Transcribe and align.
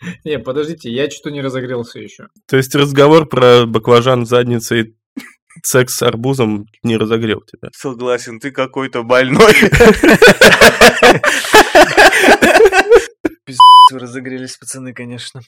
Не, 0.24 0.38
подождите, 0.38 0.90
я 0.90 1.10
что-то 1.10 1.30
не 1.30 1.40
разогрелся 1.40 1.98
еще. 1.98 2.28
То 2.46 2.56
есть 2.56 2.74
разговор 2.74 3.26
про 3.26 3.66
баклажан 3.66 4.24
в 4.24 4.28
заднице 4.28 4.80
и 4.80 4.94
секс 5.62 5.96
с 5.96 6.02
арбузом 6.02 6.66
не 6.82 6.96
разогрел 6.96 7.40
тебя. 7.40 7.70
Согласен, 7.74 8.40
ты 8.40 8.50
какой-то 8.50 9.02
больной. 9.02 9.54
Вы 13.92 14.00
разогрелись, 14.00 14.56
пацаны, 14.56 14.92
конечно. 14.92 15.40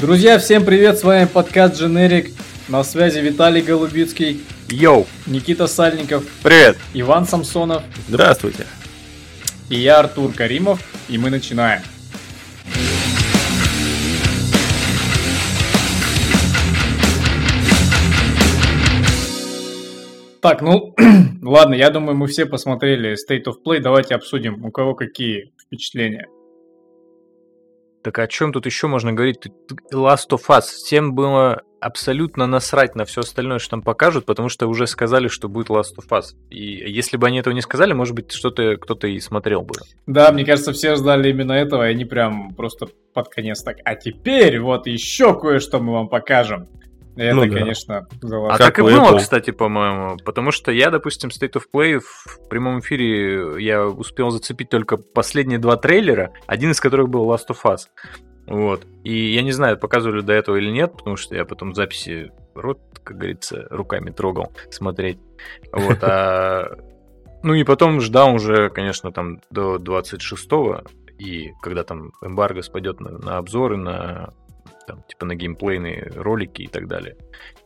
Друзья, 0.00 0.38
всем 0.38 0.64
привет, 0.64 0.98
с 0.98 1.04
вами 1.04 1.26
подкаст 1.26 1.80
Generic. 1.80 2.32
На 2.66 2.82
связи 2.82 3.20
Виталий 3.20 3.62
Голубицкий, 3.62 4.42
Йоу! 4.68 5.06
Никита 5.26 5.66
Сальников, 5.66 6.24
Привет. 6.42 6.76
Иван 6.94 7.26
Самсонов 7.26 7.82
Здравствуйте. 8.08 8.66
И 9.70 9.76
я, 9.76 10.00
Артур 10.00 10.32
Каримов, 10.32 10.80
и 11.08 11.18
мы 11.18 11.30
начинаем. 11.30 11.82
Так, 20.40 20.60
ну, 20.60 20.94
ладно, 21.42 21.74
я 21.74 21.88
думаю, 21.88 22.16
мы 22.16 22.26
все 22.26 22.44
посмотрели 22.44 23.14
State 23.14 23.44
of 23.46 23.54
Play, 23.66 23.80
давайте 23.80 24.14
обсудим, 24.14 24.62
у 24.64 24.70
кого 24.70 24.94
какие 24.94 25.54
впечатления. 25.58 26.28
Так 28.04 28.18
о 28.18 28.26
чем 28.26 28.52
тут 28.52 28.66
еще 28.66 28.86
можно 28.86 29.14
говорить? 29.14 29.38
Last 29.90 30.28
of 30.30 30.42
Us. 30.50 30.60
Всем 30.60 31.14
было 31.14 31.62
абсолютно 31.80 32.46
насрать 32.46 32.94
на 32.94 33.06
все 33.06 33.22
остальное, 33.22 33.58
что 33.58 33.70
там 33.70 33.82
покажут, 33.82 34.26
потому 34.26 34.50
что 34.50 34.66
уже 34.66 34.86
сказали, 34.86 35.28
что 35.28 35.48
будет 35.48 35.70
Last 35.70 35.96
of 35.98 36.08
Us. 36.10 36.36
И 36.50 36.60
если 36.60 37.16
бы 37.16 37.26
они 37.26 37.38
этого 37.38 37.54
не 37.54 37.62
сказали, 37.62 37.94
может 37.94 38.14
быть, 38.14 38.30
что-то 38.30 38.76
кто-то 38.76 39.06
и 39.06 39.18
смотрел 39.20 39.62
бы. 39.62 39.74
Да, 40.06 40.30
мне 40.32 40.44
кажется, 40.44 40.74
все 40.74 40.96
ждали 40.96 41.30
именно 41.30 41.52
этого, 41.52 41.88
и 41.88 41.92
они 41.92 42.04
прям 42.04 42.54
просто 42.54 42.88
под 43.14 43.30
конец 43.30 43.62
так. 43.62 43.78
А 43.86 43.94
теперь 43.94 44.60
вот 44.60 44.86
еще 44.86 45.38
кое-что 45.40 45.80
мы 45.80 45.94
вам 45.94 46.08
покажем. 46.08 46.68
И 47.16 47.22
это, 47.22 47.36
Ну 47.36 47.46
да. 47.46 47.58
конечно, 47.58 47.98
А 47.98 48.26
золото. 48.26 48.58
Как 48.58 48.66
так 48.66 48.78
и 48.78 48.82
было, 48.82 49.12
Apple. 49.12 49.18
кстати, 49.18 49.50
по-моему. 49.50 50.16
Потому 50.24 50.50
что 50.50 50.72
я, 50.72 50.90
допустим, 50.90 51.30
State 51.30 51.52
of 51.52 51.62
Play 51.72 52.00
в 52.00 52.48
прямом 52.48 52.80
эфире 52.80 53.62
я 53.62 53.86
успел 53.86 54.30
зацепить 54.30 54.68
только 54.68 54.96
последние 54.96 55.58
два 55.58 55.76
трейлера, 55.76 56.32
один 56.46 56.72
из 56.72 56.80
которых 56.80 57.08
был 57.08 57.30
Last 57.30 57.48
of 57.50 57.58
Us. 57.64 57.82
Вот. 58.46 58.84
И 59.04 59.32
я 59.34 59.42
не 59.42 59.52
знаю, 59.52 59.78
показывали 59.78 60.20
до 60.20 60.32
этого 60.32 60.56
или 60.56 60.70
нет, 60.70 60.92
потому 60.96 61.16
что 61.16 61.34
я 61.34 61.44
потом 61.44 61.74
записи 61.74 62.32
рот, 62.54 62.80
как 63.02 63.16
говорится, 63.16 63.66
руками 63.70 64.10
трогал 64.10 64.52
смотреть. 64.70 65.18
Вот. 65.72 65.98
А... 66.02 66.76
Ну 67.46 67.52
и 67.52 67.62
потом 67.62 68.00
ждал 68.00 68.34
уже, 68.34 68.70
конечно, 68.70 69.12
там 69.12 69.38
до 69.50 69.76
26-го, 69.76 70.80
и 71.18 71.52
когда 71.60 71.84
там 71.84 72.12
эмбарго 72.22 72.62
спадет 72.62 73.00
на, 73.00 73.10
на 73.18 73.36
обзоры, 73.36 73.76
на 73.76 74.32
там, 74.86 75.02
типа 75.08 75.26
на 75.26 75.34
геймплейные 75.34 76.12
ролики 76.16 76.62
и 76.62 76.66
так 76.68 76.86
далее. 76.88 77.16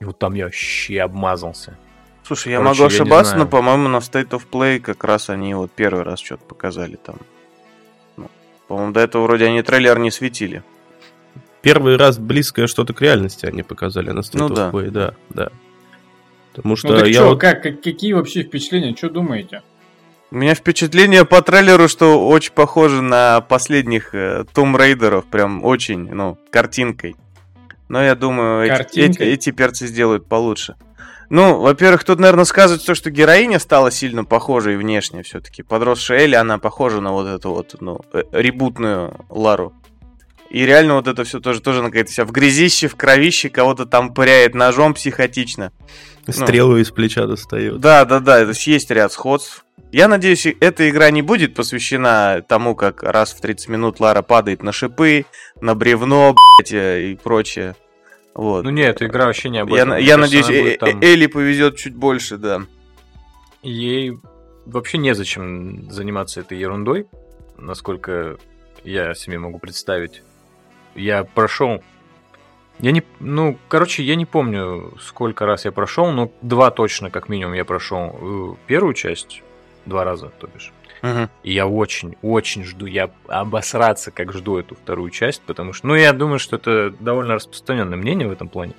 И 0.01 0.05
вот 0.05 0.19
там 0.19 0.35
я 0.35 0.45
вообще 0.45 1.01
обмазался. 1.01 1.77
Слушай, 2.25 2.53
я 2.53 2.59
Короче, 2.59 2.83
могу 2.83 2.83
я 2.83 2.87
ошибаться, 3.01 3.31
знаю. 3.33 3.45
но, 3.45 3.51
по-моему, 3.51 3.89
на 3.89 3.97
State 3.99 4.31
of 4.31 4.43
Play 4.51 4.81
как 4.81 5.03
раз 5.05 5.31
они 5.31 5.55
вот 5.55 5.71
первый 5.73 6.03
раз 6.03 6.21
что-то 6.21 6.45
показали 6.45 6.97
там. 6.97 7.17
Ну, 8.17 8.29
по-моему, 8.69 8.93
до 8.93 9.01
этого 9.01 9.23
вроде 9.25 9.47
они 9.47 9.63
трейлер 9.63 9.99
не 9.99 10.11
светили. 10.11 10.63
Первый 11.63 11.97
раз 11.97 12.19
близкое 12.19 12.67
что-то 12.67 12.93
к 12.95 13.01
реальности 13.03 13.47
они 13.47 13.63
показали 13.63 14.11
на 14.11 14.21
State 14.21 14.39
Ну 14.39 14.49
of 14.49 14.55
да. 14.55 14.71
Play, 14.71 14.91
да, 14.91 15.15
да. 15.31 15.49
Потому 16.55 16.77
что 16.77 16.89
Ну 16.89 16.99
так 16.99 17.07
я 17.09 17.15
что, 17.15 17.29
вот- 17.31 17.41
как- 17.41 17.63
какие 17.63 18.13
вообще 18.13 18.43
впечатления, 18.43 18.95
что 18.97 19.09
думаете? 19.11 19.63
У 20.31 20.37
меня 20.37 20.55
впечатление 20.55 21.25
по 21.25 21.41
трейлеру, 21.41 21.89
что 21.89 22.27
очень 22.29 22.53
похоже 22.53 23.01
на 23.01 23.41
последних 23.41 24.15
э, 24.15 24.45
Tomb 24.53 24.77
Raider'ов, 24.77 25.25
прям 25.31 25.65
очень, 25.65 26.13
ну, 26.13 26.37
картинкой. 26.51 27.17
Но 27.89 28.03
я 28.03 28.15
думаю, 28.15 28.65
эти, 28.67 28.69
Картинкой? 28.77 29.27
эти- 29.29 29.35
эти 29.35 29.51
перцы 29.53 29.87
сделают 29.87 30.27
получше. 30.27 30.77
Ну, 31.31 31.61
во-первых, 31.61 32.05
тут, 32.05 32.19
наверное, 32.21 32.45
сказывается 32.45 32.87
то, 32.87 32.95
что 32.95 33.11
героиня 33.11 33.59
стала 33.59 33.91
сильно 33.91 34.25
похожей 34.25 34.77
внешне 34.77 35.23
все-таки. 35.23 35.63
Подросшая 35.63 36.21
Элли, 36.21 36.35
она 36.35 36.59
похожа 36.59 37.01
на 37.01 37.13
вот 37.13 37.27
эту 37.27 37.51
вот, 37.55 37.77
ну, 37.81 38.01
э, 38.13 38.23
ребутную 38.33 39.15
Лару. 39.31 39.73
И 40.51 40.65
реально 40.65 40.95
вот 40.95 41.07
это 41.09 41.25
все 41.25 41.41
тоже, 41.41 41.61
тоже 41.61 41.81
она 41.81 41.89
какая-то 41.89 42.11
вся 42.11 42.25
в 42.25 42.33
грязище, 42.33 42.89
в 42.89 42.97
кровище, 42.97 43.51
кого-то 43.51 43.85
там 43.85 44.15
пыряет 44.15 44.55
ножом 44.55 44.95
психотично. 44.95 45.73
стрелу 46.29 46.77
из 46.79 46.91
плеча 46.91 47.27
достает. 47.27 47.81
Да, 47.81 48.05
да, 48.05 48.21
да, 48.21 48.41
то 48.43 48.49
есть 48.49 48.67
есть 48.67 48.91
ряд 48.91 49.13
сходств. 49.13 49.65
Я 49.93 50.09
надеюсь, 50.09 50.47
эта 50.47 50.89
игра 50.91 51.11
не 51.11 51.23
будет 51.23 51.55
посвящена 51.55 52.45
тому, 52.47 52.75
как 52.75 53.03
раз 53.03 53.33
в 53.33 53.41
30 53.41 53.69
минут 53.69 54.01
Лара 54.01 54.21
падает 54.23 54.63
на 54.63 54.73
шипы, 54.73 55.25
на 55.61 55.75
бревно, 55.75 56.35
блядь, 56.59 56.73
э, 56.73 57.11
и 57.11 57.17
прочее. 57.17 57.75
Вот. 58.35 58.65
Ну 58.65 58.71
нет, 58.71 58.97
эта 58.97 59.07
игра 59.07 59.27
вообще 59.27 59.49
не 59.49 59.59
об 59.59 59.71
я 59.71 59.83
этом. 59.83 59.97
я 59.97 60.17
кажется, 60.17 60.19
надеюсь, 60.19 60.75
э- 60.75 60.77
там- 60.79 61.01
э- 61.01 61.07
Элли 61.07 61.27
повезет 61.27 61.77
чуть 61.77 61.95
больше, 61.95 62.37
да. 62.37 62.63
Ей 63.63 64.19
вообще 64.67 64.99
незачем 64.99 65.91
заниматься 65.91 66.41
этой 66.41 66.59
ерундой, 66.59 67.07
насколько 67.57 68.37
я 68.85 69.15
себе 69.15 69.39
могу 69.39 69.59
представить. 69.59 70.23
Я 70.99 71.25
прошел... 71.25 71.83
Я 72.81 72.93
не... 72.93 73.03
Ну, 73.21 73.59
короче, 73.69 74.03
я 74.03 74.15
не 74.15 74.27
помню, 74.27 74.93
сколько 75.01 75.47
раз 75.47 75.65
я 75.65 75.73
прошел, 75.73 76.11
но 76.13 76.31
два 76.43 76.71
точно, 76.71 77.11
как 77.11 77.29
минимум, 77.29 77.55
я 77.55 77.65
прошел 77.65 78.17
э, 78.21 78.55
первую 78.67 78.95
часть 78.95 79.43
два 79.85 80.05
раза, 80.05 80.31
то 80.39 80.47
бишь. 80.47 80.73
Мгм. 81.03 81.31
И 81.43 81.53
я 81.53 81.67
очень, 81.67 82.17
очень 82.23 82.65
жду, 82.65 82.87
я 82.87 83.11
обосраться 83.29 84.11
как 84.11 84.33
жду 84.33 84.59
эту 84.59 84.75
вторую 84.75 85.11
часть, 85.11 85.43
потому 85.43 85.73
что, 85.73 85.87
ну, 85.87 85.95
я 85.95 86.13
думаю, 86.13 86.39
что 86.39 86.57
это 86.57 86.91
довольно 86.99 87.35
распространенное 87.35 87.97
мнение 87.97 88.29
в 88.29 88.33
этом 88.33 88.49
плане. 88.49 88.75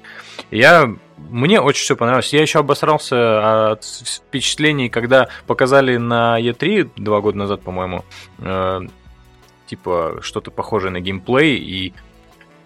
Я, 0.52 0.94
мне 1.18 1.62
очень 1.62 1.84
все 1.84 1.96
понравилось. 1.96 2.34
Я 2.34 2.42
еще 2.42 2.60
обосрался 2.60 3.72
от 3.72 3.84
впечатлений, 3.84 4.90
когда 4.90 5.30
показали 5.48 5.98
на 5.98 6.40
E3 6.40 6.92
два 6.98 7.22
года 7.22 7.38
назад, 7.38 7.62
по-моему, 7.62 8.04
э, 8.40 8.82
типа 9.68 10.20
что-то 10.22 10.52
похожее 10.52 10.92
на 10.92 11.00
геймплей, 11.00 11.56
и 11.56 11.94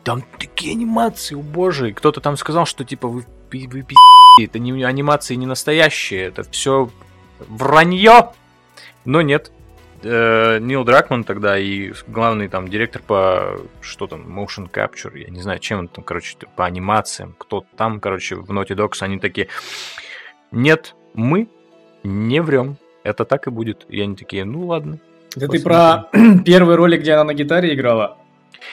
там 0.03 0.23
такие 0.37 0.73
анимации, 0.73 1.35
боже, 1.35 1.93
кто-то 1.93 2.21
там 2.21 2.37
сказал, 2.37 2.65
что 2.65 2.83
типа 2.83 3.07
вы, 3.07 3.25
вы 3.51 3.83
пи***, 3.83 3.95
это 4.39 4.59
не 4.59 4.83
анимации 4.83 5.35
не 5.35 5.45
настоящие, 5.45 6.23
это 6.23 6.43
все 6.43 6.89
вранье. 7.39 8.31
Но 9.05 9.21
нет. 9.21 9.51
Э, 10.01 10.59
Нил 10.59 10.83
Дракман 10.83 11.23
тогда 11.23 11.57
и 11.57 11.93
главный 12.07 12.49
там 12.49 12.67
директор 12.67 13.01
по 13.01 13.57
что 13.81 14.07
там, 14.07 14.21
motion 14.39 14.69
capture, 14.69 15.17
я 15.17 15.29
не 15.29 15.41
знаю, 15.41 15.59
чем 15.59 15.79
он 15.79 15.87
там, 15.87 16.03
короче, 16.03 16.35
по 16.55 16.65
анимациям, 16.65 17.35
кто 17.37 17.65
там, 17.77 17.99
короче, 17.99 18.35
в 18.35 18.51
Naughty 18.51 18.75
Dogs, 18.75 18.97
они 19.01 19.19
такие, 19.19 19.47
нет, 20.51 20.95
мы 21.13 21.47
не 22.03 22.41
врем, 22.41 22.77
это 23.03 23.23
так 23.23 23.47
и 23.47 23.49
будет. 23.49 23.85
И 23.87 24.01
они 24.01 24.15
такие, 24.15 24.43
ну 24.43 24.67
ладно. 24.67 24.99
Это 25.35 25.47
ты 25.47 25.61
про 25.61 26.09
первый 26.45 26.75
ролик, 26.75 27.01
где 27.01 27.13
она 27.13 27.25
на 27.25 27.33
гитаре 27.33 27.73
играла? 27.73 28.17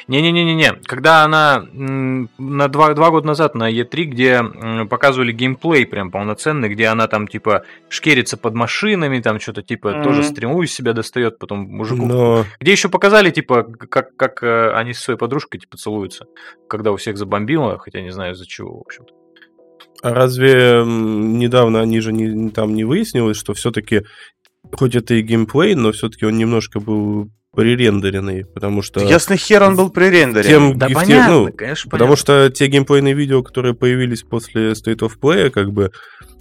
Не-не-не-не-не, 0.08 0.74
когда 0.84 1.24
она 1.24 1.64
на 1.72 2.68
два, 2.68 2.94
два 2.94 3.10
года 3.10 3.26
назад 3.26 3.54
на 3.54 3.70
E3, 3.70 4.02
где 4.04 4.42
показывали 4.88 5.32
геймплей 5.32 5.86
прям 5.86 6.10
полноценный, 6.10 6.68
где 6.68 6.86
она 6.86 7.06
там 7.06 7.26
типа 7.28 7.64
шкерится 7.88 8.36
под 8.36 8.54
машинами, 8.54 9.20
там 9.20 9.40
что-то 9.40 9.62
типа 9.62 9.90
Мгм. 9.90 10.02
тоже 10.02 10.22
стрелу 10.24 10.62
из 10.62 10.72
себя 10.72 10.92
достает, 10.92 11.38
потом 11.38 11.60
мужику. 11.60 12.06
Но 12.06 12.44
Где 12.60 12.72
еще 12.72 12.88
показали 12.88 13.30
типа 13.30 13.64
как, 13.64 14.16
как 14.16 14.42
э, 14.42 14.72
они 14.72 14.92
со 14.94 15.02
своей 15.02 15.18
подружкой 15.18 15.60
типа 15.60 15.76
целуются, 15.76 16.26
когда 16.68 16.92
у 16.92 16.96
всех 16.96 17.16
забомбило, 17.16 17.78
хотя 17.78 18.00
не 18.00 18.10
знаю 18.10 18.34
из-за 18.34 18.46
чего, 18.46 18.78
в 18.78 18.80
общем-то. 18.82 19.12
а 20.02 20.14
разве 20.14 20.82
недавно 20.86 21.80
они 21.80 22.00
же 22.00 22.12
не, 22.12 22.50
там 22.50 22.74
не 22.74 22.84
выяснилось, 22.84 23.36
что 23.36 23.52
все-таки, 23.54 24.02
хоть 24.72 24.94
это 24.94 25.14
и 25.14 25.22
геймплей, 25.22 25.74
но 25.74 25.92
все-таки 25.92 26.26
он 26.26 26.36
немножко 26.36 26.80
был 26.80 27.30
пререндеренный, 27.52 28.44
потому 28.44 28.82
что... 28.82 29.00
Ясный 29.00 29.36
хер 29.36 29.62
он 29.62 29.76
был 29.76 29.90
при 29.90 30.04
рендере. 30.08 30.48
Тем 30.48 30.78
Да 30.78 30.88
понятно, 30.88 31.34
ну, 31.34 31.52
конечно, 31.52 31.90
Потому 31.90 32.10
понятно. 32.14 32.16
что 32.16 32.50
те 32.50 32.66
геймплейные 32.68 33.14
видео, 33.14 33.42
которые 33.42 33.74
появились 33.74 34.22
после 34.22 34.70
State 34.72 35.00
of 35.00 35.12
Play, 35.20 35.50
как 35.50 35.72
бы, 35.72 35.90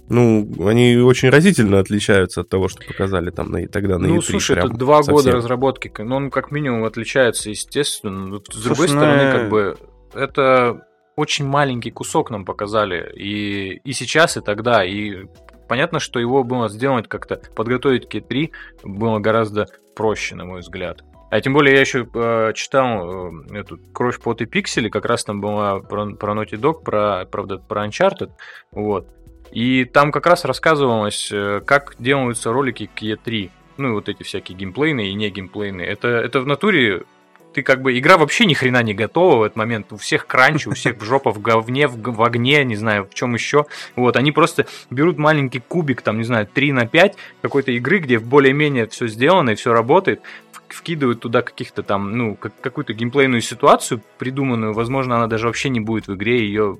ну, 0.08 0.48
они 0.66 0.96
очень 0.98 1.30
разительно 1.30 1.80
отличаются 1.80 2.42
от 2.42 2.48
того, 2.48 2.68
что 2.68 2.84
показали 2.86 3.30
там 3.30 3.50
на, 3.50 3.66
тогда 3.66 3.98
на 3.98 4.06
Ну, 4.06 4.18
E3 4.18 4.22
слушай, 4.22 4.54
прям 4.54 4.68
это 4.68 4.76
два 4.76 4.98
года 5.02 5.16
совсем. 5.22 5.34
разработки. 5.34 5.92
Ну, 5.98 6.16
он 6.16 6.30
как 6.30 6.52
минимум 6.52 6.84
отличается, 6.84 7.50
естественно. 7.50 8.26
Но 8.26 8.40
С 8.48 8.62
другой 8.62 8.88
Слушай, 8.88 8.92
ну, 8.94 9.00
стороны, 9.00 9.22
э, 9.22 9.32
как 9.32 9.50
бы, 9.50 9.76
это 10.14 10.86
очень 11.16 11.44
маленький 11.44 11.90
кусок 11.90 12.30
нам 12.30 12.44
показали. 12.44 13.12
И, 13.16 13.80
и 13.84 13.92
сейчас, 13.92 14.36
и 14.36 14.40
тогда. 14.40 14.84
И 14.84 15.26
понятно, 15.70 16.00
что 16.00 16.18
его 16.18 16.42
было 16.42 16.68
сделать 16.68 17.06
как-то, 17.06 17.40
подготовить 17.54 18.08
к 18.08 18.14
E3 18.16 18.50
было 18.82 19.20
гораздо 19.20 19.68
проще, 19.94 20.34
на 20.34 20.44
мой 20.44 20.62
взгляд. 20.62 21.04
А 21.30 21.40
тем 21.40 21.52
более 21.52 21.74
я 21.74 21.80
еще 21.80 22.08
э, 22.12 22.52
читал 22.56 23.30
э, 23.52 23.58
эту 23.60 23.78
«Кровь, 23.92 24.20
пот 24.20 24.42
и 24.42 24.46
пиксели», 24.46 24.88
как 24.88 25.04
раз 25.04 25.22
там 25.22 25.40
была 25.40 25.78
про, 25.78 26.10
про 26.16 26.34
Naughty 26.34 26.58
Dog, 26.60 26.82
про, 26.82 27.24
правда, 27.30 27.58
про 27.58 27.86
Uncharted, 27.86 28.32
вот. 28.72 29.06
И 29.52 29.84
там 29.84 30.10
как 30.10 30.26
раз 30.26 30.44
рассказывалось, 30.44 31.30
э, 31.30 31.60
как 31.64 31.94
делаются 32.00 32.52
ролики 32.52 32.90
к 32.92 33.00
E3. 33.00 33.50
Ну, 33.76 33.90
и 33.90 33.92
вот 33.92 34.08
эти 34.08 34.24
всякие 34.24 34.58
геймплейные 34.58 35.10
и 35.10 35.14
не 35.14 35.30
геймплейные. 35.30 35.86
Это, 35.86 36.08
это 36.08 36.40
в 36.40 36.48
натуре 36.48 37.04
ты 37.52 37.62
как 37.62 37.82
бы, 37.82 37.98
игра 37.98 38.16
вообще 38.16 38.46
ни 38.46 38.54
хрена 38.54 38.82
не 38.82 38.94
готова 38.94 39.36
в 39.36 39.42
этот 39.42 39.56
момент, 39.56 39.92
у 39.92 39.96
всех 39.96 40.26
кранч, 40.26 40.66
у 40.66 40.72
всех 40.72 41.02
жопа 41.02 41.32
в 41.32 41.40
говне, 41.40 41.88
в, 41.88 42.00
в 42.00 42.22
огне, 42.22 42.64
не 42.64 42.76
знаю, 42.76 43.08
в 43.10 43.14
чем 43.14 43.34
еще, 43.34 43.66
вот, 43.96 44.16
они 44.16 44.32
просто 44.32 44.66
берут 44.90 45.18
маленький 45.18 45.60
кубик, 45.60 46.02
там, 46.02 46.18
не 46.18 46.24
знаю, 46.24 46.46
3 46.46 46.72
на 46.72 46.86
5 46.86 47.16
какой-то 47.42 47.72
игры, 47.72 47.98
где 47.98 48.18
более-менее 48.18 48.86
все 48.86 49.08
сделано 49.08 49.50
и 49.50 49.54
все 49.54 49.72
работает, 49.72 50.20
в- 50.52 50.74
вкидывают 50.74 51.20
туда 51.20 51.42
каких-то 51.42 51.82
там, 51.82 52.16
ну, 52.16 52.36
как- 52.36 52.60
какую-то 52.60 52.92
геймплейную 52.92 53.40
ситуацию 53.40 54.00
придуманную, 54.18 54.72
возможно, 54.72 55.16
она 55.16 55.26
даже 55.26 55.46
вообще 55.46 55.68
не 55.68 55.80
будет 55.80 56.06
в 56.06 56.14
игре, 56.14 56.40
ее 56.46 56.78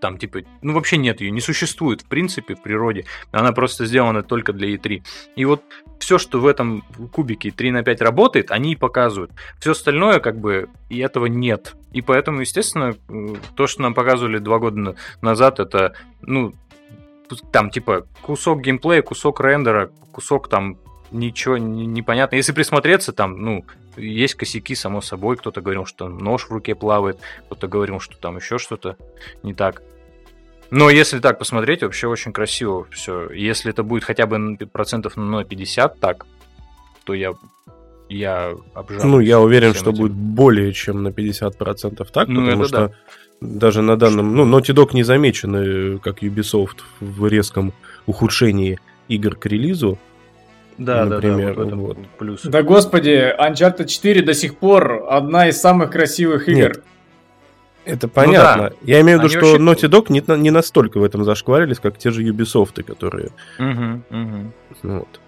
там, 0.00 0.18
типа, 0.18 0.40
ну, 0.62 0.72
вообще 0.72 0.96
нет 0.96 1.20
ее, 1.20 1.30
не 1.30 1.40
существует, 1.40 2.02
в 2.02 2.06
принципе, 2.06 2.54
в 2.54 2.62
природе. 2.62 3.04
Она 3.32 3.52
просто 3.52 3.86
сделана 3.86 4.22
только 4.22 4.52
для 4.52 4.74
E3. 4.74 5.02
И 5.36 5.44
вот 5.44 5.62
все, 5.98 6.18
что 6.18 6.40
в 6.40 6.46
этом 6.46 6.82
кубике 7.12 7.50
3 7.50 7.70
на 7.72 7.82
5 7.82 8.00
работает, 8.00 8.50
они 8.50 8.72
и 8.72 8.76
показывают. 8.76 9.32
Все 9.58 9.72
остальное, 9.72 10.20
как 10.20 10.38
бы, 10.38 10.68
и 10.88 10.98
этого 10.98 11.26
нет. 11.26 11.74
И 11.92 12.02
поэтому, 12.02 12.40
естественно, 12.40 12.94
э, 13.08 13.34
то, 13.56 13.66
что 13.66 13.82
нам 13.82 13.94
показывали 13.94 14.38
два 14.38 14.58
года 14.58 14.78
на- 14.78 14.94
назад, 15.20 15.60
это, 15.60 15.94
ну, 16.22 16.54
там, 17.52 17.70
типа, 17.70 18.06
кусок 18.22 18.60
геймплея, 18.60 19.02
кусок 19.02 19.40
рендера, 19.40 19.90
кусок 20.12 20.48
там 20.48 20.78
ничего 21.10 21.56
не, 21.56 21.86
непонятно. 21.86 22.36
Если 22.36 22.52
присмотреться, 22.52 23.12
там, 23.12 23.40
ну, 23.40 23.64
есть 23.96 24.34
косяки, 24.34 24.74
само 24.74 25.00
собой. 25.00 25.36
Кто-то 25.36 25.60
говорил, 25.60 25.86
что 25.86 26.08
нож 26.08 26.44
в 26.44 26.50
руке 26.50 26.74
плавает, 26.74 27.18
кто-то 27.46 27.68
говорил, 27.68 28.00
что 28.00 28.16
там 28.16 28.36
еще 28.36 28.58
что-то 28.58 28.96
не 29.42 29.54
так. 29.54 29.82
Но 30.70 30.90
если 30.90 31.20
так 31.20 31.38
посмотреть, 31.38 31.82
вообще 31.82 32.08
очень 32.08 32.32
красиво 32.32 32.86
все. 32.90 33.30
Если 33.30 33.70
это 33.70 33.82
будет 33.82 34.04
хотя 34.04 34.26
бы 34.26 34.56
процентов 34.72 35.16
на 35.16 35.44
50 35.44 36.00
так, 36.00 36.26
то 37.04 37.14
я, 37.14 37.34
я 38.08 38.54
обжалуюсь 38.74 39.04
Ну, 39.04 39.20
я 39.20 39.40
уверен, 39.40 39.74
что 39.74 39.90
этим. 39.90 40.00
будет 40.00 40.12
более 40.12 40.72
чем 40.72 41.02
на 41.02 41.08
50% 41.08 42.06
так, 42.12 42.28
Ну, 42.28 42.44
потому 42.44 42.64
что 42.64 42.92
даже 43.40 43.82
на 43.82 43.96
данном... 43.96 44.34
Ну, 44.34 44.46
Naughty 44.46 44.74
Dog 44.74 44.90
не 44.94 45.02
замечены, 45.02 45.98
как 45.98 46.22
Ubisoft, 46.22 46.78
в 47.00 47.26
резком 47.26 47.72
ухудшении 48.06 48.78
игр 49.08 49.36
к 49.36 49.46
релизу. 49.46 49.98
Да, 50.78 51.04
например, 51.04 51.54
да, 51.56 51.64
да, 51.64 51.76
вот 51.76 51.96
вот. 51.96 52.06
плюс. 52.18 52.42
Да 52.42 52.62
господи, 52.62 53.32
Uncharted 53.38 53.86
4 53.86 54.22
до 54.22 54.34
сих 54.34 54.56
пор 54.56 55.06
одна 55.08 55.48
из 55.48 55.60
самых 55.60 55.90
красивых 55.90 56.48
игр. 56.48 56.58
Нет. 56.68 56.82
Это 57.84 58.08
понятно. 58.08 58.72
Я 58.82 59.00
имею 59.02 59.18
в 59.18 59.22
виду, 59.22 59.32
Они 59.34 59.46
что 59.46 59.58
вообще- 59.58 59.86
Naughty 59.86 59.90
Dog 59.90 60.06
не, 60.08 60.22
на- 60.26 60.36
не 60.36 60.50
настолько 60.50 60.98
в 60.98 61.04
этом 61.04 61.22
зашкварились, 61.24 61.78
как 61.78 61.98
те 61.98 62.10
же 62.10 62.22
Ubisoft, 62.24 62.82
которые... 62.82 63.28
Мгм. 63.58 64.02
ну, 64.82 64.98
вот. 65.00 65.20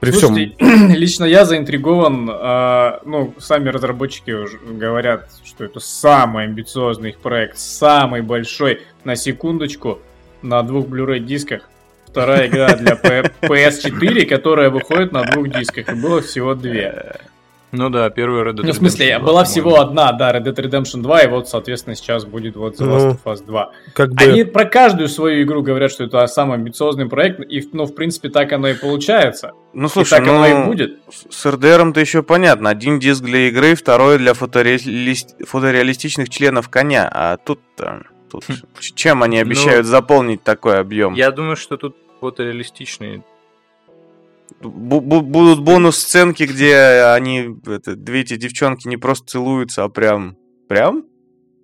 При 0.00 0.10
Слушайте, 0.10 0.56
всем... 0.58 0.88
лично 0.94 1.24
я 1.24 1.44
заинтригован. 1.44 2.28
а, 2.32 3.00
ну, 3.04 3.34
сами 3.38 3.68
разработчики 3.68 4.30
уже 4.30 4.58
говорят, 4.58 5.30
что 5.44 5.64
это 5.64 5.80
самый 5.80 6.44
амбициозный 6.44 7.10
их 7.10 7.18
проект, 7.18 7.58
самый 7.58 8.20
большой. 8.22 8.82
На 9.04 9.14
секундочку, 9.16 10.00
на 10.42 10.62
двух 10.62 10.86
Blu-ray 10.86 11.20
дисках. 11.20 11.68
Вторая 12.16 12.46
игра 12.48 12.74
для 12.76 12.96
P- 12.96 13.30
PS4, 13.42 14.24
которая 14.24 14.70
выходит 14.70 15.12
на 15.12 15.22
двух 15.24 15.50
дисках. 15.50 15.90
И 15.90 15.92
было 15.92 16.22
всего 16.22 16.54
две. 16.54 17.16
Ну 17.72 17.90
да, 17.90 18.08
первый 18.08 18.42
Red 18.42 18.54
Dead 18.54 18.62
Ну, 18.62 18.72
в 18.72 18.76
смысле, 18.76 19.06
Redemption 19.10 19.18
2, 19.18 19.26
была 19.26 19.44
всего 19.44 19.80
одна, 19.80 20.12
да, 20.12 20.32
Red 20.34 20.44
Dead 20.44 20.54
Redemption 20.54 21.02
2, 21.02 21.20
и 21.24 21.28
вот, 21.28 21.48
соответственно, 21.50 21.94
сейчас 21.94 22.24
будет 22.24 22.56
вот 22.56 22.80
The 22.80 22.86
Last 22.86 23.04
Ну, 23.04 23.10
of 23.10 23.18
Us 23.34 23.44
2. 23.44 23.70
Как 23.92 24.14
бы... 24.14 24.24
Они 24.24 24.44
про 24.44 24.64
каждую 24.64 25.10
свою 25.10 25.42
игру 25.42 25.60
говорят, 25.62 25.90
что 25.90 26.04
это 26.04 26.26
самый 26.26 26.54
амбициозный 26.54 27.06
проект, 27.06 27.40
и, 27.40 27.68
ну, 27.74 27.84
в 27.84 27.94
принципе, 27.94 28.30
так 28.30 28.50
оно 28.54 28.68
и 28.68 28.74
получается. 28.74 29.52
Ну, 29.74 29.88
и 29.88 29.90
слушай, 29.90 30.10
так 30.18 30.26
оно 30.26 30.46
и 30.46 30.54
ну, 30.54 30.66
будет. 30.68 30.98
с 31.28 31.44
РДРом-то 31.44 32.00
еще 32.00 32.22
понятно. 32.22 32.70
Один 32.70 32.98
диск 32.98 33.22
для 33.22 33.48
игры, 33.48 33.74
второй 33.74 34.16
для 34.16 34.32
фотореалист- 34.32 35.44
фотореалистичных 35.44 36.30
членов 36.30 36.70
коня. 36.70 37.10
А 37.12 37.36
тут-то... 37.36 38.04
Тут... 38.30 38.44
ч- 38.80 38.94
Чем 38.94 39.22
они 39.22 39.38
обещают 39.38 39.86
заполнить 39.86 40.42
такой 40.42 40.78
объем? 40.78 41.12
Я 41.12 41.30
думаю, 41.30 41.56
что 41.56 41.76
тут 41.76 41.94
фотореалистичные. 42.20 43.24
Бу- 44.60 45.00
бу- 45.00 45.22
будут 45.22 45.60
бонус-сценки, 45.60 46.44
где 46.44 46.76
они, 47.14 47.56
это, 47.66 47.96
две 47.96 48.20
эти 48.20 48.36
девчонки 48.36 48.88
не 48.88 48.96
просто 48.96 49.26
целуются, 49.26 49.84
а 49.84 49.88
прям... 49.88 50.36
Прям? 50.68 51.04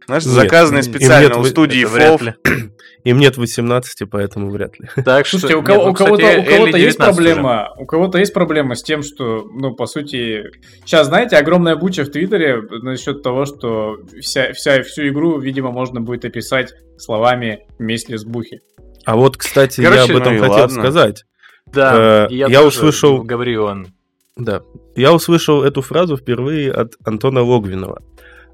Знаешь, 0.06 0.25
Нет, 0.25 0.34
заказанные 0.34 0.82
им 0.82 0.87
нет 0.87 0.96
специально 0.96 1.38
у 1.38 1.44
студии 1.44 1.84
ли. 2.22 2.34
Им 3.04 3.19
нет 3.19 3.37
18, 3.37 4.08
поэтому 4.08 4.50
вряд 4.50 4.78
ли. 4.78 4.88
Так 5.04 5.26
Слушайте, 5.26 5.54
что... 5.54 5.58
у, 5.58 5.62
кого, 5.64 5.78
Нет, 5.78 5.87
ну, 5.87 5.90
у 5.90 5.94
кого-то, 5.94 6.22
кстати, 6.22 6.38
у 6.38 6.50
кого-то 6.50 6.78
есть 6.78 6.99
19 6.99 7.00
уже. 7.00 7.14
проблема, 7.14 7.75
у 7.78 7.87
кого-то 7.87 8.19
есть 8.19 8.32
проблема 8.32 8.75
с 8.76 8.82
тем, 8.82 9.02
что, 9.02 9.49
ну, 9.52 9.75
по 9.75 9.87
сути, 9.87 10.44
сейчас, 10.84 11.08
знаете, 11.08 11.37
огромная 11.37 11.75
буча 11.75 12.04
в 12.04 12.10
Твиттере 12.10 12.62
насчет 12.82 13.22
того, 13.22 13.44
что 13.44 13.96
вся, 14.20 14.52
вся, 14.52 14.82
всю 14.82 15.08
игру, 15.08 15.38
видимо, 15.38 15.72
можно 15.72 16.00
будет 16.00 16.25
описать 16.25 16.75
словами 16.96 17.66
«месть 17.78 18.08
лесбухи». 18.08 18.60
А 19.04 19.16
вот, 19.16 19.37
кстати, 19.37 19.81
я 19.81 19.90
Короче, 19.90 20.12
об 20.14 20.20
этом 20.20 20.34
ну 20.37 20.40
хотел 20.43 20.56
ладно. 20.56 20.82
сказать. 20.82 21.25
Да, 21.66 22.26
Э, 22.26 22.26
я, 22.31 22.46
я 22.49 22.60
тоже 22.60 22.69
услышал- 22.78 23.22
Говорил 23.22 23.64
он. 23.64 23.88
Да. 24.37 24.62
Я 24.96 25.12
услышал 25.12 25.62
эту 25.62 25.82
фразу 25.82 26.16
впервые 26.16 26.70
от 26.72 26.94
Антона 27.04 27.43
Логвинова. 27.43 28.00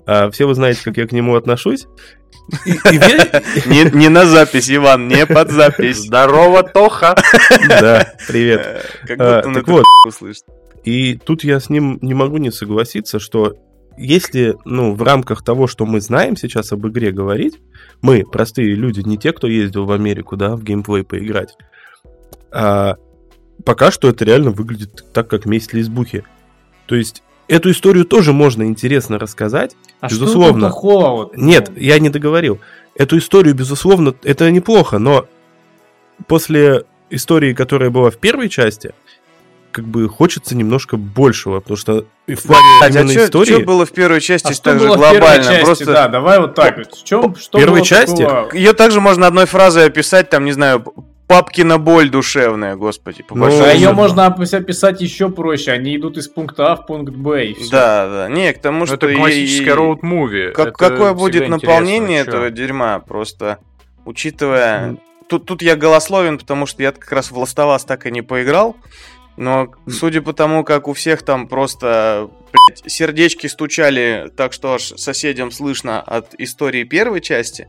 А, 0.07 0.31
все 0.31 0.47
вы 0.47 0.55
знаете, 0.55 0.81
как 0.85 0.97
я 0.97 1.07
к 1.07 1.13
нему 1.13 1.35
отношусь. 1.37 1.87
Не, 3.67 4.09
на 4.09 4.25
запись, 4.27 4.71
Иван, 4.71 5.09
не 5.09 5.27
под 5.27 5.51
запись. 5.51 5.99
Здорово, 5.99 6.63
Тоха! 6.63 7.15
Да, 7.69 8.07
привет. 8.27 8.61
Э, 8.65 9.07
Как 9.07 9.21
А, 9.21 9.37
будто 9.37 9.49
он 9.49 9.57
это 9.59 9.71
вот. 9.71 9.85
услышит. 10.07 10.45
И 10.85 11.17
тут 11.17 11.45
я 11.45 11.61
с 11.61 11.69
ним 11.69 11.99
не 12.01 12.15
могу 12.15 12.39
не 12.39 12.51
согласиться, 12.51 13.19
что 13.19 13.55
если, 13.99 14.57
ну, 14.65 14.95
в 14.95 15.03
рамках 15.03 15.43
того, 15.43 15.67
что 15.67 15.85
мы 15.87 16.01
знаем 16.01 16.37
сейчас 16.37 16.73
об 16.73 16.87
игре 16.87 17.11
говорить, 17.11 17.59
мы, 18.01 18.25
простые 18.25 18.75
люди, 18.75 19.01
не 19.01 19.19
те, 19.19 19.33
кто 19.33 19.47
ездил 19.47 19.85
в 19.85 19.93
Америку, 19.93 20.37
да, 20.37 20.57
в 20.57 20.63
геймплей 20.63 21.05
поиграть, 21.05 21.57
а 22.51 22.97
пока 23.65 23.91
что 23.91 24.09
это 24.09 24.25
реально 24.25 24.51
выглядит 24.51 25.05
так, 25.13 25.29
как 25.29 25.47
месть 25.47 25.73
лесбухи. 25.73 26.25
То 26.87 26.95
есть 26.95 27.23
эту 27.49 27.71
историю 27.71 28.05
тоже 28.05 28.33
можно 28.33 28.63
интересно 28.65 29.19
рассказать. 29.19 29.77
А 30.01 30.09
что 30.09 30.21
Безусловно. 30.21 30.53
там 30.53 30.71
плохого? 30.71 31.31
Нет, 31.35 31.71
я 31.77 31.99
не 31.99 32.09
договорил. 32.09 32.61
Эту 32.95 33.19
историю, 33.19 33.55
безусловно, 33.55 34.15
это 34.23 34.51
неплохо, 34.51 34.99
но 34.99 35.27
после 36.27 36.85
истории, 37.11 37.53
которая 37.55 37.91
была 37.91 38.11
в 38.11 38.19
первой 38.19 38.49
части, 38.49 38.95
как 39.79 39.87
бы 39.87 40.09
хочется 40.09 40.57
немножко 40.57 40.97
большего, 40.97 41.61
потому 41.61 41.77
что 41.77 42.05
и 42.27 42.35
в 42.35 42.43
плане 42.43 42.63
Блядь, 42.81 42.97
а 42.97 43.09
чё- 43.15 43.25
истории... 43.27 43.47
чё 43.49 43.65
было 43.65 43.87
в 43.87 43.93
первой 43.93 44.21
части 44.21 44.49
А 44.49 44.53
что 44.53 44.65
так 44.65 44.81
же 44.81 44.87
было 44.89 44.97
в 44.97 45.01
первой 45.01 45.19
глобально? 45.19 45.45
части? 45.45 45.65
Просто 45.65 45.85
Да, 45.87 46.09
давай 46.09 46.41
вот 46.41 46.55
так 46.57 46.79
вот. 46.79 46.95
В 46.95 47.05
чем, 47.05 47.37
что 47.37 47.59
первой 47.59 47.79
было 47.79 47.87
части? 47.87 48.23
такого? 48.25 48.53
ее 48.55 48.73
также 48.73 49.01
можно 49.01 49.27
одной 49.29 49.47
фразой 49.47 49.87
описать, 49.87 50.29
там, 50.31 50.45
не 50.45 50.53
знаю, 50.53 50.85
папкина 51.29 51.79
боль 51.79 52.09
душевная, 52.11 52.75
господи, 52.75 53.23
по 53.23 53.37
Ну, 53.37 53.45
А 53.47 53.73
ее 53.73 53.93
можно 53.93 54.27
опис- 54.27 54.55
описать 54.55 55.01
еще 55.01 55.29
проще. 55.29 55.71
Они 55.73 55.95
идут 55.97 56.17
из 56.17 56.27
пункта 56.27 56.73
А 56.73 56.77
в 56.77 56.87
пункт 56.87 57.13
Б, 57.15 57.47
и 57.47 57.55
все. 57.55 57.71
Да, 57.71 58.09
да. 58.09 58.29
Не, 58.29 58.53
к 58.53 58.59
тому, 58.61 58.81
Ну, 58.81 58.87
что... 58.87 58.95
это 58.97 59.07
и- 59.09 59.65
роуд-муви. 59.65 60.53
Как- 60.53 60.77
какое 60.77 61.13
будет 61.15 61.49
наполнение 61.49 62.25
чё. 62.25 62.31
этого 62.31 62.51
дерьма, 62.51 62.99
просто 62.99 63.59
учитывая... 64.05 64.97
Тут, 65.29 65.45
тут 65.45 65.61
я 65.61 65.77
голословен, 65.77 66.39
потому 66.39 66.65
что 66.65 66.83
я 66.83 66.91
как 66.91 67.13
раз 67.13 67.31
в 67.31 67.39
Ластовас 67.39 67.85
так 67.85 68.07
и 68.07 68.11
не 68.11 68.23
поиграл, 68.23 68.77
но 69.39 69.69
судя 69.89 70.21
по 70.21 70.33
тому, 70.33 70.65
как 70.65 70.89
у 70.89 70.93
всех 70.93 71.23
там 71.23 71.47
просто 71.49 72.29
блядь, 72.53 72.91
сердечки 72.91 73.47
стучали 73.47 74.31
так, 74.37 74.53
что 74.53 74.75
аж 74.75 74.83
соседям 74.97 75.51
слышно 75.53 76.01
от 76.01 76.35
истории 76.39 76.85
первой 76.85 77.21
части, 77.21 77.69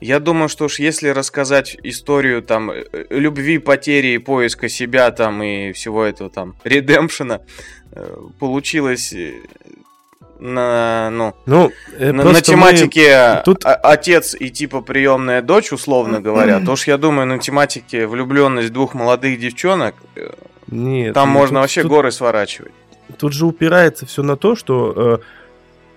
я 0.00 0.18
думаю, 0.18 0.48
что 0.48 0.64
уж 0.64 0.78
если 0.80 1.08
рассказать 1.08 1.76
историю 1.82 2.42
там 2.42 2.70
э, 2.70 2.84
любви, 3.10 3.58
потери, 3.58 4.16
поиска 4.18 4.68
себя 4.68 5.10
там 5.10 5.42
и 5.42 5.72
всего 5.72 6.04
этого 6.04 6.30
там 6.30 6.54
редемпшена, 6.64 7.40
э, 7.92 8.16
получилось 8.40 9.12
э, 9.12 9.34
на, 10.40 11.10
ну, 11.10 11.32
Ну, 11.46 11.70
э, 11.96 12.06
на, 12.12 12.12
на 12.12 12.22
просто 12.22 12.52
мы- 12.52 12.56
тематике 12.56 13.42
тут- 13.44 13.64
отец 13.64 14.34
и 14.38 14.50
типа 14.50 14.80
приемная 14.82 15.42
дочь, 15.42 15.72
условно 15.72 16.20
говоря, 16.20 16.60
то 16.60 16.72
уж 16.72 16.86
я 16.86 16.96
думаю, 16.98 17.26
на 17.26 17.38
тематике 17.38 18.06
влюбленность 18.06 18.72
двух 18.72 18.94
молодых 18.94 19.38
девчонок, 19.38 19.94
э, 20.16 20.30
Нет, 20.74 21.14
там 21.14 21.28
ну, 21.28 21.34
можно 21.34 21.56
тут- 21.56 21.62
вообще 21.62 21.82
тут- 21.82 21.90
горы 21.90 22.12
сворачивать. 22.12 22.72
Тут 23.18 23.32
же 23.32 23.46
упирается 23.46 24.06
все 24.06 24.22
на 24.22 24.36
то, 24.36 24.56
что 24.56 24.92
э, 24.96 25.18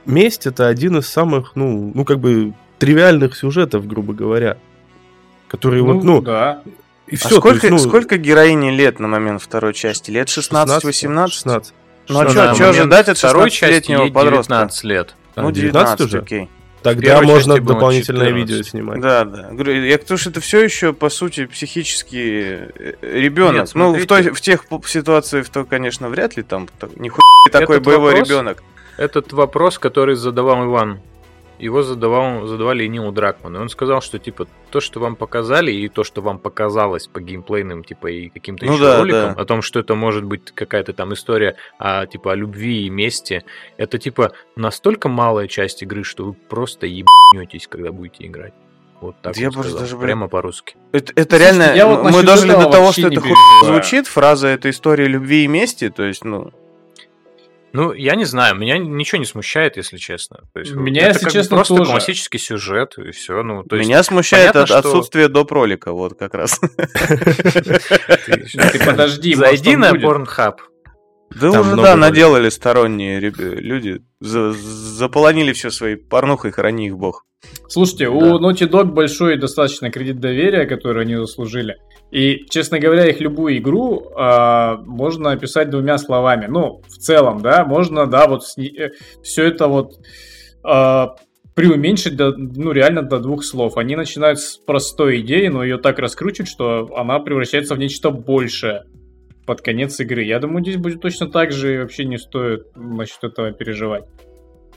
месть 0.06 0.46
это 0.46 0.68
один 0.68 0.98
из 0.98 1.08
самых, 1.08 1.54
ну, 1.56 1.92
ну, 1.94 2.06
как 2.06 2.20
бы 2.20 2.54
тривиальных 2.80 3.36
сюжетов, 3.36 3.88
грубо 3.88 4.14
говоря. 4.14 4.58
Которые 5.48 5.82
вот, 5.84 6.04
ну, 6.04 6.22
да. 6.22 6.62
и 7.08 7.16
А 7.16 7.18
все. 7.18 7.38
сколько, 7.38 7.78
сколько 7.78 8.18
героине 8.18 8.72
лет 8.72 9.00
на 9.00 9.08
момент 9.08 9.42
второй 9.42 9.74
части? 9.74 10.12
Лет 10.12 10.28
16-18? 10.28 11.28
16. 11.30 11.74
Ну 12.10 12.20
а 12.20 12.24
момент 12.24 12.58
чё 12.58 12.70
ожидать 12.70 13.10
от 13.10 13.18
второй 13.18 13.50
части 13.50 13.90
16-летнего 13.92 14.04
ей 14.04 14.12
подростка? 14.12 14.54
19 14.54 14.84
лет. 14.84 15.16
Ну, 15.36 15.52
19 15.52 15.98
19 15.98 16.06
уже? 16.08 16.20
окей. 16.20 16.50
Тогда 16.88 17.22
можно 17.22 17.56
дополнительное 17.56 18.28
14. 18.28 18.36
видео 18.36 18.64
снимать. 18.64 19.02
Да, 19.02 19.26
да. 19.26 19.50
Я 19.72 19.98
потому 19.98 20.18
что 20.18 20.30
это 20.30 20.40
все 20.42 20.64
еще, 20.64 20.94
по 20.94 21.10
сути, 21.10 21.46
психически 21.46 22.70
ребенок. 23.02 23.56
Нет, 23.62 23.72
ну, 23.74 23.94
в, 23.94 24.06
той, 24.06 24.30
в 24.32 24.42
тех 24.42 24.66
ситуациях, 24.86 25.50
то, 25.50 25.66
конечно, 25.66 26.10
вряд 26.10 26.38
ли 26.38 26.44
там 26.44 26.68
нихуя 26.96 27.22
такой 27.52 27.78
Этот 27.78 27.86
боевой 27.86 28.14
вопрос- 28.14 28.28
ребенок. 28.28 28.64
этот 28.98 29.34
вопрос, 29.34 29.80
который 29.80 30.16
задавал 30.16 30.66
Иван. 30.66 31.00
Его 31.60 31.82
задавал, 31.82 32.46
задавали 32.46 32.84
и 32.84 32.88
Нилу 32.88 33.12
Дракману. 33.12 33.60
И 33.60 33.62
он 33.62 33.70
сказал, 33.70 34.02
что 34.02 34.20
типа 34.20 34.48
то, 34.70 34.80
что 34.80 35.00
вам 35.00 35.16
показали, 35.16 35.72
и 35.72 35.88
то, 35.90 36.04
что 36.04 36.22
вам 36.22 36.40
показалось 36.40 37.08
по 37.08 37.20
геймплейным, 37.20 37.84
типа, 37.84 38.08
и 38.08 38.30
каким-то 38.30 38.66
Ну 38.66 38.74
еще 38.74 38.84
да, 38.84 39.00
роликам, 39.00 39.36
да. 39.36 39.42
о 39.42 39.46
том, 39.46 39.62
что 39.62 39.80
это 39.80 39.96
может 39.96 40.24
быть 40.24 40.52
какая-то 40.54 40.94
там 40.94 41.14
история 41.14 41.56
о, 41.80 42.06
типа, 42.06 42.34
о 42.34 42.36
любви 42.36 42.86
и 42.86 42.90
мести, 42.90 43.44
это 43.78 43.98
типа 43.98 44.34
настолько 44.56 45.10
малая 45.10 45.48
часть 45.48 45.82
игры, 45.82 46.04
что 46.04 46.26
вы 46.26 46.34
просто 46.34 46.86
ебнетесь, 46.86 47.68
когда 47.68 47.92
будете 47.92 48.26
играть. 48.28 48.54
Вот 49.02 49.16
так 49.22 49.36
Да 49.36 49.42
я 49.42 49.52
просто 49.52 49.72
сказал, 49.72 49.86
даже, 49.86 49.96
блин, 49.98 50.08
прямо 50.08 50.28
по-русски. 50.28 50.76
Это, 50.92 51.14
это 51.16 51.38
реально, 51.38 51.74
я 51.76 51.88
вот 51.88 52.04
мы 52.04 52.24
дожили 52.24 52.52
до 52.52 52.70
того, 52.70 52.92
что 52.92 53.08
это 53.08 53.22
хуй 53.22 53.36
звучит, 53.64 54.08
фраза 54.08 54.48
это 54.48 54.70
история 54.70 55.08
любви 55.08 55.44
и 55.44 55.48
мести, 55.48 55.90
то 55.90 56.04
есть, 56.04 56.24
ну, 56.24 56.52
Ну, 57.78 57.94
я 57.94 58.16
не 58.16 58.26
знаю, 58.26 58.56
меня 58.56 58.80
ничего 58.80 59.20
не 59.20 59.26
смущает, 59.26 59.78
если 59.78 59.98
честно. 59.98 60.40
То 60.54 60.60
есть, 60.62 60.74
Меня, 60.74 61.04
это 61.10 61.20
если 61.20 61.30
честно, 61.30 61.58
просто 61.58 61.76
тоже. 61.76 61.92
классический 61.92 62.40
сюжет, 62.40 62.98
и 62.98 63.12
все. 63.12 63.44
Ну, 63.44 63.64
то 63.64 63.76
есть, 63.76 63.88
меня 63.88 64.02
смущает 64.02 64.54
понятно, 64.54 64.62
от- 64.64 64.68
что- 64.70 64.78
отсутствие 64.80 65.28
доп. 65.28 65.52
ролика, 65.52 65.92
вот 65.94 66.18
как 66.18 66.34
раз. 66.34 66.60
Ты 67.62 68.86
подожди, 68.86 69.36
Зайди 69.36 69.76
на. 69.76 69.92
Pornhub. 69.92 70.56
Да 71.30 71.52
Там 71.52 71.62
уже, 71.62 71.76
да, 71.76 71.76
роликов. 71.76 71.98
наделали 72.00 72.50
сторонние 72.50 73.20
люди, 73.20 74.02
за- 74.22 74.54
заполонили 74.54 75.52
все 75.54 75.70
своей 75.72 75.98
порнухой, 75.98 76.52
храни 76.52 76.88
их 76.88 76.98
бог. 76.98 77.26
Слушайте, 77.68 78.08
у 78.08 78.40
Naughty 78.40 78.68
Dog 78.68 78.86
большой 78.86 79.38
достаточно 79.38 79.92
кредит 79.92 80.20
доверия, 80.20 80.66
который 80.66 81.04
они 81.04 81.16
заслужили. 81.18 81.76
И, 82.12 82.46
честно 82.50 82.80
говоря, 82.80 83.08
их 83.08 83.20
любую 83.20 83.58
игру 83.58 84.12
а, 84.16 84.78
можно 84.86 85.32
описать 85.32 85.70
двумя 85.70 85.98
словами. 85.98 86.46
Ну, 86.48 86.82
в 86.88 86.98
целом, 86.98 87.42
да, 87.42 87.66
можно, 87.66 88.06
да, 88.06 88.28
вот 88.28 88.44
все 88.44 89.44
это 89.44 89.68
вот 89.68 90.00
а, 90.64 91.16
преуменьшить 91.54 92.16
до, 92.16 92.32
ну, 92.38 92.72
реально 92.72 93.02
до 93.02 93.20
двух 93.20 93.44
слов. 93.44 93.78
Они 93.78 93.96
начинают 93.96 94.40
с 94.40 94.58
простой 94.58 95.22
идеи, 95.22 95.48
но 95.48 95.64
ее 95.64 95.78
так 95.78 96.00
раскручивают, 96.00 96.50
что 96.50 96.90
она 96.96 97.20
превращается 97.20 97.76
в 97.76 97.80
нечто 97.80 98.10
большее 98.10 98.86
под 99.46 99.62
конец 99.62 100.00
игры. 100.00 100.24
Я 100.24 100.40
думаю, 100.40 100.62
здесь 100.62 100.78
будет 100.78 101.02
точно 101.02 101.30
так 101.30 101.52
же, 101.52 101.74
и 101.74 101.78
вообще 101.80 102.06
не 102.06 102.18
стоит 102.18 102.76
насчет 102.76 103.24
этого 103.24 103.52
переживать. 103.52 104.06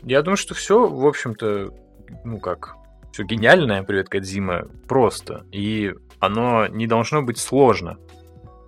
Я 0.02 0.22
думаю, 0.22 0.36
что 0.36 0.54
все, 0.54 0.86
в 0.86 1.06
общем-то, 1.06 1.70
ну 2.24 2.38
как, 2.38 2.76
все 3.12 3.24
гениальное, 3.24 3.82
привет, 3.82 4.08
Кадзима, 4.08 4.66
просто. 4.88 5.44
И 5.52 5.94
оно 6.18 6.66
не 6.68 6.86
должно 6.86 7.22
быть 7.22 7.38
сложно. 7.38 7.98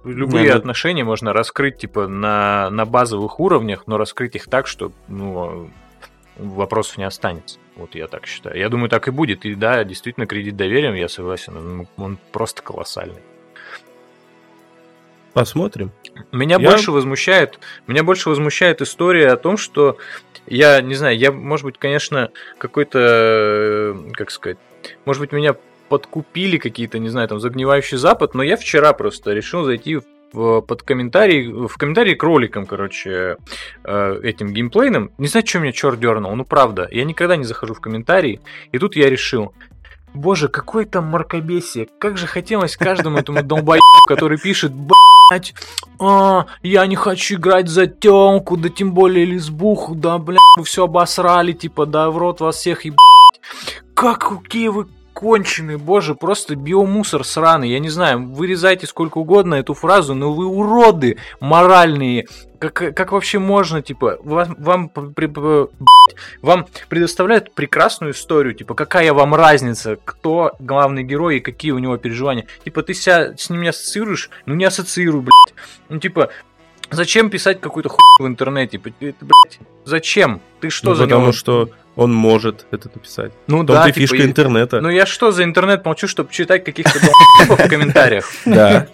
Любые 0.04 0.44
Не, 0.46 0.50
ну- 0.50 0.56
отношения 0.58 1.04
можно 1.04 1.32
раскрыть, 1.32 1.78
типа, 1.78 2.08
на, 2.08 2.70
на 2.70 2.84
базовых 2.84 3.38
уровнях, 3.38 3.84
но 3.86 3.98
раскрыть 3.98 4.34
их 4.34 4.46
так, 4.48 4.66
что, 4.66 4.90
ну, 5.06 5.70
вопросов 6.36 6.98
не 6.98 7.04
останется. 7.04 7.58
Вот 7.76 7.94
я 7.94 8.08
так 8.08 8.26
считаю. 8.26 8.58
Я 8.58 8.68
думаю, 8.68 8.88
так 8.90 9.06
и 9.06 9.10
будет. 9.12 9.44
И 9.44 9.54
да, 9.54 9.84
действительно, 9.84 10.26
кредит 10.26 10.56
доверия, 10.56 10.92
я 10.98 11.08
согласен, 11.08 11.56
он, 11.56 11.86
он 11.96 12.18
просто 12.32 12.62
колоссальный. 12.62 13.22
Посмотрим. 15.32 15.92
Меня 16.30 16.56
Я- 16.58 16.68
больше 16.68 16.92
возмущает, 16.92 17.58
меня 17.86 18.02
больше 18.04 18.28
возмущает 18.28 18.82
история 18.82 19.28
о 19.30 19.36
том, 19.36 19.56
что 19.56 19.96
я 20.46 20.80
не 20.80 20.94
знаю, 20.94 21.16
я, 21.16 21.32
может 21.32 21.64
быть, 21.64 21.78
конечно, 21.78 22.30
какой-то, 22.58 22.98
э, 22.98 23.94
как 24.12 24.30
сказать, 24.30 24.58
может 25.04 25.20
быть, 25.20 25.32
меня 25.32 25.54
подкупили 25.88 26.56
какие-то, 26.56 26.98
не 26.98 27.08
знаю, 27.08 27.28
там, 27.28 27.40
загнивающий 27.40 27.98
запад, 27.98 28.34
но 28.34 28.42
я 28.42 28.56
вчера 28.56 28.92
просто 28.92 29.32
решил 29.32 29.64
зайти 29.64 30.00
в, 30.32 30.60
под 30.62 30.82
комментарий, 30.82 31.52
в 31.68 31.76
комментарии 31.76 32.14
к 32.14 32.22
роликам, 32.22 32.66
короче, 32.66 33.36
э, 33.84 34.20
этим 34.22 34.52
геймплейным. 34.52 35.12
Не 35.18 35.28
знаю, 35.28 35.46
что 35.46 35.60
меня 35.60 35.72
черт 35.72 36.00
дернул, 36.00 36.34
ну 36.34 36.44
правда, 36.44 36.88
я 36.90 37.04
никогда 37.04 37.36
не 37.36 37.44
захожу 37.44 37.74
в 37.74 37.80
комментарии, 37.80 38.40
и 38.72 38.78
тут 38.78 38.96
я 38.96 39.10
решил, 39.10 39.52
Боже, 40.14 40.48
какое 40.48 40.84
там 40.84 41.06
мракобесие. 41.06 41.88
Как 41.98 42.18
же 42.18 42.26
хотелось 42.26 42.76
каждому 42.76 43.18
этому 43.18 43.42
долбоебу, 43.42 43.82
который 44.06 44.38
пишет, 44.38 44.72
блять, 45.32 45.54
а, 45.98 46.46
я 46.62 46.86
не 46.86 46.96
хочу 46.96 47.36
играть 47.36 47.68
за 47.68 47.86
тёмку, 47.86 48.56
да 48.56 48.68
тем 48.68 48.92
более 48.92 49.24
лесбуху, 49.24 49.94
да, 49.94 50.18
блядь, 50.18 50.38
вы 50.56 50.64
все 50.64 50.84
обосрали, 50.84 51.52
типа, 51.52 51.86
да 51.86 52.10
в 52.10 52.18
рот 52.18 52.40
вас 52.40 52.56
всех 52.56 52.84
ебать. 52.84 52.98
Как 53.94 54.28
какие 54.28 54.68
вы 54.68 54.88
конченые, 55.22 55.78
боже, 55.78 56.16
просто 56.16 56.56
биомусор 56.56 57.24
сраный, 57.24 57.70
я 57.70 57.78
не 57.78 57.90
знаю, 57.90 58.26
вырезайте 58.26 58.88
сколько 58.88 59.18
угодно 59.18 59.54
эту 59.54 59.72
фразу, 59.72 60.14
но 60.16 60.32
вы 60.32 60.46
уроды 60.46 61.16
моральные, 61.38 62.26
как, 62.58 62.74
как 62.74 63.12
вообще 63.12 63.38
можно, 63.38 63.82
типа, 63.82 64.18
вам, 64.24 64.56
вам, 64.58 64.88
при- 64.88 65.30
вам 66.42 66.66
предоставляют 66.88 67.54
прекрасную 67.54 68.12
историю, 68.14 68.54
типа, 68.54 68.74
какая 68.74 69.12
вам 69.12 69.32
разница, 69.34 69.96
кто 70.04 70.52
главный 70.58 71.04
герой 71.04 71.36
и 71.36 71.40
какие 71.40 71.70
у 71.70 71.78
него 71.78 71.96
переживания. 71.98 72.46
Типа, 72.64 72.82
ты 72.82 72.92
себя 72.92 73.36
с 73.36 73.48
ним 73.48 73.62
не 73.62 73.68
ассоциируешь? 73.68 74.28
Ну, 74.46 74.54
не 74.54 74.64
ассоциируй, 74.64 75.20
блядь. 75.22 75.54
Ну, 75.88 75.98
типа, 76.00 76.30
зачем 76.90 77.30
писать 77.30 77.60
какую-то 77.60 77.90
хуйню 77.90 78.28
в 78.28 78.32
интернете? 78.32 78.78
Блядь, 78.78 79.14
зачем? 79.84 80.40
Ты 80.60 80.70
что 80.70 80.90
Ну, 80.90 80.94
за 80.96 81.04
потому 81.04 81.22
него? 81.22 81.32
что 81.32 81.68
он 81.96 82.12
может 82.12 82.66
это 82.70 82.90
написать. 82.94 83.32
Ну 83.46 83.62
да, 83.64 83.88
и 83.88 83.92
типа, 83.92 84.00
фишка 84.00 84.24
интернета. 84.24 84.80
Ну 84.80 84.88
я 84.88 85.06
что 85.06 85.30
за 85.30 85.44
интернет 85.44 85.84
молчу, 85.84 86.08
чтобы 86.08 86.32
читать 86.32 86.64
каких-то 86.64 86.98
в 87.48 87.68
комментариях? 87.68 88.30
Да. 88.44 88.86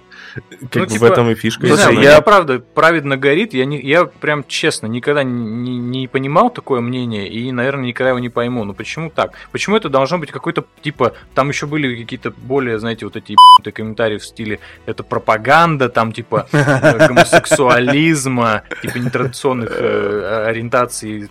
Ну, 0.61 0.68
Как 0.68 0.83
бы 0.83 0.88
в 0.88 0.92
типа, 0.92 1.04
этом 1.07 1.30
и 1.30 1.35
фишка. 1.35 1.66
Не 1.66 1.73
знаю, 1.73 2.00
я... 2.00 2.21
правда 2.21 2.61
праведно 2.61 3.16
горит. 3.16 3.54
Я, 3.54 3.64
не, 3.64 3.80
я 3.80 4.04
прям 4.04 4.45
честно 4.47 4.87
никогда 4.87 5.23
не, 5.23 5.78
не 5.78 6.09
понимал 6.09 6.50
такое 6.50 6.80
мнение 6.80 7.28
и, 7.28 7.50
наверное, 7.52 7.87
никогда 7.87 8.11
его 8.11 8.18
не 8.18 8.28
пойму. 8.28 8.64
Но 8.64 8.75
почему 8.75 9.11
так? 9.11 9.33
Почему 9.52 9.76
это 9.76 9.88
должно 9.88 10.18
быть 10.18 10.30
какой-то 10.30 10.64
типа. 10.83 11.14
Там 11.35 11.49
еще 11.49 11.66
были 11.66 11.97
какие-то 11.97 12.30
более, 12.30 12.78
знаете, 12.78 13.04
вот 13.07 13.16
эти 13.16 13.33
ебанутые 13.33 13.73
комментарии 13.73 14.18
в 14.18 14.25
стиле 14.25 14.61
это 14.87 15.02
пропаганда, 15.02 15.88
там 15.88 16.12
типа 16.12 16.49
э, 16.52 17.07
гомосексуализма, 17.09 18.62
типа 18.83 18.99
нетрадиционных 18.99 19.71
э, 19.73 20.45
ориентаций, 20.47 21.30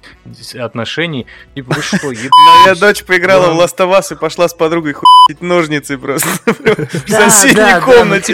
отношений. 0.60 1.26
Типа 1.56 1.74
вы 1.74 1.82
что, 1.82 2.08
Моя 2.08 2.22
ебать? 2.66 2.80
дочь 2.80 3.04
поиграла 3.04 3.52
в 3.52 3.56
Ну. 3.56 3.64
Last 3.64 3.78
of 3.78 3.98
Us 3.98 4.14
и 4.14 4.20
пошла 4.20 4.48
с 4.48 4.54
подругой 4.54 4.94
хуить 4.94 5.42
ножницы 5.42 5.98
просто 5.98 6.28
в 6.46 7.10
соседней 7.10 7.76
ну, 7.76 7.82
комнате. 7.82 8.34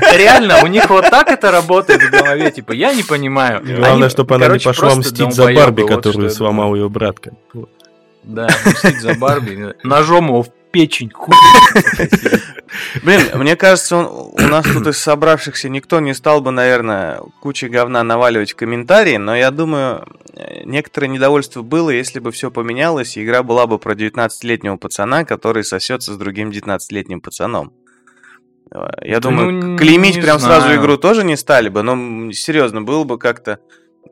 реально, 0.16 0.62
у 0.62 0.66
них 0.66 0.88
вот 0.90 1.08
так 1.10 1.28
это 1.30 1.50
работает 1.50 2.02
в 2.02 2.10
голове, 2.10 2.50
типа, 2.50 2.72
я 2.72 2.94
не 2.94 3.02
понимаю. 3.02 3.62
Главное, 3.64 4.08
чтобы 4.08 4.34
она 4.36 4.48
не 4.48 4.58
пошла 4.58 4.94
мстить 4.94 5.32
за 5.32 5.52
Барби, 5.52 5.82
которую 5.86 6.30
сломал 6.30 6.74
ее 6.74 6.88
брат. 6.88 7.20
как 7.20 7.34
бы. 7.52 7.68
Да, 8.22 8.48
мстить 8.66 9.00
за 9.00 9.14
Барби. 9.14 9.74
Ножом 9.82 10.26
его 10.28 10.42
в 10.42 10.48
печень. 10.70 11.10
Блин, 13.02 13.22
мне 13.34 13.56
кажется, 13.56 13.96
он- 13.96 14.30
у 14.32 14.48
нас 14.48 14.64
тут 14.66 14.86
из 14.86 14.98
собравшихся 14.98 15.68
никто 15.68 16.00
не 16.00 16.14
стал 16.14 16.40
бы, 16.40 16.50
наверное, 16.50 17.20
кучей 17.40 17.68
говна 17.68 18.02
наваливать 18.04 18.52
в 18.52 18.56
комментарии, 18.56 19.16
но 19.16 19.34
я 19.34 19.50
думаю, 19.50 20.06
некоторое 20.64 21.08
недовольство 21.08 21.62
было, 21.62 21.90
если 21.90 22.20
бы 22.20 22.30
все 22.30 22.50
поменялось, 22.50 23.16
и 23.16 23.24
игра 23.24 23.42
была 23.42 23.66
бы 23.66 23.78
про 23.78 23.94
19-летнего 23.94 24.76
пацана, 24.76 25.24
который 25.24 25.64
сосется 25.64 26.12
с 26.12 26.16
другим 26.16 26.50
19-летним 26.50 27.20
пацаном. 27.20 27.72
Я 29.02 29.20
Да 29.20 29.28
думаю, 29.30 29.52
ну, 29.52 29.76
клеймить 29.78 30.16
не 30.16 30.22
прям 30.22 30.38
сразу 30.38 30.62
знаю. 30.66 30.80
игру 30.80 30.96
тоже 30.96 31.24
не 31.24 31.36
стали 31.36 31.68
бы, 31.68 31.82
но 31.82 32.30
серьезно, 32.32 32.82
было 32.82 33.04
бы 33.04 33.18
как-то, 33.18 33.58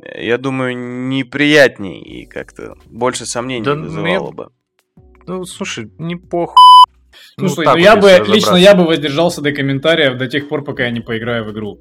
э, 0.03 0.25
я 0.27 0.37
думаю, 0.39 0.77
неприятней 1.09 2.01
и 2.03 2.27
как-то 2.27 2.75
больше 2.87 3.25
сомнений 3.27 3.65
Да, 3.65 3.75
ну, 3.77 3.85
вызывало 3.85 4.27
я- 4.27 4.33
бы. 4.33 4.49
Ну, 5.27 5.45
слушай, 5.45 5.91
не 5.99 6.17
похуй. 6.17 6.57
Слушай, 7.39 7.65
так 7.65 7.67
ну 7.67 7.71
вот, 7.73 7.79
я 7.81 7.97
бы, 7.97 8.25
лично 8.33 8.57
я 8.57 8.75
бы 8.75 8.85
воздержался 8.85 9.43
до 9.43 9.53
комментариев 9.53 10.19
до 10.19 10.27
тех 10.27 10.49
пор, 10.49 10.65
пока 10.65 10.85
я 10.85 10.91
не 10.91 11.01
поиграю 11.01 11.45
в 11.45 11.53
игру. 11.53 11.79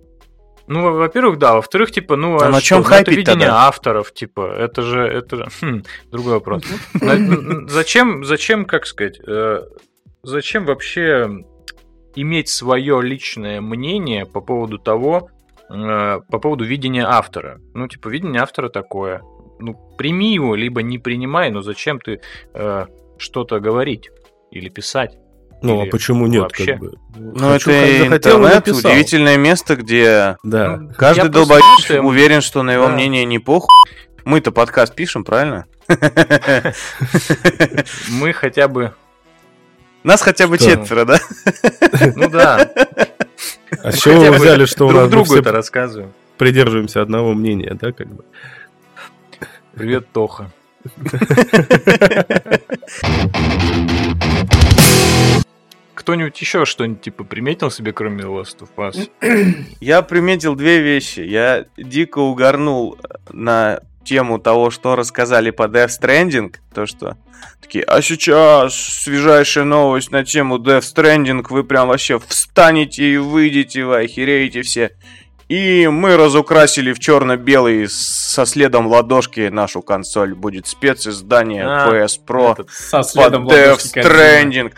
Ну, 0.67 0.81
во- 0.83 0.91
во-первых, 0.91 1.39
да. 1.39 1.55
Во-вторых, 1.55 1.91
типа, 1.91 2.15
ну, 2.17 2.37
А 2.39 2.49
на 2.49 2.59
что? 2.59 2.67
чём 2.67 2.83
Ну, 2.83 2.89
это 2.95 3.09
видение 3.11 3.25
тогда? 3.47 3.67
авторов, 3.67 4.13
типа, 4.13 4.41
это 4.41 4.81
же, 4.81 5.01
это 5.01 5.37
же, 5.37 5.45
хм, 5.61 5.83
другой 6.11 6.33
вопрос. 6.33 6.63
На- 6.93 7.13
н- 7.13 7.67
Зачем, 7.69 8.23
зачем, 8.25 8.65
как 8.65 8.85
сказать, 8.85 9.19
э, 9.25 9.61
зачем 10.23 10.65
вообще 10.65 11.27
иметь 12.21 12.49
свое 12.49 13.01
личное 13.01 13.61
мнение 13.61 14.25
по 14.25 14.41
поводу 14.41 14.77
того, 14.77 15.29
э, 15.69 16.19
по 16.29 16.39
поводу 16.39 16.65
видения 16.65 17.05
автора? 17.05 17.59
Ну, 17.73 17.87
типа, 17.87 18.09
видение 18.09 18.41
автора 18.41 18.69
такое. 18.69 19.21
Ну, 19.59 19.73
прими 19.97 20.33
его, 20.33 20.55
либо 20.55 20.81
не 20.81 20.97
принимай, 20.99 21.49
но 21.51 21.61
зачем 21.61 21.99
ты 21.99 22.19
э, 22.53 22.85
что-то 23.17 23.59
говорить 23.59 24.09
или 24.51 24.69
писать? 24.69 25.17
Ну, 25.63 25.81
Или 25.81 25.87
а 25.87 25.91
почему 25.91 26.27
нет? 26.27 26.43
вообще? 26.43 26.73
Как 26.73 26.79
бы? 26.79 26.93
Ну, 27.15 27.49
Хочу, 27.53 27.71
это 27.71 27.87
как 27.87 28.03
захотел, 28.03 28.37
интернет, 28.45 28.67
удивительное 28.67 29.37
место, 29.37 29.75
где 29.75 30.37
Да. 30.43 30.77
Ну, 30.77 30.91
каждый 30.95 31.29
долбоеб 31.29 31.63
что 31.79 32.01
уверен, 32.01 32.41
что 32.41 32.61
на 32.61 32.71
его 32.71 32.85
Да. 32.85 32.91
мнение 32.93 33.25
не 33.25 33.39
похуй. 33.39 33.69
Мы-то 34.23 34.51
подкаст 34.51 34.93
пишем, 34.93 35.23
правильно? 35.23 35.65
Мы 38.09 38.33
хотя 38.33 38.67
бы, 38.67 38.93
Нас 40.07 40.21
хотя 40.21 40.47
бы 40.47 40.55
Что? 40.55 40.69
четверо, 40.69 41.03
да? 41.03 41.19
ну 42.15 42.29
да, 42.29 42.71
А 43.83 43.91
с 43.91 43.99
чего 43.99 44.21
вы 44.21 44.31
взяли, 44.37 44.63
что 44.63 44.87
у 44.87 44.91
нас 44.91 45.09
другу 45.09 45.35
это 45.35 45.51
рассказываем. 45.51 46.13
придерживаемся 46.37 47.01
одного 47.01 47.33
мнения, 47.33 47.77
да, 47.77 47.91
как 47.91 48.07
бы? 48.07 48.23
Привет, 49.73 50.07
Тоха. 50.13 50.49
Кто-нибудь 55.93 56.39
еще 56.39 56.63
что-нибудь 56.63 57.01
типа 57.01 57.25
приметил 57.25 57.69
себе, 57.69 57.91
кроме 57.91 58.23
Last 58.23 58.59
of 58.59 58.69
Us? 58.77 59.09
Я 59.81 60.01
приметил 60.03 60.55
две 60.55 60.79
вещи. 60.79 61.19
Я 61.19 61.65
дико 61.75 62.19
угорнул 62.19 62.97
на 63.29 63.81
тему 64.07 64.39
того, 64.39 64.71
что 64.71 64.95
рассказали 64.95 65.51
по 65.51 65.63
Death 65.63 65.89
Stranding, 65.99 66.55
то 66.73 66.85
что 66.85 67.17
такие, 67.61 67.83
а 67.83 68.01
сейчас 68.01 68.73
свежайшая 68.75 69.65
новость 69.65 70.11
на 70.11 70.23
тему 70.23 70.57
Death 70.57 70.83
Stranding, 70.95 71.45
вы 71.49 71.63
прям 71.63 71.89
вообще 71.89 72.19
встанете 72.19 73.03
и 73.03 73.17
выйдете, 73.17 73.83
вы 73.83 73.97
охереете 73.97 74.61
все. 74.61 74.91
И 75.49 75.87
мы 75.87 76.17
разукрасили 76.17 76.91
в 76.91 76.99
черно-белый 76.99 77.87
со 77.89 78.45
следом 78.45 78.87
ладошки 78.87 79.47
нашу 79.47 79.81
консоль. 79.81 80.35
Будет 80.35 80.67
специздание 80.67 81.65
А, 81.65 81.89
PS 81.89 82.19
Pro 82.27 82.51
Этот 82.51 82.69
со 82.69 82.97
под 82.97 83.09
следом 83.09 83.47
Death 83.47 83.67
ладошки 83.67 84.01
Кодзимы. 84.01 84.71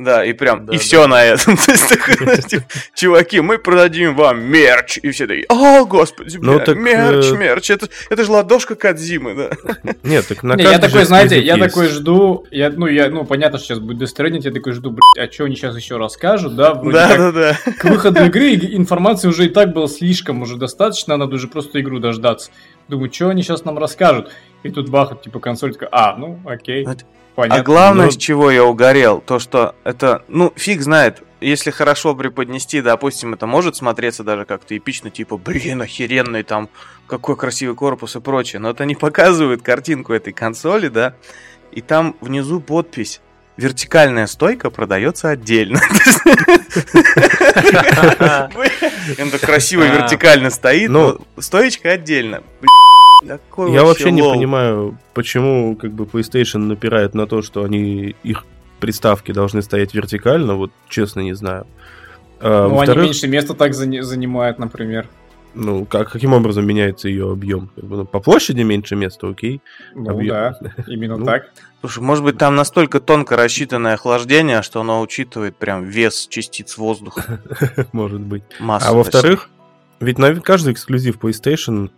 Да, 0.00 0.24
и 0.24 0.32
прям, 0.32 0.64
Да, 0.64 0.72
и 0.72 0.76
да. 0.76 0.82
все 0.82 1.06
на 1.06 1.22
этом. 1.22 1.56
Типа, 2.48 2.64
Чуваки, 2.94 3.40
мы 3.42 3.58
продадим 3.58 4.14
вам 4.16 4.42
мерч. 4.42 4.98
И 5.02 5.10
все 5.10 5.26
такие, 5.26 5.44
о, 5.50 5.84
господи, 5.84 6.38
Ну, 6.40 6.54
бля, 6.56 6.64
так, 6.64 6.76
мерч, 6.76 7.26
э, 7.26 7.36
мерч. 7.36 7.70
Это, 7.70 7.88
это 8.08 8.24
же 8.24 8.30
ладошка 8.30 8.76
Кадзимы, 8.76 9.34
да. 9.34 9.92
Нет, 10.02 10.26
так 10.26 10.42
на 10.42 10.54
Не, 10.54 10.62
я 10.62 10.78
такой, 10.78 11.04
знаете, 11.04 11.38
я 11.38 11.56
есть. 11.56 11.68
такой 11.68 11.88
жду, 11.88 12.46
я, 12.50 12.70
ну, 12.70 12.86
я, 12.86 13.10
ну, 13.10 13.26
понятно, 13.26 13.58
что 13.58 13.66
сейчас 13.68 13.78
будет 13.78 14.00
Death 14.00 14.16
Stranding, 14.16 14.40
я 14.42 14.52
такой 14.52 14.72
жду, 14.72 14.90
блядь, 14.90 15.28
а 15.28 15.30
что 15.30 15.44
они 15.44 15.54
сейчас 15.54 15.76
еще 15.76 15.98
расскажут, 15.98 16.56
да? 16.56 16.72
Вроде 16.72 16.96
Да, 16.96 17.08
как 17.08 17.18
да, 17.18 17.32
да. 17.32 17.72
К 17.72 17.84
выходу 17.84 18.24
игры 18.24 18.54
информации 18.54 19.28
уже 19.28 19.44
и 19.44 19.48
так 19.50 19.74
было 19.74 19.86
слишком, 19.86 20.40
уже 20.40 20.56
достаточно, 20.56 21.18
надо 21.18 21.34
уже 21.36 21.46
просто 21.46 21.78
игру 21.82 21.98
дождаться. 21.98 22.50
Думаю, 22.88 23.12
что 23.12 23.28
они 23.28 23.42
сейчас 23.42 23.66
нам 23.66 23.76
расскажут? 23.76 24.30
И 24.62 24.70
тут 24.70 24.88
бахают, 24.88 25.22
типа, 25.22 25.40
консоль 25.40 25.74
такая, 25.74 25.90
а, 25.92 26.16
ну, 26.16 26.40
окей, 26.46 26.84
Это- 26.86 27.04
понятно. 27.40 27.60
А 27.60 27.64
главное, 27.64 28.06
Ну- 28.06 28.12
с 28.12 28.16
чего 28.16 28.50
я 28.50 28.64
угорел, 28.64 29.20
то 29.20 29.38
что 29.38 29.74
это, 29.84 30.22
ну, 30.28 30.52
фиг 30.56 30.80
знает, 30.82 31.22
если 31.40 31.70
хорошо 31.70 32.14
преподнести, 32.14 32.80
допустим, 32.82 33.34
это 33.34 33.46
может 33.46 33.76
смотреться 33.76 34.22
даже 34.24 34.44
как-то 34.44 34.76
эпично, 34.76 35.10
типа, 35.10 35.36
блин, 35.38 35.80
охеренный 35.82 36.42
там, 36.42 36.68
какой 37.06 37.36
красивый 37.36 37.74
корпус 37.74 38.16
и 38.16 38.20
прочее, 38.20 38.60
но 38.60 38.70
это 38.70 38.84
не 38.84 38.94
показывает 38.94 39.62
картинку 39.62 40.12
этой 40.12 40.32
консоли, 40.32 40.88
да, 40.88 41.14
и 41.72 41.80
там 41.80 42.14
внизу 42.20 42.60
подпись 42.60 43.20
Вертикальная 43.56 44.26
стойка 44.26 44.70
продается 44.70 45.28
отдельно. 45.28 45.80
Он 49.20 49.30
так 49.30 49.40
красиво 49.40 49.82
вертикально 49.82 50.48
стоит, 50.50 50.88
Ну. 50.90 51.18
но 51.36 51.42
стоечка 51.42 51.90
отдельно. 51.90 52.42
Такой 53.26 53.72
Я 53.72 53.84
вообще 53.84 54.10
не 54.10 54.22
лол. 54.22 54.34
понимаю, 54.34 54.98
почему 55.14 55.76
как 55.76 55.92
бы 55.92 56.04
PlayStation 56.04 56.58
напирает 56.58 57.14
на 57.14 57.26
то, 57.26 57.42
что 57.42 57.62
они 57.64 58.14
их 58.22 58.44
приставки 58.80 59.32
должны 59.32 59.60
стоять 59.62 59.92
вертикально, 59.94 60.54
вот 60.54 60.70
честно 60.88 61.20
не 61.20 61.34
знаю. 61.34 61.66
А, 62.40 62.68
Ну, 62.68 62.80
они 62.80 62.96
меньше 62.96 63.28
места 63.28 63.54
так 63.54 63.72
зани- 63.72 64.00
занимают, 64.02 64.58
например. 64.58 65.06
ну, 65.52 65.84
как, 65.84 66.10
каким 66.12 66.32
образом 66.32 66.64
меняется 66.66 67.08
ее 67.08 67.30
объем? 67.30 67.70
Как 67.74 67.84
бы, 67.84 67.96
ну, 67.98 68.04
по 68.06 68.20
площади 68.20 68.62
меньше 68.62 68.96
места, 68.96 69.28
окей. 69.28 69.60
Ну, 69.94 70.10
Объем. 70.12 70.28
да, 70.30 70.54
именно 70.86 71.16
Ну, 71.18 71.26
так. 71.26 71.50
Слушай, 71.80 72.02
может 72.02 72.24
быть, 72.24 72.38
там 72.38 72.54
настолько 72.56 73.00
тонко 73.00 73.36
рассчитанное 73.36 73.94
охлаждение, 73.94 74.62
что 74.62 74.80
оно 74.80 75.00
учитывает 75.02 75.56
прям 75.56 75.84
вес 75.84 76.26
частиц 76.28 76.76
воздуха. 76.78 77.40
Может 77.92 78.20
быть. 78.20 78.42
А 78.60 78.92
во-вторых, 78.92 79.48
ведь 79.98 80.18
на 80.18 80.34
каждый 80.36 80.72
эксклюзив 80.74 81.18
PlayStation 81.18 81.90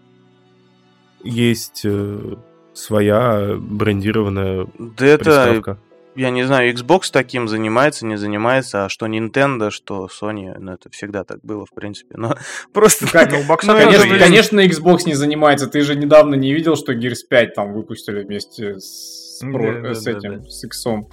есть 1.25 1.83
э, 1.85 2.37
своя 2.75 3.57
брендированная 3.59 4.67
Да 4.79 5.07
это, 5.07 5.25
приставка. 5.25 5.79
я 6.15 6.31
не 6.31 6.45
знаю, 6.45 6.73
Xbox 6.75 7.03
таким 7.13 7.49
занимается, 7.49 8.07
не 8.07 8.17
занимается, 8.17 8.85
а 8.85 8.89
что 8.89 9.07
Nintendo, 9.07 9.71
что 9.71 10.07
Sony, 10.07 10.55
ну 10.59 10.73
это 10.73 10.91
всегда 10.91 11.25
так 11.25 11.41
было, 11.43 11.65
в 11.67 11.73
принципе. 11.75 12.15
Но 12.17 12.37
просто... 12.73 13.07
Как? 13.11 13.33
Ну, 13.33 13.41
у 13.41 13.45
Бокса 13.45 13.73
Ну, 13.73 13.79
Конечно, 13.79 14.19
конечно, 14.19 14.61
Xbox 14.61 14.99
не 15.07 15.15
занимается. 15.15 15.67
Ты 15.67 15.83
же 15.83 15.95
недавно 15.95 16.35
не 16.35 16.53
видел, 16.53 16.77
что 16.77 16.93
Gears 16.93 17.27
5 17.29 17.55
там 17.55 17.73
выпустили 17.73 18.23
вместе 18.23 18.79
с, 18.81 19.41
Да, 19.43 19.51
про- 19.53 19.83
да, 19.83 19.95
с 19.95 20.03
да, 20.05 20.11
этим, 20.11 20.43
да. 20.43 20.49
с 20.49 20.65
Иксом. 20.65 21.09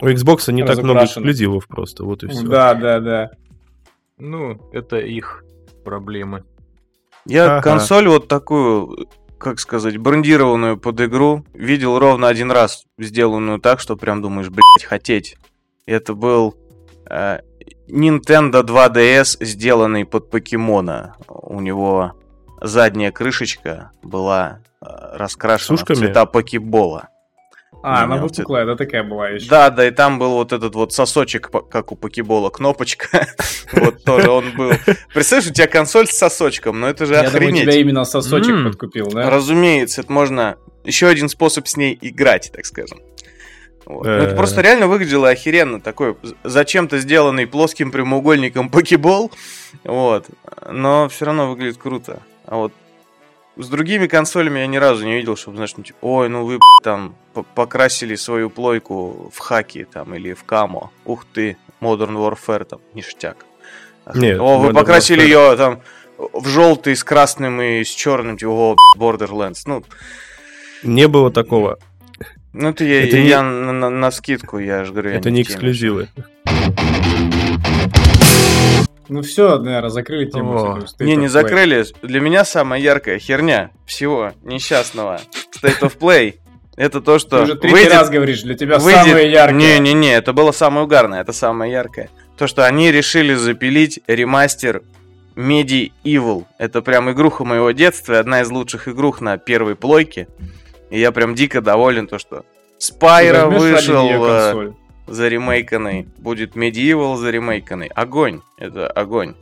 У 0.00 0.06
Xbox 0.08 0.50
не 0.52 0.64
так 0.64 0.78
много 0.82 1.04
эксклюзивов 1.04 1.68
просто, 1.68 2.04
вот 2.04 2.24
и 2.24 2.28
все. 2.28 2.42
Да, 2.42 2.74
да, 2.74 3.00
да. 3.00 3.30
Ну, 4.18 4.58
это 4.72 4.98
их 4.98 5.44
проблемы. 5.84 6.44
Я 7.26 7.58
Ага. 7.58 7.62
консоль 7.62 8.08
вот 8.08 8.28
такую, 8.28 9.08
как 9.44 9.60
сказать, 9.60 9.98
брендированную 9.98 10.78
под 10.78 11.02
игру 11.02 11.44
видел 11.52 11.98
ровно 11.98 12.28
один 12.28 12.50
раз, 12.50 12.86
сделанную 12.98 13.60
так, 13.60 13.78
что 13.78 13.94
прям 13.94 14.22
думаешь, 14.22 14.48
блять, 14.48 14.84
хотеть. 14.84 15.36
Это 15.84 16.14
был 16.14 16.54
э, 17.10 17.40
Nintendo 17.86 18.62
2DS, 18.62 19.44
сделанный 19.44 20.06
под 20.06 20.30
покемона. 20.30 21.16
У 21.28 21.60
него 21.60 22.14
задняя 22.62 23.12
крышечка 23.12 23.90
была 24.02 24.60
э, 24.80 24.86
раскрашена 25.12 25.76
С 25.76 25.82
ушками? 25.82 25.96
в 25.96 25.98
цвета 25.98 26.24
покебола. 26.24 27.10
А, 27.86 28.04
она 28.04 28.16
выпуклая, 28.16 28.64
да, 28.64 28.76
такая 28.76 29.02
была 29.02 29.28
еще. 29.28 29.48
Да, 29.48 29.68
да, 29.70 29.86
и 29.86 29.90
там 29.90 30.18
был 30.18 30.30
вот 30.32 30.52
этот 30.52 30.74
вот 30.74 30.92
сосочек, 30.94 31.50
как 31.50 31.92
у 31.92 31.96
покебола, 31.96 32.50
кнопочка. 32.50 33.26
Вот 33.72 34.02
тоже 34.04 34.30
он 34.30 34.52
был. 34.56 34.72
Представляешь, 35.12 35.50
у 35.50 35.54
тебя 35.54 35.66
консоль 35.66 36.06
с 36.06 36.12
сосочком, 36.16 36.78
но 36.80 36.88
это 36.88 37.06
же 37.06 37.14
Я 37.14 37.22
думаю, 37.24 37.36
охренеть. 37.36 37.62
тебя 37.62 37.74
именно 37.80 38.04
сосочек 38.04 38.62
подкупил, 38.64 39.06
да? 39.08 39.28
Разумеется, 39.30 40.00
это 40.02 40.12
можно... 40.12 40.56
Еще 40.84 41.06
один 41.08 41.28
способ 41.28 41.66
с 41.66 41.76
ней 41.76 41.98
играть, 42.00 42.50
так 42.54 42.64
скажем. 42.66 43.00
Вот. 43.86 44.06
Ну, 44.06 44.12
это 44.12 44.34
Э. 44.34 44.36
просто 44.36 44.60
реально 44.62 44.86
выглядело 44.86 45.28
охеренно. 45.28 45.80
Такой 45.80 46.16
зачем-то 46.42 46.98
сделанный 46.98 47.46
плоским 47.46 47.90
прямоугольником 47.90 48.70
покебол. 48.70 49.30
Вот. 49.82 50.26
Но 50.70 51.08
все 51.08 51.24
равно 51.26 51.50
выглядит 51.50 51.78
круто. 51.78 52.22
А 52.46 52.56
вот 52.56 52.72
с 53.56 53.68
другими 53.68 54.06
консолями 54.06 54.60
я 54.60 54.66
ни 54.66 54.76
разу 54.76 55.04
не 55.04 55.14
видел, 55.16 55.36
чтобы, 55.36 55.56
знаешь, 55.56 55.74
ну, 55.76 55.84
типа, 55.84 55.98
ой, 56.02 56.28
ну 56.28 56.44
вы 56.44 56.58
там 56.82 57.14
покрасили 57.42 58.14
свою 58.14 58.50
плойку 58.50 59.30
в 59.34 59.38
хаки 59.38 59.84
там 59.84 60.14
или 60.14 60.32
в 60.34 60.44
камо. 60.44 60.90
Ух 61.04 61.24
ты, 61.32 61.56
Modern 61.80 62.14
Warfare 62.16 62.64
там, 62.64 62.80
ништяк. 62.94 63.44
Нет, 64.14 64.38
О, 64.40 64.58
вы 64.58 64.68
Modern 64.68 64.74
покрасили 64.74 65.22
Warfare- 65.24 65.50
ее 65.50 65.56
там 65.56 65.80
в 66.18 66.46
желтый 66.46 66.94
с 66.94 67.02
красным 67.02 67.60
и 67.60 67.82
с 67.84 67.88
черным, 67.88 68.36
типа, 68.38 68.50
о, 68.50 68.76
Borderlands. 68.98 69.62
Ну, 69.66 69.82
Не 70.82 71.08
было 71.08 71.30
такого. 71.32 71.78
ну 72.52 72.68
это 72.68 72.84
я, 72.84 73.04
Это 73.04 73.18
не- 73.18 73.26
я 73.28 73.42
на, 73.42 73.72
на- 73.72 73.90
на 73.90 74.10
скидку, 74.10 74.58
я 74.58 74.84
же 74.84 74.92
говорю. 74.92 75.10
я 75.10 75.16
Это 75.16 75.30
не 75.30 75.42
теме. 75.42 75.54
эксклюзивы. 75.54 76.08
Ну 79.08 79.20
все, 79.22 79.58
наверное, 79.58 79.90
закрыли 79.90 80.24
тему. 80.30 80.56
О. 80.76 80.78
Не, 81.00 81.16
не 81.16 81.26
Play. 81.26 81.28
закрыли. 81.28 81.84
Для 82.02 82.20
меня 82.20 82.44
самая 82.44 82.80
яркая 82.80 83.18
херня 83.18 83.70
всего 83.86 84.32
несчастного 84.42 85.20
State 85.60 85.80
of 85.80 85.98
Play 85.98 86.36
это 86.76 87.00
то, 87.00 87.14
Ты 87.14 87.18
что 87.20 87.42
уже 87.42 87.54
третий 87.56 87.74
выйдет- 87.76 87.92
раз 87.92 88.10
говоришь, 88.10 88.42
для 88.42 88.54
тебя 88.54 88.78
выйдет- 88.78 89.02
самое 89.04 89.30
яркое. 89.30 89.56
Не-не-не, 89.58 90.14
это 90.14 90.32
было 90.32 90.52
самое 90.52 90.84
угарное, 90.84 91.20
это 91.20 91.32
самое 91.32 91.70
яркое. 91.72 92.10
То, 92.36 92.46
что 92.46 92.66
они 92.66 92.90
решили 92.90 93.34
запилить 93.34 94.00
ремастер 94.06 94.82
Medieval. 95.36 96.44
Это 96.58 96.82
прям 96.82 97.10
игруха 97.10 97.44
моего 97.44 97.70
детства, 97.72 98.18
одна 98.18 98.42
из 98.42 98.50
лучших 98.50 98.88
игрух 98.88 99.20
на 99.20 99.36
первой 99.38 99.74
плойке. 99.76 100.28
И 100.90 100.98
я 101.00 101.12
прям 101.12 101.34
дико 101.34 101.60
доволен, 101.60 102.06
то, 102.06 102.18
что 102.18 102.38
Ты 102.40 102.44
Спайра 102.78 103.46
вышел 103.46 104.08
э, 104.08 104.52
консоль? 104.52 104.74
заремейканный, 105.06 106.08
будет 106.18 106.54
Medieval 106.56 107.16
заремейканный. 107.16 107.88
Огонь, 107.88 108.42
это 108.58 108.86
огонь. 108.86 109.34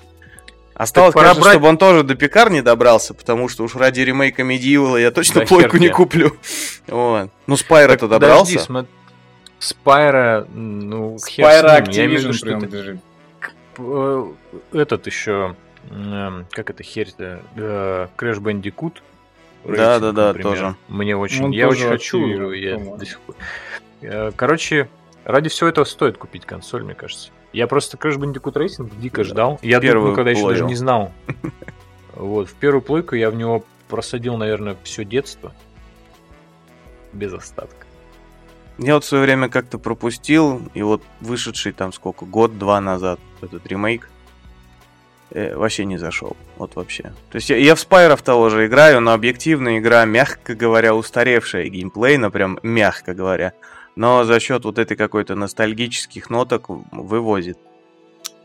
Осталось, 0.75 1.13
пора 1.15 1.29
конечно, 1.29 1.43
брать- 1.43 1.53
чтобы 1.55 1.69
он 1.69 1.79
тоже 1.79 2.03
до 2.03 2.15
пекар 2.15 2.51
не 2.51 2.63
добрался, 2.63 3.15
потому 3.15 3.49
что 3.49 3.65
уж 3.65 3.77
ради 3.77 4.01
ремейка 4.01 4.43
Medieval 4.43 5.01
я 5.01 5.11
точно 5.11 5.41
Да 5.41 5.47
плойку 5.47 5.77
не 5.77 5.89
куплю. 5.89 6.37
Вот. 6.89 7.31
Ну, 7.47 7.57
Спайра-то 7.57 8.09
добрался. 8.09 8.59
подожди, 8.67 8.73
смо- 8.73 8.87
Спайра, 9.59 10.47
ну, 10.53 11.17
хер 11.25 11.45
Spyro 11.47 11.85
с 11.85 11.87
ним. 11.89 11.95
Я 11.95 12.05
имею 12.07 12.19
в 12.19 12.23
виду, 12.23 12.31
Activision 12.31 12.37
что 12.37 12.47
это- 12.49 12.59
принадлежит. 12.59 13.01
э, 13.79 14.27
этот 14.73 15.07
еще, 15.07 15.57
эм, 15.91 16.47
как 16.51 16.71
это 16.71 16.83
херь-то, 16.83 17.43
э, 17.57 18.09
Crash 18.17 18.39
Bandicoot. 18.41 18.95
Да, 19.65 20.01
да, 20.01 20.11
да, 20.13 20.35
тоже. 20.35 20.75
Мне 20.89 21.17
очень, 21.17 21.45
Он 21.45 21.51
я 21.53 21.69
тоже 21.69 21.85
очень 21.87 21.89
хочу, 21.91 22.51
я 22.51 22.77
до 22.79 23.07
сих 23.07 23.21
пор. 23.21 23.37
Э, 24.01 24.33
Короче, 24.35 24.89
ради 25.25 25.49
всего 25.49 25.69
этого 25.69 25.85
стоит 25.85 26.19
купить 26.19 26.45
консоль, 26.45 26.83
мне 26.83 26.95
кажется. 26.95 27.31
Я 27.53 27.67
просто 27.67 27.97
Crash 27.97 28.17
Bandicoot 28.17 28.55
Racing 28.55 28.93
дико 28.99 29.25
ждал. 29.25 29.59
Я 29.63 29.81
Первую 29.81 30.11
ну, 30.11 30.17
когда 30.17 30.31
еще 30.31 30.49
даже 30.49 30.65
не 30.65 30.75
знал. 30.75 31.13
Вот, 32.15 32.51
в 32.51 32.55
первую 32.55 32.83
плойку 32.83 33.15
я 33.15 33.31
в 33.31 33.37
него 33.37 33.65
просадил, 33.89 34.37
наверное, 34.37 34.77
все 34.85 35.03
детство. 35.03 35.53
Без 37.15 37.33
остатка. 37.33 37.87
Я 38.79 38.95
вот 38.95 39.05
в 39.05 39.07
свое 39.07 39.25
время 39.25 39.49
как-то 39.49 39.79
пропустил, 39.79 40.63
и 40.75 40.83
вот 40.83 41.03
вышедший 41.21 41.73
там 41.73 41.93
сколько, 41.93 42.25
год-два 42.25 42.81
назад 42.81 43.19
этот 43.41 43.67
ремейк. 43.67 44.11
э, 45.31 45.57
вообще 45.57 45.85
не 45.85 45.97
зашел. 45.99 46.37
Вот 46.57 46.77
вообще. 46.77 47.13
То 47.31 47.37
есть 47.37 47.49
я, 47.49 47.57
я 47.57 47.75
в 47.75 47.81
Спайров 47.81 48.23
того 48.23 48.51
же 48.51 48.67
играю, 48.67 49.01
но 49.01 49.13
объективная 49.13 49.79
игра, 49.79 50.05
мягко 50.05 50.55
говоря, 50.55 50.95
устаревшая 50.95 51.69
геймплейно, 51.69 52.31
прям 52.31 52.59
мягко 52.63 53.15
говоря. 53.15 53.55
Но 53.95 54.25
за 54.25 54.41
счет 54.41 54.65
вот 54.65 54.79
этой 54.79 54.97
какой-то 54.97 55.35
ностальгических 55.35 56.31
ноток 56.31 56.67
вывозит. 56.69 57.59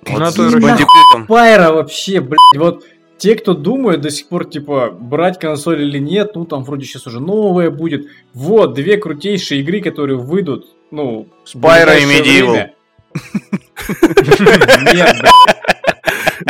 Вот 0.06 0.32
с 0.32 0.36
то 0.36 0.44
есть 0.46 0.60
Бандикутом. 0.60 1.28
Пайра 1.28 1.72
вообще, 1.72 2.22
блядь, 2.22 2.38
вот 2.56 2.84
те, 3.18 3.36
кто 3.36 3.54
думает 3.54 4.02
до 4.02 4.10
сих 4.10 4.28
пор, 4.28 4.46
типа, 4.46 4.92
брать 4.92 5.40
консоль 5.40 5.82
или 5.82 5.98
нет, 5.98 6.36
ну, 6.36 6.46
там 6.46 6.64
вроде 6.64 6.86
сейчас 6.86 7.08
уже 7.08 7.20
новая 7.20 7.72
будет. 7.72 8.08
Вот, 8.34 8.74
две 8.74 8.98
крутейшие 8.98 9.62
игры, 9.62 9.82
которые 9.82 10.18
выйдут, 10.18 10.68
ну, 10.92 11.28
Spyro 11.46 11.98
и 11.98 12.06
Medieval. 12.06 12.52
время. 12.52 12.74
Нет, 14.94 15.16
блядь. 15.20 15.57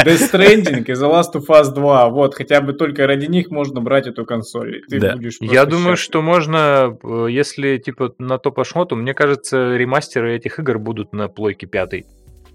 Death 0.07 0.31
Stranding 0.31 0.83
и 0.85 0.91
The 0.93 1.11
Last 1.11 1.33
of 1.35 1.45
Us 1.47 1.73
2. 1.73 2.09
Вот, 2.09 2.35
хотя 2.35 2.61
бы 2.61 2.73
только 2.73 3.05
ради 3.07 3.25
них 3.25 3.49
можно 3.51 3.81
брать 3.81 4.07
эту 4.07 4.25
консоль. 4.25 4.81
Ты 4.89 4.99
Да. 4.99 5.15
будешь 5.15 5.37
Я 5.41 5.65
думаю, 5.65 5.95
счастлив. 5.95 5.99
что 5.99 6.21
можно, 6.21 6.97
э, 7.03 7.27
если 7.29 7.77
типа 7.77 8.13
на 8.17 8.37
то 8.37 8.51
пошло, 8.51 8.85
то 8.85 8.95
мне 8.95 9.13
кажется, 9.13 9.75
ремастеры 9.75 10.35
этих 10.35 10.59
игр 10.59 10.79
будут 10.79 11.13
на 11.13 11.27
плойке 11.27 11.67
пятой. 11.67 12.05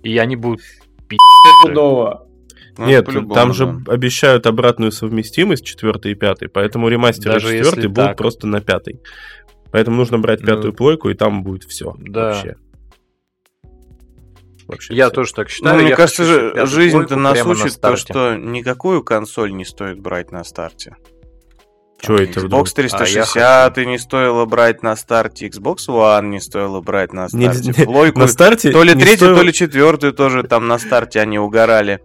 И 0.03 0.17
они 0.19 0.37
будут 0.37 0.61
пи***. 1.09 1.17
Стопудово. 1.63 2.27
Ну, 2.79 2.87
Нет, 2.87 3.07
там 3.35 3.53
же 3.53 3.67
да. 3.67 3.93
обещают 3.93 4.47
обратную 4.47 4.93
совместимость 4.93 5.65
4 5.65 6.11
и 6.11 6.15
5, 6.15 6.49
поэтому 6.51 6.89
ремастер 6.89 7.33
Даже 7.33 7.49
4 7.49 7.59
если 7.59 7.87
будут 7.87 7.95
так. 8.07 8.17
просто 8.17 8.47
на 8.47 8.61
5. 8.63 8.95
Поэтому 9.71 9.97
нужно 9.99 10.19
брать 10.19 10.41
Ну, 10.41 10.47
пятую 10.47 10.73
плойку, 10.73 11.11
и 11.11 11.15
там 11.15 11.43
будет 11.43 11.65
все. 11.65 11.95
да. 11.99 12.29
Вообще. 12.29 12.57
Вообще 14.73 14.95
Я 14.95 15.11
тоже 15.11 15.33
так 15.35 15.49
считаю. 15.49 15.77
Ну, 15.77 15.81
мне 15.83 15.91
Я 15.91 15.97
кажется, 15.97 16.25
хочу, 16.55 16.67
жизнь-то 16.67 17.17
нас 17.17 17.33
прямо 17.35 17.55
на 17.55 17.65
учит 17.65 17.81
то, 17.81 17.97
что 17.97 18.37
никакую 18.37 19.03
консоль 19.03 19.53
не 19.55 19.65
стоит 19.65 20.01
брать 20.01 20.33
на 20.33 20.45
старте. 20.45 20.97
Чё 22.01 22.17
это 22.17 22.41
вдруг? 22.41 22.67
Xbox 22.67 22.75
360 22.75 23.79
и 23.79 23.87
не 23.87 23.99
стоило 23.99 24.45
брать 24.45 24.83
на 24.83 24.97
старте, 24.97 25.47
Xbox 25.47 25.77
One 25.89 26.27
не 26.31 26.41
стоило 26.41 26.81
брать 26.81 27.13
на 27.13 27.29
Не- 27.33 27.53
старте, 27.53 27.73
не- 27.79 27.85
плойку, 27.85 28.19
На 28.19 28.27
старте 28.27 28.73
то 28.73 28.83
ли 28.83 28.95
не 28.95 29.03
третью, 29.03 29.19
стоило- 29.19 29.37
то 29.37 29.43
ли 29.43 29.53
четвертую 29.53 30.13
тоже 30.13 30.43
там 30.43 30.67
на 30.67 30.79
старте 30.81 31.21
они 31.21 31.39
угорали. 31.39 32.01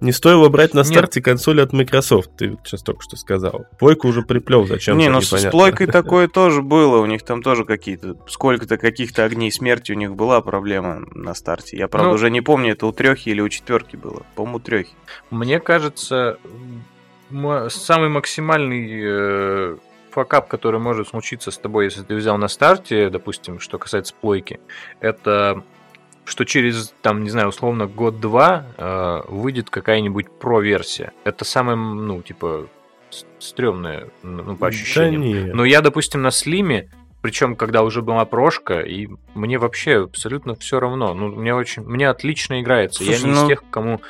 Не 0.00 0.12
стоило 0.12 0.48
брать 0.48 0.74
на 0.74 0.80
Нет. 0.80 0.86
старте 0.88 1.22
консоль 1.22 1.60
от 1.62 1.72
Microsoft, 1.72 2.30
ты 2.36 2.56
сейчас 2.64 2.82
только 2.82 3.02
что 3.02 3.16
сказал. 3.16 3.66
Плойку 3.78 4.08
уже 4.08 4.22
приплел, 4.22 4.66
зачем 4.66 4.98
не, 4.98 5.08
ну 5.08 5.20
с, 5.20 5.32
с 5.32 5.50
плойкой 5.50 5.86
такое 5.88 6.28
тоже 6.28 6.62
было, 6.62 6.98
у 6.98 7.06
них 7.06 7.22
там 7.22 7.42
тоже 7.42 7.64
какие-то, 7.64 8.16
сколько-то 8.28 8.76
каких-то 8.76 9.24
огней 9.24 9.50
смерти 9.50 9.92
у 9.92 9.96
них 9.96 10.14
была 10.14 10.40
проблема 10.40 11.02
на 11.12 11.34
старте. 11.34 11.76
Я, 11.76 11.88
правда, 11.88 12.10
Ну. 12.10 12.14
уже 12.14 12.30
не 12.30 12.40
помню, 12.40 12.72
это 12.72 12.86
у 12.86 12.92
трехи 12.92 13.30
или 13.30 13.40
у 13.40 13.48
четверки 13.48 13.96
было. 13.96 14.24
По-моему, 14.34 14.58
у 14.58 14.60
трехи. 14.60 14.92
Мне 15.30 15.60
кажется, 15.60 16.38
самый 17.30 18.08
максимальный 18.08 18.88
э, 19.02 19.76
факап, 20.10 20.48
который 20.48 20.80
может 20.80 21.08
случиться 21.08 21.50
с 21.50 21.58
тобой, 21.58 21.86
если 21.86 22.02
ты 22.02 22.14
взял 22.14 22.38
на 22.38 22.48
старте, 22.48 23.10
допустим, 23.10 23.60
что 23.60 23.78
касается 23.78 24.14
плойки, 24.20 24.60
это 25.00 25.62
что 26.26 26.44
через, 26.44 26.92
там, 27.02 27.22
не 27.22 27.30
знаю, 27.30 27.48
условно, 27.48 27.86
год-два 27.86 28.66
э, 28.76 29.20
выйдет 29.28 29.70
какая-нибудь 29.70 30.30
про-версия. 30.30 31.12
Это 31.24 31.44
самое, 31.44 31.76
ну, 31.78 32.20
типа, 32.20 32.66
стрёмное, 33.38 34.08
ну, 34.22 34.56
по 34.56 34.66
ощущениям. 34.66 35.48
Да. 35.48 35.54
Но 35.54 35.64
я, 35.64 35.80
допустим, 35.80 36.22
на 36.22 36.30
слиме, 36.30 36.90
причем 37.22 37.56
когда 37.56 37.82
уже 37.82 38.02
была 38.02 38.24
прошка, 38.24 38.80
и 38.82 39.08
мне 39.34 39.58
вообще 39.58 40.04
абсолютно 40.04 40.54
все 40.54 40.78
равно. 40.78 41.14
Ну, 41.14 41.28
мне 41.28 41.54
очень, 41.54 41.82
мне 41.82 42.08
отлично 42.08 42.60
играется. 42.60 43.02
я 43.04 43.16
Слушай, 43.16 43.24
не 43.28 43.34
ну- 43.34 43.44
из 43.44 43.48
тех, 43.48 43.64
кому 43.70 44.00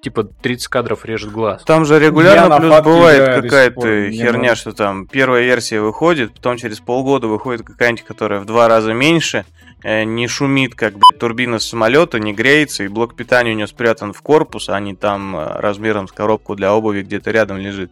типа 0.00 0.24
30 0.24 0.68
кадров 0.68 1.04
режет 1.04 1.30
глаз. 1.30 1.62
Там 1.64 1.84
же 1.84 1.94
Я 1.94 2.00
регулярно 2.00 2.48
на 2.48 2.58
плюс 2.58 2.80
бывает 2.80 3.42
какая-то 3.42 4.10
херня, 4.10 4.54
что 4.56 4.72
там 4.72 5.06
первая 5.06 5.42
версия 5.42 5.80
выходит, 5.80 6.32
потом 6.34 6.56
через 6.56 6.80
полгода 6.80 7.26
выходит 7.26 7.66
какая-нибудь, 7.66 8.04
которая 8.04 8.40
в 8.40 8.46
два 8.46 8.68
раза 8.68 8.92
меньше, 8.92 9.44
э, 9.82 10.04
не 10.04 10.26
шумит, 10.28 10.74
как 10.74 10.94
блядь, 10.94 11.18
турбина 11.18 11.58
самолета, 11.58 12.18
не 12.18 12.32
греется, 12.32 12.84
и 12.84 12.88
блок 12.88 13.14
питания 13.14 13.52
у 13.52 13.56
нее 13.56 13.66
спрятан 13.66 14.12
в 14.12 14.22
корпус, 14.22 14.68
а 14.68 14.80
не 14.80 14.94
там 14.94 15.36
э, 15.36 15.60
размером 15.60 16.08
с 16.08 16.12
коробку 16.12 16.54
для 16.54 16.74
обуви 16.74 17.02
где-то 17.02 17.30
рядом 17.30 17.58
лежит. 17.58 17.90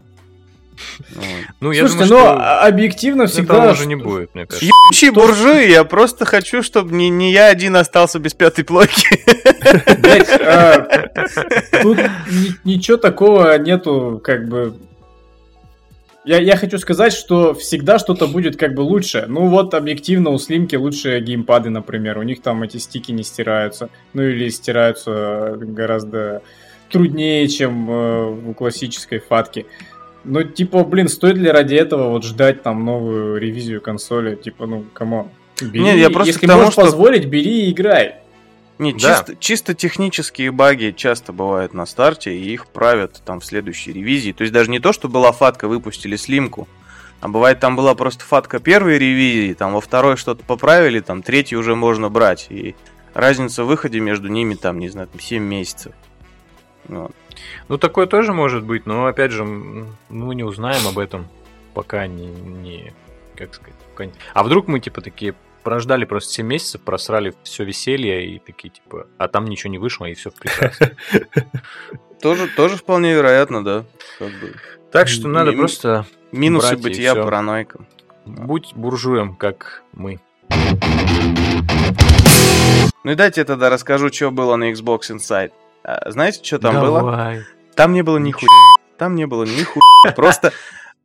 Ну, 1.60 1.72
я 1.72 1.86
Слушайте, 1.88 2.08
думаю, 2.08 2.24
но 2.24 2.32
что 2.32 2.40
а- 2.40 2.66
объективно 2.66 3.22
этого 3.22 3.32
всегда... 3.32 3.70
уже 3.72 3.86
не 3.86 3.96
будет, 3.96 4.34
мне 4.34 4.46
кажется. 4.46 4.66
Ебучий 4.66 5.10
буржуи, 5.10 5.70
я 5.70 5.84
просто 5.84 6.24
хочу, 6.24 6.62
чтобы 6.62 6.94
не, 6.94 7.08
не 7.08 7.32
я 7.32 7.46
один 7.46 7.76
остался 7.76 8.18
без 8.18 8.34
пятой 8.34 8.64
плойки. 8.64 9.06
А, 10.44 10.78
тут 11.82 11.98
ни- 11.98 12.68
ничего 12.68 12.96
такого 12.96 13.58
нету, 13.58 14.20
как 14.22 14.48
бы... 14.48 14.74
Я, 16.24 16.38
я 16.40 16.56
хочу 16.56 16.78
сказать, 16.78 17.14
что 17.14 17.54
всегда 17.54 17.98
что-то 17.98 18.26
будет 18.26 18.56
как 18.56 18.74
бы 18.74 18.82
лучше. 18.82 19.24
Ну 19.28 19.46
вот, 19.46 19.72
объективно, 19.72 20.30
у 20.30 20.38
Слимки 20.38 20.76
лучшие 20.76 21.22
геймпады, 21.22 21.70
например. 21.70 22.18
У 22.18 22.22
них 22.22 22.42
там 22.42 22.62
эти 22.62 22.76
стики 22.76 23.12
не 23.12 23.22
стираются. 23.22 23.88
Ну 24.12 24.22
или 24.22 24.50
стираются 24.50 25.56
гораздо 25.58 26.42
труднее, 26.90 27.48
чем 27.48 27.90
э, 27.90 28.30
у 28.48 28.52
классической 28.52 29.20
фатки. 29.20 29.66
Ну, 30.30 30.42
типа, 30.42 30.84
блин, 30.84 31.08
стоит 31.08 31.36
ли 31.36 31.50
ради 31.50 31.74
этого 31.74 32.10
вот 32.10 32.24
ждать 32.24 32.62
там 32.62 32.84
новую 32.84 33.38
ревизию 33.40 33.80
консоли? 33.80 34.34
Типа, 34.36 34.66
ну, 34.66 34.84
кому? 34.92 35.30
Бери, 35.60 35.80
Нет, 35.82 35.96
я 35.96 36.10
просто 36.10 36.32
если 36.34 36.46
тому, 36.46 36.58
можешь 36.60 36.74
что- 36.74 36.82
позволить, 36.82 37.24
бери 37.24 37.66
и 37.66 37.72
играй. 37.72 38.16
Не, 38.78 38.92
Да. 38.92 38.98
чисто, 38.98 39.36
чисто 39.40 39.74
технические 39.74 40.52
баги 40.52 40.94
часто 40.96 41.32
бывают 41.32 41.74
на 41.74 41.84
старте, 41.86 42.36
и 42.36 42.52
их 42.52 42.66
правят 42.68 43.22
там 43.24 43.40
в 43.40 43.44
следующей 43.44 43.92
ревизии. 43.92 44.30
То 44.32 44.42
есть 44.42 44.52
даже 44.52 44.70
не 44.70 44.78
то, 44.78 44.92
что 44.92 45.08
была 45.08 45.32
фатка, 45.32 45.66
выпустили 45.66 46.14
слимку, 46.14 46.68
а 47.20 47.26
бывает 47.28 47.58
там 47.58 47.74
была 47.74 47.94
просто 47.96 48.24
фатка 48.24 48.60
первой 48.60 48.98
ревизии, 48.98 49.54
там 49.54 49.72
во 49.72 49.80
второй 49.80 50.16
что-то 50.16 50.44
поправили, 50.44 51.00
там 51.00 51.22
третий 51.22 51.56
уже 51.56 51.74
можно 51.74 52.08
брать. 52.08 52.46
И 52.50 52.76
разница 53.14 53.64
в 53.64 53.66
выходе 53.66 53.98
между 53.98 54.28
ними 54.28 54.54
там, 54.54 54.78
не 54.78 54.88
знаю, 54.90 55.08
там 55.08 55.18
7 55.20 55.42
месяцев. 55.42 55.92
Вот. 56.86 57.10
Ну, 57.68 57.78
такое 57.78 58.06
тоже 58.06 58.32
может 58.32 58.64
быть, 58.64 58.86
но, 58.86 59.06
опять 59.06 59.30
же, 59.32 59.42
м, 59.42 59.96
мы 60.08 60.34
не 60.34 60.44
узнаем 60.44 60.86
об 60.86 60.98
этом, 60.98 61.26
пока 61.74 62.06
не... 62.06 62.26
не 62.26 62.92
как 63.36 63.54
сказать, 63.54 63.74
пока 63.92 64.06
не- 64.06 64.12
А 64.34 64.42
вдруг 64.42 64.68
мы, 64.68 64.80
типа, 64.80 65.00
такие 65.00 65.34
прождали 65.62 66.04
просто 66.04 66.32
7 66.32 66.46
месяцев, 66.46 66.80
просрали 66.80 67.34
все 67.42 67.64
веселье 67.64 68.26
и 68.26 68.38
такие, 68.38 68.70
типа, 68.70 69.06
а 69.18 69.28
там 69.28 69.44
ничего 69.46 69.70
не 69.70 69.78
вышло, 69.78 70.06
и 70.06 70.14
все 70.14 70.30
прекрасно. 70.30 70.90
Тоже, 72.22 72.48
тоже 72.48 72.76
вполне 72.76 73.14
вероятно, 73.14 73.62
да. 73.64 73.84
Так 74.90 75.06
что 75.06 75.28
надо 75.28 75.52
просто 75.52 76.04
Минусы 76.32 76.76
бытия 76.76 77.14
параноиком. 77.14 77.86
будь 78.26 78.72
буржуем, 78.74 79.36
как 79.36 79.84
мы. 79.92 80.18
Ну 83.04 83.12
и 83.12 83.14
дайте 83.14 83.40
я 83.42 83.44
тогда 83.44 83.70
расскажу, 83.70 84.12
что 84.12 84.30
было 84.30 84.56
на 84.56 84.72
Xbox 84.72 85.10
Inside. 85.16 85.52
А, 85.88 86.10
знаете, 86.10 86.44
что 86.44 86.58
там 86.58 86.80
было? 86.80 87.00
Давай. 87.00 87.40
Там 87.74 87.94
не 87.94 88.02
было 88.02 88.18
ни 88.18 88.30
хуя. 88.30 88.48
Там 88.98 89.14
не 89.14 89.26
было 89.26 89.44
ни 89.44 89.62
хуя. 89.62 90.12
Просто 90.16 90.52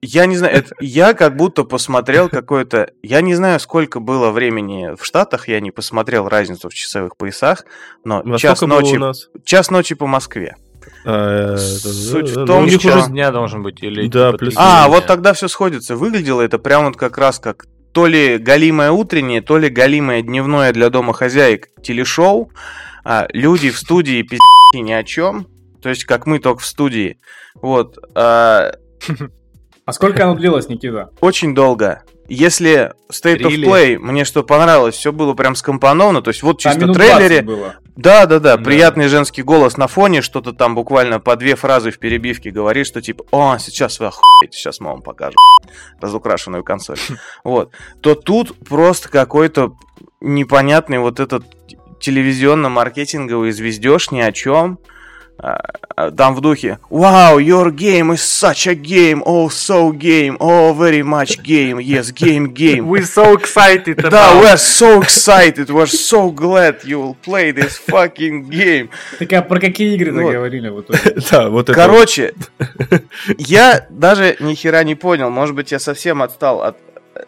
я 0.02 0.26
не 0.26 0.36
знаю, 0.36 0.58
это, 0.58 0.76
я 0.82 1.14
как 1.14 1.38
будто 1.38 1.64
посмотрел 1.64 2.28
какое-то... 2.28 2.90
Я 3.02 3.22
не 3.22 3.36
знаю, 3.36 3.62
сколько 3.62 4.02
было 4.02 4.32
времени 4.32 4.94
в 5.00 5.06
Штатах, 5.06 5.48
я 5.48 5.62
не 5.62 5.72
посмотрел 5.72 6.28
разницу 6.28 6.68
в 6.68 6.74
часовых 6.74 7.16
поясах, 7.16 7.64
но 8.04 8.22
Во 8.26 8.38
час 8.38 8.60
было 8.60 8.82
ночи, 8.82 9.00
час 9.46 9.72
ночи 9.72 9.96
по 9.96 10.06
Москве. 10.06 10.58
А, 11.06 11.56
Суть 11.56 12.32
в 12.32 12.40
ну, 12.40 12.46
том, 12.46 12.64
у 12.64 12.66
них 12.66 12.82
что- 12.82 12.98
уже 12.98 13.08
дня 13.08 13.32
должен 13.32 13.64
быть 13.64 13.82
или 13.82 14.08
Да, 14.10 14.32
типа, 14.32 14.38
плюс- 14.40 14.56
А, 14.58 14.90
вот 14.90 15.06
тогда 15.06 15.32
все 15.32 15.48
сходится. 15.48 15.96
Выглядело 15.96 16.42
это 16.42 16.60
прям 16.60 16.84
вот 16.88 16.98
как 16.98 17.18
раз 17.18 17.40
как 17.40 17.68
то 17.94 18.06
ли 18.06 18.38
галимое 18.38 18.92
утреннее, 18.92 19.42
то 19.42 19.58
ли 19.58 19.70
галимое 19.70 20.22
дневное 20.22 20.74
для 20.74 20.90
домохозяек 20.90 21.70
телешоу. 21.82 22.52
А, 23.04 23.28
люди 23.34 23.70
в 23.70 23.78
студии 23.78 24.22
пиздец 24.22 24.40
ни 24.74 24.92
о 24.92 25.04
чем. 25.04 25.48
То 25.82 25.90
есть, 25.90 26.06
как 26.06 26.26
мы 26.26 26.40
только 26.40 26.62
в 26.62 26.66
студии. 26.66 27.18
Вот. 27.56 27.98
а, 28.16 28.72
А 29.86 29.92
сколько 29.94 30.24
оно 30.24 30.36
длилось, 30.36 30.70
Никита? 30.70 31.10
очень 31.22 31.54
долго. 31.54 32.04
Если 32.30 32.94
State 33.12 33.42
of 33.42 33.50
Really? 33.50 33.66
Play, 33.66 33.98
мне 34.00 34.24
что 34.24 34.44
понравилось, 34.44 34.96
все 34.96 35.12
было 35.12 35.34
прям 35.34 35.56
скомпоновано, 35.56 36.22
то 36.22 36.30
есть 36.30 36.42
вот 36.42 36.62
Там 36.64 36.72
чисто 36.72 36.88
в 36.88 36.94
трейлере, 36.94 37.42
20 37.42 37.46
было. 37.46 37.76
да, 37.98 38.26
да, 38.26 38.40
да, 38.40 38.56
Да. 38.56 38.64
приятный 38.64 39.10
женский 39.10 39.44
голос 39.44 39.76
на 39.76 39.88
фоне, 39.88 40.22
что-то 40.22 40.54
там 40.54 40.74
буквально 40.74 41.20
по 41.20 41.36
две 41.36 41.56
фразы 41.58 41.92
в 41.92 42.00
перебивке 42.00 42.50
говорит, 42.50 42.88
что 42.88 43.02
типа, 43.02 43.26
о, 43.32 43.58
сейчас 43.60 44.00
вы 44.00 44.06
охуеете, 44.06 44.58
сейчас 44.58 44.80
мы 44.80 44.92
вам 44.92 45.02
покажем 45.02 45.36
разукрашенную 46.00 46.64
консоль. 46.64 46.98
Вот. 47.44 47.72
То 48.00 48.16
тут 48.16 48.58
просто 48.66 49.10
какой-то 49.10 49.76
непонятный 50.22 51.00
вот 51.00 51.20
этот 51.20 51.44
телевизионно-маркетинговый 52.04 53.52
звездеж 53.52 54.12
ни 54.12 54.20
о 54.20 54.32
чем. 54.32 54.78
а, 55.40 55.58
а, 55.96 56.12
там 56.12 56.36
в 56.36 56.42
духе 56.42 56.78
Wow, 56.90 57.40
your 57.40 57.72
game 57.72 58.14
is 58.14 58.22
such 58.22 58.68
a 58.68 58.76
game, 58.76 59.22
oh 59.26 59.48
so 59.48 59.92
game, 59.92 60.38
oh 60.40 60.74
very 60.74 61.02
much 61.02 61.42
game, 61.42 61.80
yes, 61.80 62.12
game, 62.12 62.54
game. 62.54 62.88
We 62.88 63.02
so 63.02 63.36
excited 63.36 63.96
Да, 63.98 64.32
about... 64.32 64.44
we're 64.44 64.58
so 64.58 65.02
excited, 65.02 65.70
we're 65.70 65.88
so 65.88 66.32
glad 66.32 66.84
you 66.84 67.00
will 67.02 67.16
play 67.26 67.52
this 67.52 67.78
fucking 67.90 68.48
game. 68.50 68.90
Так 69.20 69.34
а 69.34 69.42
про 69.42 69.60
какие 69.60 69.96
игры 69.96 70.12
Вот. 70.14 70.32
говорили 70.32 70.70
в 70.70 70.82
итоге? 70.82 71.16
Да, 71.32 71.50
вот 71.50 71.70
это. 71.70 71.74
Короче, 71.74 72.34
я 73.38 73.88
даже 73.90 74.38
ни 74.40 74.54
хера 74.54 74.84
не 74.84 74.96
понял, 74.96 75.30
может 75.30 75.56
быть, 75.56 75.72
я 75.72 75.80
совсем 75.80 76.22
отстал 76.22 76.62
от 76.62 76.78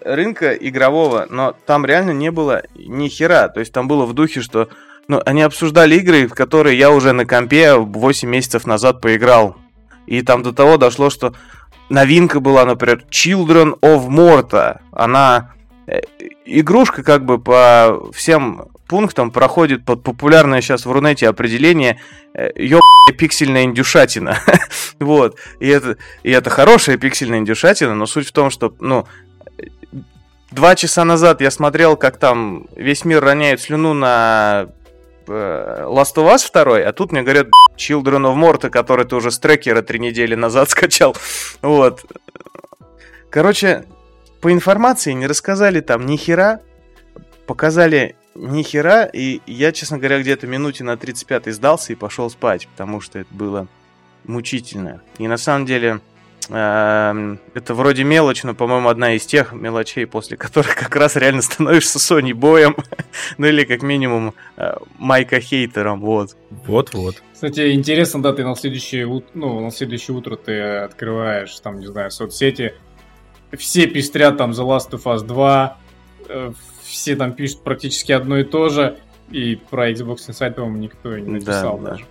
рынка 0.02 0.54
игрового, 0.54 1.28
но 1.30 1.56
там 1.66 1.86
реально 1.86 2.12
не 2.12 2.32
было 2.32 2.64
ни 2.76 3.08
хера. 3.08 3.48
То 3.50 3.60
есть 3.60 3.72
там 3.72 3.88
было 3.88 4.06
в 4.06 4.14
духе, 4.14 4.42
что 4.42 4.70
ну, 5.08 5.22
они 5.26 5.42
обсуждали 5.42 5.96
игры, 5.96 6.28
в 6.28 6.34
которые 6.34 6.78
я 6.78 6.92
уже 6.92 7.12
на 7.12 7.26
компе 7.26 7.76
8 7.76 8.30
месяцев 8.30 8.66
назад 8.66 9.02
поиграл. 9.02 9.58
И 10.08 10.22
там 10.22 10.44
до 10.44 10.52
того 10.52 10.78
дошло, 10.78 11.10
что 11.10 11.34
новинка 11.90 12.40
была, 12.40 12.66
например, 12.66 13.04
Children 13.10 13.80
of 13.80 14.08
Morta. 14.08 14.80
Она 14.92 15.54
э, 15.88 16.02
игрушка 16.46 17.04
как 17.04 17.26
бы 17.26 17.40
по 17.40 18.12
всем 18.14 18.70
пунктам 18.88 19.32
проходит 19.32 19.84
под 19.84 20.04
популярное 20.04 20.62
сейчас 20.62 20.86
в 20.86 20.92
Рунете 20.92 21.28
определение 21.28 22.00
э, 22.34 22.50
ёбаная 22.56 23.18
пиксельная 23.18 23.64
индюшатина. 23.64 24.38
вот. 25.00 25.38
И 25.60 25.68
это, 25.68 25.98
и 26.24 26.32
это 26.32 26.50
хорошая 26.50 26.98
пиксельная 26.98 27.40
индюшатина, 27.40 27.96
но 27.96 28.06
суть 28.06 28.28
в 28.28 28.32
том, 28.32 28.50
что, 28.50 28.76
ну, 28.80 29.08
два 30.56 30.76
часа 30.76 31.04
назад 31.04 31.42
я 31.42 31.52
смотрел, 31.52 31.98
как 31.98 32.18
там 32.18 32.68
весь 32.76 33.06
мир 33.06 33.22
роняет 33.22 33.62
слюну 33.62 33.94
на 33.94 34.70
э, 35.28 35.86
Last 35.88 36.16
of 36.16 36.34
Us 36.34 36.50
2, 36.52 36.80
а 36.80 36.94
тут 36.94 37.12
мне 37.12 37.22
говорят 37.22 37.48
Children 37.78 38.24
of 38.24 38.36
Morta, 38.36 38.70
который 38.70 39.06
ты 39.06 39.16
уже 39.18 39.32
с 39.32 39.38
трекера 39.38 39.82
три 39.82 40.00
недели 40.00 40.34
назад 40.34 40.70
скачал. 40.72 41.16
Вот. 41.62 42.06
Короче, 43.30 43.84
по 44.42 44.52
информации 44.52 45.12
не 45.12 45.28
рассказали 45.28 45.82
там 45.82 46.06
ни 46.06 46.16
хера, 46.16 46.62
показали 47.46 48.16
ни 48.34 48.64
хера, 48.64 49.04
и 49.04 49.42
я, 49.46 49.74
честно 49.74 49.98
говоря, 49.98 50.22
где-то 50.22 50.48
минуте 50.48 50.86
на 50.86 50.96
35 50.96 51.54
сдался 51.54 51.92
и 51.92 51.96
пошел 51.96 52.30
спать, 52.30 52.68
потому 52.70 53.02
что 53.02 53.20
это 53.20 53.34
было 53.34 53.68
мучительно. 54.24 55.02
И 55.18 55.28
на 55.28 55.38
самом 55.38 55.66
деле 55.66 56.00
это 56.50 57.74
вроде 57.74 58.04
мелочь, 58.04 58.44
но, 58.44 58.54
по-моему, 58.54 58.90
одна 58.90 59.14
из 59.14 59.26
тех 59.26 59.52
мелочей, 59.54 60.06
после 60.06 60.38
которых 60.38 60.76
как 60.76 60.96
раз 60.96 61.16
реально 61.16 61.42
становишься 61.42 61.98
Sony 62.00 62.34
боем, 62.34 62.76
ну 63.38 63.48
или 63.48 63.64
как 63.64 63.82
минимум 63.82 64.34
э, 64.58 64.76
Майка 64.98 65.40
хейтером, 65.40 66.02
вот. 66.02 66.36
Вот-вот. 66.66 67.22
Кстати, 67.34 67.74
интересно, 67.74 68.22
да, 68.22 68.34
ты 68.34 68.44
на 68.44 68.56
следующее, 68.56 69.06
ну, 69.34 69.60
на 69.60 69.72
следующее 69.72 70.16
утро 70.16 70.36
ты 70.36 70.60
открываешь, 70.62 71.60
там, 71.60 71.80
не 71.80 71.88
знаю, 71.88 72.12
соцсети, 72.12 72.74
все 73.58 73.88
пестрят 73.88 74.38
там 74.38 74.52
The 74.52 74.66
Last 74.66 74.92
of 74.92 75.04
Us 75.04 75.26
2, 75.26 75.78
э, 76.30 76.52
все 76.84 77.16
там 77.16 77.34
пишут 77.34 77.64
практически 77.64 78.12
одно 78.12 78.38
и 78.40 78.44
то 78.44 78.70
же, 78.70 78.98
и 79.32 79.56
про 79.56 79.92
Xbox 79.92 80.18
Inside, 80.30 80.54
по-моему, 80.54 80.78
никто 80.78 81.16
и 81.16 81.22
не 81.22 81.40
Да, 81.40 81.52
написал 81.52 81.78
да. 81.80 81.92
даже. 81.92 82.06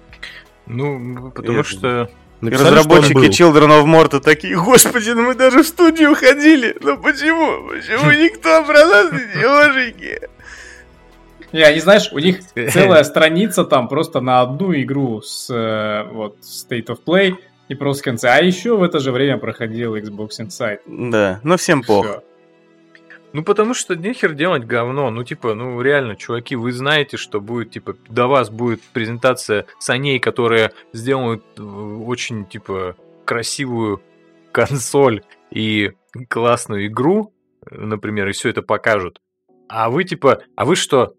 Ну, 0.66 1.30
потому 1.30 1.60
Это- 1.60 1.68
что... 1.68 2.10
Написали, 2.44 2.66
что 2.66 2.72
он 2.72 2.78
разработчики 2.78 3.14
был. 3.14 3.22
Children 3.24 3.82
of 3.82 3.84
Morta 3.86 4.20
такие, 4.20 4.56
господи, 4.56 5.10
ну 5.10 5.22
мы 5.22 5.34
даже 5.34 5.62
в 5.62 5.66
студию 5.66 6.14
ходили, 6.14 6.76
ну 6.80 6.98
почему? 6.98 7.68
Почему 7.68 8.10
никто 8.10 8.64
про 8.64 8.84
нас 8.84 9.12
не? 9.12 10.18
Не, 11.52 11.62
они, 11.62 11.78
знаешь, 11.78 12.10
у 12.12 12.18
них 12.18 12.40
целая 12.72 13.04
страница 13.04 13.64
там 13.64 13.88
просто 13.88 14.20
на 14.20 14.40
одну 14.40 14.74
игру 14.74 15.22
с 15.22 15.48
э, 15.50 16.02
вот 16.12 16.38
State 16.40 16.86
of 16.86 16.98
Play 17.06 17.34
и 17.68 17.74
просто 17.74 18.02
в 18.02 18.04
конце. 18.04 18.28
А 18.28 18.38
еще 18.38 18.76
в 18.76 18.82
это 18.82 18.98
же 18.98 19.12
время 19.12 19.38
проходил 19.38 19.94
Xbox 19.96 20.30
Inside. 20.40 20.80
Да, 20.86 21.40
ну 21.44 21.56
всем 21.56 21.82
пох. 21.82 22.06
Всё. 22.06 22.22
Ну, 23.34 23.42
потому 23.42 23.74
что 23.74 23.96
нехер 23.96 24.32
делать 24.32 24.64
говно. 24.64 25.10
Ну, 25.10 25.24
типа, 25.24 25.54
ну, 25.54 25.80
реально, 25.82 26.14
чуваки, 26.14 26.54
вы 26.54 26.70
знаете, 26.70 27.16
что 27.16 27.40
будет, 27.40 27.72
типа, 27.72 27.96
до 28.08 28.28
вас 28.28 28.48
будет 28.48 28.80
презентация 28.80 29.66
саней, 29.80 30.20
которые 30.20 30.70
сделают 30.92 31.42
э, 31.58 31.62
очень, 31.62 32.46
типа, 32.46 32.96
красивую 33.24 34.00
консоль 34.52 35.24
и 35.50 35.90
классную 36.28 36.86
игру, 36.86 37.34
например, 37.68 38.28
и 38.28 38.32
все 38.32 38.50
это 38.50 38.62
покажут. 38.62 39.20
А 39.68 39.90
вы, 39.90 40.04
типа, 40.04 40.44
а 40.54 40.64
вы 40.64 40.76
что, 40.76 41.16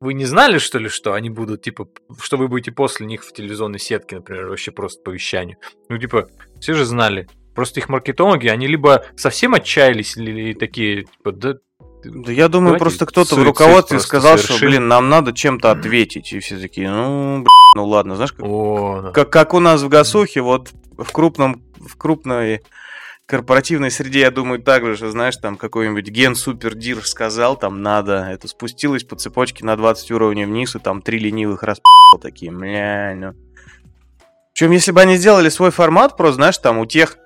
вы 0.00 0.14
не 0.14 0.24
знали, 0.24 0.56
что 0.56 0.78
ли, 0.78 0.88
что 0.88 1.12
они 1.12 1.28
будут, 1.28 1.60
типа, 1.60 1.86
что 2.18 2.38
вы 2.38 2.48
будете 2.48 2.72
после 2.72 3.04
них 3.04 3.24
в 3.24 3.32
телевизионной 3.34 3.78
сетке, 3.78 4.16
например, 4.16 4.46
вообще 4.46 4.70
просто 4.70 5.02
по 5.02 5.10
вещанию? 5.10 5.58
Ну, 5.90 5.98
типа, 5.98 6.30
все 6.60 6.72
же 6.72 6.86
знали. 6.86 7.28
Просто 7.54 7.80
их 7.80 7.88
маркетологи, 7.88 8.48
они 8.48 8.66
либо 8.66 9.04
совсем 9.16 9.54
отчаялись, 9.54 10.16
или 10.16 10.54
такие, 10.54 11.04
типа, 11.04 11.32
да, 11.32 11.54
Да 12.04 12.32
я 12.32 12.48
думаю, 12.48 12.78
Давайте 12.78 12.84
просто 12.84 13.06
кто-то 13.06 13.34
в 13.34 13.42
руководстве 13.42 14.00
сказал, 14.00 14.38
что, 14.38 14.48
совершим. 14.48 14.68
блин, 14.68 14.88
нам 14.88 15.08
надо 15.08 15.32
чем-то 15.32 15.70
ответить. 15.70 16.32
И 16.32 16.38
все 16.38 16.58
такие, 16.58 16.90
ну, 16.90 17.38
блин, 17.38 17.46
ну 17.76 17.86
ладно, 17.86 18.16
знаешь, 18.16 18.32
как, 18.32 18.46
о, 18.46 19.10
как, 19.12 19.30
как 19.30 19.54
у 19.54 19.60
нас 19.60 19.82
в 19.82 19.88
Гасухе, 19.88 20.40
вот 20.40 20.70
в 20.96 21.12
крупном, 21.12 21.62
в 21.78 21.96
крупной 21.96 22.62
корпоративной 23.26 23.90
среде, 23.92 24.20
я 24.20 24.30
думаю, 24.30 24.60
так 24.60 24.84
же, 24.84 24.96
что, 24.96 25.10
знаешь, 25.10 25.36
там 25.36 25.56
какой-нибудь 25.56 26.08
ген 26.08 26.34
супер 26.34 26.74
дир 26.74 27.06
сказал, 27.06 27.56
там 27.56 27.80
надо, 27.80 28.26
это 28.30 28.48
спустилось 28.48 29.04
по 29.04 29.14
цепочке 29.14 29.64
на 29.64 29.76
20 29.76 30.10
уровней 30.10 30.46
вниз, 30.46 30.74
и 30.74 30.80
там 30.80 31.00
три 31.00 31.18
ленивых 31.20 31.62
раз 31.62 31.80
такие, 32.20 32.50
мля, 32.50 33.14
ну. 33.14 33.34
Причем, 34.52 34.72
если 34.72 34.90
бы 34.90 35.00
они 35.00 35.16
сделали 35.16 35.48
свой 35.48 35.70
формат, 35.70 36.16
просто, 36.16 36.34
знаешь, 36.34 36.58
там 36.58 36.78
у 36.78 36.86
тех 36.86 37.16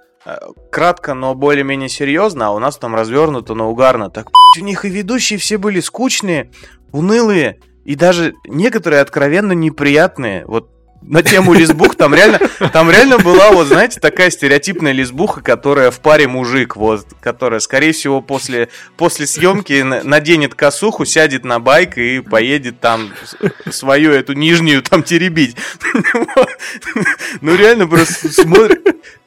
кратко, 0.71 1.15
но 1.15 1.35
более-менее 1.35 1.89
серьезно, 1.89 2.49
а 2.49 2.51
у 2.51 2.59
нас 2.59 2.77
там 2.79 2.95
развернуто, 2.95 3.55
но 3.55 3.71
угарно, 3.71 4.11
так 4.11 4.29
у 4.59 4.61
них 4.61 4.85
и 4.85 4.89
ведущие 4.89 5.39
все 5.39 5.59
были 5.59 5.81
скучные, 5.81 6.51
унылые, 6.93 7.59
и 7.85 7.95
даже 7.97 8.35
некоторые 8.47 9.03
откровенно 9.03 9.53
неприятные. 9.53 10.45
Вот 10.47 10.71
на 11.07 11.23
тему 11.23 11.53
лесбух 11.53 11.97
там 11.97 12.15
реально, 12.15 12.39
там 12.73 12.91
реально 12.91 13.19
была, 13.19 13.51
вот 13.51 13.67
знаете, 13.67 14.01
такая 14.01 14.31
стереотипная 14.31 14.93
лесбуха, 14.93 15.43
которая 15.43 15.91
в 15.91 16.01
паре 16.01 16.27
мужик, 16.27 16.77
вот, 16.77 17.07
которая, 17.21 17.61
скорее 17.61 17.93
всего, 17.93 18.23
после, 18.23 18.69
после 18.97 19.27
съемки 19.27 19.83
на- 19.83 20.03
наденет 20.03 20.55
косуху, 20.55 21.05
сядет 21.05 21.45
на 21.45 21.61
байк 21.61 21.99
и 21.99 22.21
поедет 22.21 22.81
там 22.81 23.11
свою 23.71 24.13
эту 24.13 24.33
нижнюю 24.33 24.83
там 24.83 25.03
теребить. 25.03 25.57
Ну 27.41 27.55
реально 27.55 27.87
просто 27.87 28.33
смотри, 28.33 28.79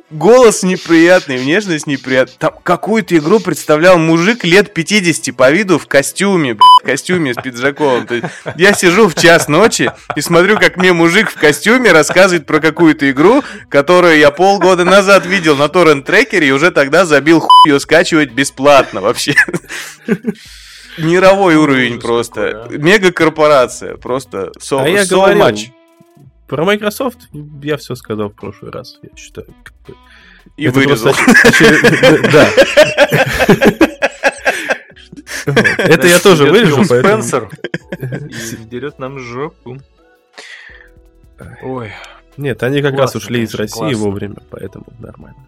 голос 0.10 0.63
неприятный, 0.63 1.38
внешность 1.38 1.88
неприятная. 1.88 2.36
Там 2.38 2.54
какую-то 2.63 3.17
игру 3.17 3.39
представлял 3.39 3.98
мужик 3.98 4.43
лет 4.43 4.74
50 4.74 5.36
по 5.36 5.52
виду 5.52 5.78
в 5.80 5.88
костюме, 5.88 6.54
б***ь, 6.54 6.84
в 6.84 6.86
костюме 6.86 7.34
с 7.34 7.38
пиджаком. 7.41 8.08
То 8.08 8.15
есть 8.15 8.28
я 8.56 8.74
сижу 8.74 9.08
в 9.08 9.15
час 9.15 9.48
ночи 9.48 9.91
и 10.15 10.22
смотрю, 10.22 10.58
как 10.58 10.78
мне 10.78 10.93
мужик 10.93 11.30
в 11.30 11.36
костюме 11.39 11.91
рассказывает 11.91 12.46
про 12.46 12.60
какую-то 12.60 13.10
игру, 13.12 13.43
которую 13.70 14.17
я 14.17 14.32
полгода 14.32 14.86
назад 14.86 15.26
видел 15.26 15.56
на 15.56 15.67
торрент-трекере 15.70 16.48
и 16.48 16.52
уже 16.52 16.72
тогда 16.72 17.06
забил 17.06 17.41
хуй 17.41 17.50
ее 17.72 17.80
скачивать 17.80 18.32
бесплатно 18.32 19.02
вообще. 19.02 19.36
Мировой 20.98 21.56
уровень 21.56 22.00
просто. 22.00 22.63
какой, 22.63 22.78
Мега-корпорация. 22.78 23.98
Просто 23.98 24.52
so, 24.60 24.84
А 24.84 24.89
я 24.89 25.04
so 25.04 25.15
говорил, 25.15 25.43
much. 25.43 25.67
Про 26.47 26.63
Microsoft 26.63 27.29
я 27.62 27.75
все 27.77 27.95
сказал 27.95 28.29
в 28.29 28.36
прошлый 28.36 28.71
раз, 28.71 28.99
я 29.03 29.10
считаю. 29.17 29.47
как 29.63 29.75
бы. 29.86 29.95
И 30.55 30.65
Это 30.65 30.79
вырезал. 30.79 31.13
Да. 32.31 32.49
Это 35.77 36.07
я 36.07 36.19
тоже 36.19 36.45
вырежу, 36.45 36.83
поэтому... 36.88 37.21
Спенсер 37.21 37.49
дерет 38.69 38.99
нам 38.99 39.19
жопу. 39.19 39.77
Ой, 41.62 41.91
Нет, 42.38 42.63
они 42.63 42.81
как 42.81 42.95
раз 42.95 43.15
ушли 43.15 43.41
из 43.41 43.53
России 43.53 43.93
вовремя, 43.93 44.38
поэтому 44.49 44.86
нормально. 44.99 45.45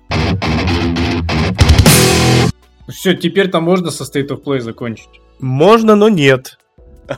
Все, 2.90 3.14
теперь 3.14 3.50
там 3.50 3.64
можно 3.64 3.92
со 3.92 4.04
State 4.04 4.30
of 4.30 4.44
Play 4.44 4.60
закончить. 4.60 5.10
Можно, 5.40 5.96
но 5.96 6.10
нет. 6.10 6.58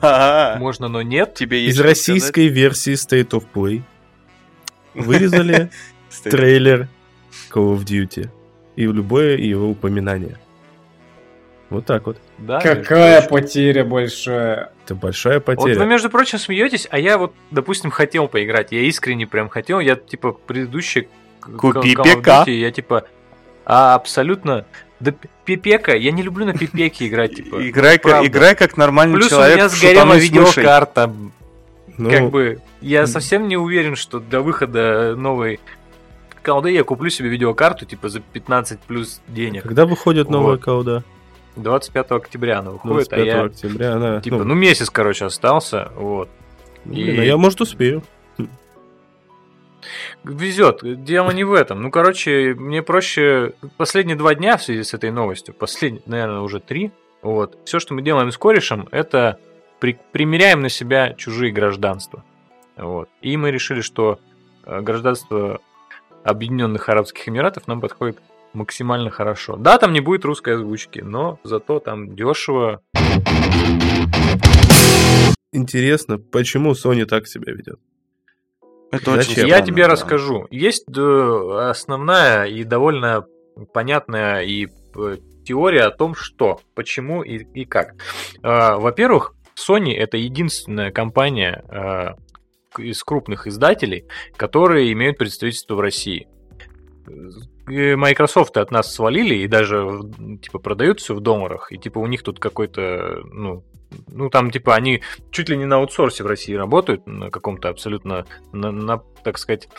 Ага. 0.02 0.60
можно, 0.60 0.88
но 0.88 1.02
нет. 1.02 1.34
Тебе 1.34 1.66
Из 1.66 1.80
российской 1.80 2.48
версии 2.48 2.94
State 2.94 3.30
of 3.30 3.46
Play 3.54 3.82
вырезали 4.94 5.70
сказать? 6.10 6.32
трейлер 6.40 6.88
Call 7.52 7.76
of 7.76 7.84
Duty 7.86 8.30
и 8.76 8.84
любое 8.86 9.38
его 9.38 9.70
упоминание. 9.70 10.38
Вот 11.70 11.86
так 11.86 12.06
вот. 12.06 12.18
Да, 12.38 12.60
Какая 12.60 13.22
потеря 13.22 13.86
большая. 13.86 14.74
Это 14.84 14.94
большая 14.94 15.36
Вот 15.40 15.48
вы, 15.48 15.56
потеря. 15.56 15.86
между 15.86 16.10
прочим, 16.10 16.38
смеетесь, 16.38 16.86
а 16.92 17.00
я 17.00 17.18
вот, 17.18 17.34
допустим, 17.50 17.92
хотел 17.92 18.28
поиграть. 18.28 18.74
Я 18.74 18.82
искренне 18.82 19.26
прям 19.26 19.48
хотел. 19.48 19.80
Я, 19.80 19.96
типа, 19.96 20.34
предыдущий 20.34 21.08
Купи 21.40 21.94
Call 21.94 22.04
of 22.04 22.22
ПК. 22.22 22.28
Duty, 22.28 22.52
Я, 22.60 22.72
типа, 22.72 23.06
а, 23.66 23.96
абсолютно... 23.96 24.66
Да 25.02 25.14
пипека, 25.46 25.96
я 25.96 26.12
не 26.12 26.22
люблю 26.22 26.46
на 26.46 26.54
пипеке 26.54 27.08
играть, 27.08 27.36
типа. 27.36 27.68
Играй, 27.68 27.98
как, 27.98 28.24
играй 28.26 28.56
как 28.56 28.78
нормальный 28.78 29.16
Плюс 29.16 29.30
человек. 29.30 29.56
у 29.56 29.58
меня 29.60 29.70
сгорела 29.70 30.14
видеокарта. 30.14 31.14
Ну, 31.98 32.10
как 32.10 32.30
бы, 32.30 32.62
я 32.82 33.08
совсем 33.08 33.48
не 33.48 33.58
уверен, 33.58 33.96
что 33.96 34.20
для 34.20 34.42
выхода 34.42 35.16
новой 35.16 35.60
колды 36.44 36.72
я 36.72 36.84
куплю 36.84 37.10
себе 37.10 37.30
видеокарту, 37.30 37.86
типа, 37.86 38.10
за 38.10 38.20
15 38.20 38.80
плюс 38.82 39.22
денег. 39.28 39.64
когда 39.64 39.86
выходит 39.86 40.30
новая 40.30 40.54
Вот. 40.54 40.64
колда? 40.64 41.04
25 41.58 42.12
октября 42.12 42.60
она 42.60 42.72
выходит, 42.72 43.10
25 43.10 43.20
а 43.20 43.26
я, 43.26 43.44
октября 43.44 43.94
она... 43.94 44.22
типа, 44.22 44.44
ну, 44.44 44.54
месяц, 44.54 44.90
короче, 44.90 45.26
остался, 45.26 45.92
вот. 45.96 46.30
блин, 46.86 47.16
и- 47.16 47.20
а 47.20 47.24
я, 47.24 47.38
может, 47.38 47.60
успею. 47.62 48.04
Везет. 50.24 50.80
Дело 51.04 51.32
не 51.32 51.44
в 51.44 51.54
этом. 51.54 51.82
Ну, 51.82 51.92
короче, 51.92 52.54
мне 52.58 52.82
проще 52.82 53.54
последние 53.78 54.16
два 54.16 54.36
дня 54.36 54.58
в 54.58 54.64
связи 54.64 54.84
с 54.84 54.94
этой 54.94 55.12
новостью, 55.12 55.54
последние, 55.54 56.04
наверное, 56.06 56.42
уже 56.42 56.60
три. 56.60 56.92
Вот. 57.22 57.58
Все, 57.66 57.80
что 57.80 57.94
мы 57.94 58.02
делаем 58.02 58.32
с 58.32 58.38
корешем, 58.38 58.88
это 58.92 59.38
при- 59.80 60.00
примеряем 60.12 60.62
на 60.62 60.70
себя 60.70 61.14
чужие 61.14 61.52
гражданства. 61.52 62.24
Вот. 62.78 63.10
И 63.22 63.38
мы 63.38 63.52
решили, 63.52 63.82
что 63.82 64.20
э, 64.66 64.82
гражданство 64.82 65.60
Объединенных 66.24 66.88
Арабских 66.90 67.28
Эмиратов 67.28 67.68
нам 67.68 67.82
подходит 67.82 68.20
максимально 68.54 69.10
хорошо. 69.10 69.56
Да, 69.56 69.78
там 69.78 69.94
не 69.94 70.02
будет 70.02 70.26
русской 70.26 70.56
озвучки, 70.56 71.00
но 71.00 71.40
зато 71.44 71.80
там 71.80 72.16
дешево. 72.16 72.82
Интересно, 75.52 76.18
почему 76.18 76.72
Sony 76.72 77.06
так 77.06 77.28
себя 77.28 77.54
ведет? 77.54 77.80
Это 78.92 79.16
Зачем? 79.16 79.46
очень 79.46 79.48
Я 79.48 79.62
тебе 79.62 79.84
да. 79.84 79.90
расскажу. 79.90 80.48
Есть 80.52 80.86
э, 80.96 81.68
основная 81.70 82.46
и 82.46 82.64
довольно 82.64 83.26
понятная 83.74 84.42
и 84.42 84.68
э, 84.96 85.18
теория 85.46 85.84
о 85.84 85.92
том, 85.92 86.14
что, 86.14 86.60
почему 86.76 87.24
и, 87.24 87.38
и 87.54 87.66
как. 87.66 87.96
Э, 88.44 88.76
Во-первых, 88.76 89.34
Sony 89.56 89.94
это 89.94 90.18
единственная 90.18 90.92
компания 90.92 91.64
э, 91.70 92.82
из 92.82 93.04
крупных 93.04 93.48
издателей, 93.48 94.06
которые 94.36 94.92
имеют 94.94 95.18
представительство 95.18 95.76
в 95.76 95.80
России. 95.80 96.28
Microsoft 97.68 98.58
от 98.58 98.72
нас 98.72 98.94
свалили 98.94 99.36
и 99.36 99.48
даже 99.48 99.88
типа 100.42 100.60
продают 100.60 101.00
все 101.00 101.16
в 101.16 101.22
долларах, 101.22 101.72
и 101.72 101.78
типа 101.78 102.00
у 102.00 102.08
них 102.08 102.24
тут 102.24 102.40
какой-то, 102.40 103.22
ну, 103.26 103.64
ну 104.08 104.30
там 104.30 104.52
типа 104.52 104.76
они 104.76 105.02
чуть 105.32 105.50
ли 105.50 105.58
не 105.58 105.66
на 105.66 105.78
аутсорсе 105.78 106.24
в 106.24 106.28
России 106.28 106.54
работают 106.54 107.06
на 107.08 107.30
каком-то 107.30 107.70
абсолютно, 107.70 108.26
на, 108.52 108.72
на, 108.72 108.98
так 109.24 109.38
сказать, 109.38 109.70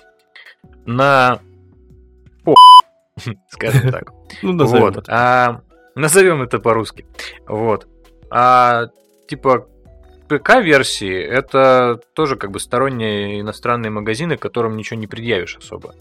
на 0.87 1.41
по 2.45 2.55
скажем 3.49 3.91
так. 3.91 4.13
Ну, 4.43 4.53
назовем 4.53 4.85
Вот. 4.85 4.97
это. 4.97 5.13
А, 5.13 5.61
назовем 5.95 6.43
это 6.43 6.59
по-русски. 6.59 7.07
Вот. 7.47 7.87
А 8.31 8.89
типа 9.29 9.69
ПК-версии 10.29 11.15
это 11.15 12.01
тоже 12.15 12.37
как 12.37 12.51
бы 12.51 12.61
сторонние 12.61 13.41
иностранные 13.41 13.91
магазины, 13.91 14.37
которым 14.37 14.77
ничего 14.77 14.99
не 14.99 15.07
предъявишь 15.07 15.57
особо. 15.57 15.95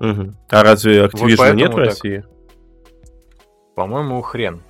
Мгм. 0.00 0.36
А 0.50 0.62
разве 0.62 1.06
Activision 1.06 1.36
поэтому 1.38 1.58
нет 1.58 1.72
в 1.72 1.76
так. 1.76 1.84
России? 1.86 2.24
По-моему, 3.74 4.20
хрен. 4.22 4.62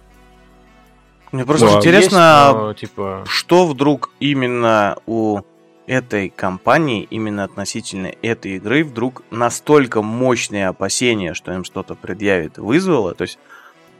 Мне 1.32 1.44
просто 1.44 1.66
Ну, 1.66 1.74
а 1.74 1.78
интересно, 1.78 2.44
Есть, 2.46 2.56
но, 2.56 2.74
типа, 2.74 3.24
что 3.26 3.66
вдруг 3.66 4.10
именно 4.20 4.96
у 5.06 5.40
этой 5.86 6.30
компании, 6.30 7.06
именно 7.10 7.44
относительно 7.44 8.12
этой 8.22 8.56
игры, 8.56 8.84
вдруг 8.84 9.22
настолько 9.30 10.02
мощные 10.02 10.68
опасения, 10.68 11.34
что 11.34 11.52
им 11.52 11.64
что-то 11.64 11.94
предъявит, 11.94 12.58
вызвало. 12.58 13.14
То 13.14 13.22
есть, 13.22 13.38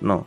ну, 0.00 0.26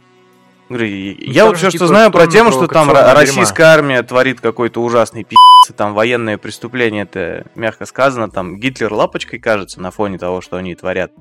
говорю, 0.69 0.87
я 0.87 1.45
вот 1.45 1.57
все, 1.57 1.69
типа, 1.69 1.85
что 1.85 1.87
знаю 1.87 2.11
про 2.11 2.27
тему, 2.27 2.51
что 2.51 2.67
там 2.67 2.87
провокационного 2.87 3.03
ро- 3.03 3.25
дерьма. 3.25 3.41
российская 3.41 3.63
армия 3.63 4.03
творит 4.03 4.39
какой-то 4.39 4.81
ужасный 4.81 5.23
пи***ц, 5.23 5.73
там 5.73 5.93
военные 5.93 6.37
преступления, 6.37 7.01
это 7.01 7.45
мягко 7.55 7.85
сказано, 7.85 8.29
там 8.29 8.57
Гитлер 8.59 8.93
лапочкой 8.93 9.39
кажется 9.39 9.81
на 9.81 9.91
фоне 9.91 10.17
того, 10.17 10.41
что 10.41 10.57
они 10.57 10.75
творят. 10.75 11.11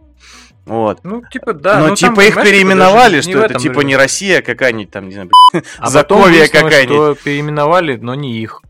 Вот. 0.69 1.01
ну, 1.03 1.23
типа, 1.31 1.55
да. 1.55 1.75
Но 1.79 1.81
ну, 1.81 1.87
там, 1.89 1.97
типа 1.97 2.11
их 2.11 2.15
понимаешь, 2.15 2.35
типа, 2.35 2.45
переименовали, 2.45 3.21
что 3.21 3.39
в 3.39 3.43
это 3.43 3.55
типа 3.55 3.75
даже. 3.77 3.87
не 3.87 3.97
Россия, 3.97 4.39
а 4.39 4.43
какая-нибудь 4.43 4.91
там, 4.91 5.09
не 5.09 5.15
знаю, 5.15 5.31
А 5.79 5.89
выяснилось, 5.91 6.51
какая-нибудь. 6.51 6.95
что 6.95 7.25
переименовали, 7.25 7.97
но 7.97 8.15
не 8.15 8.39
их. 8.39 8.63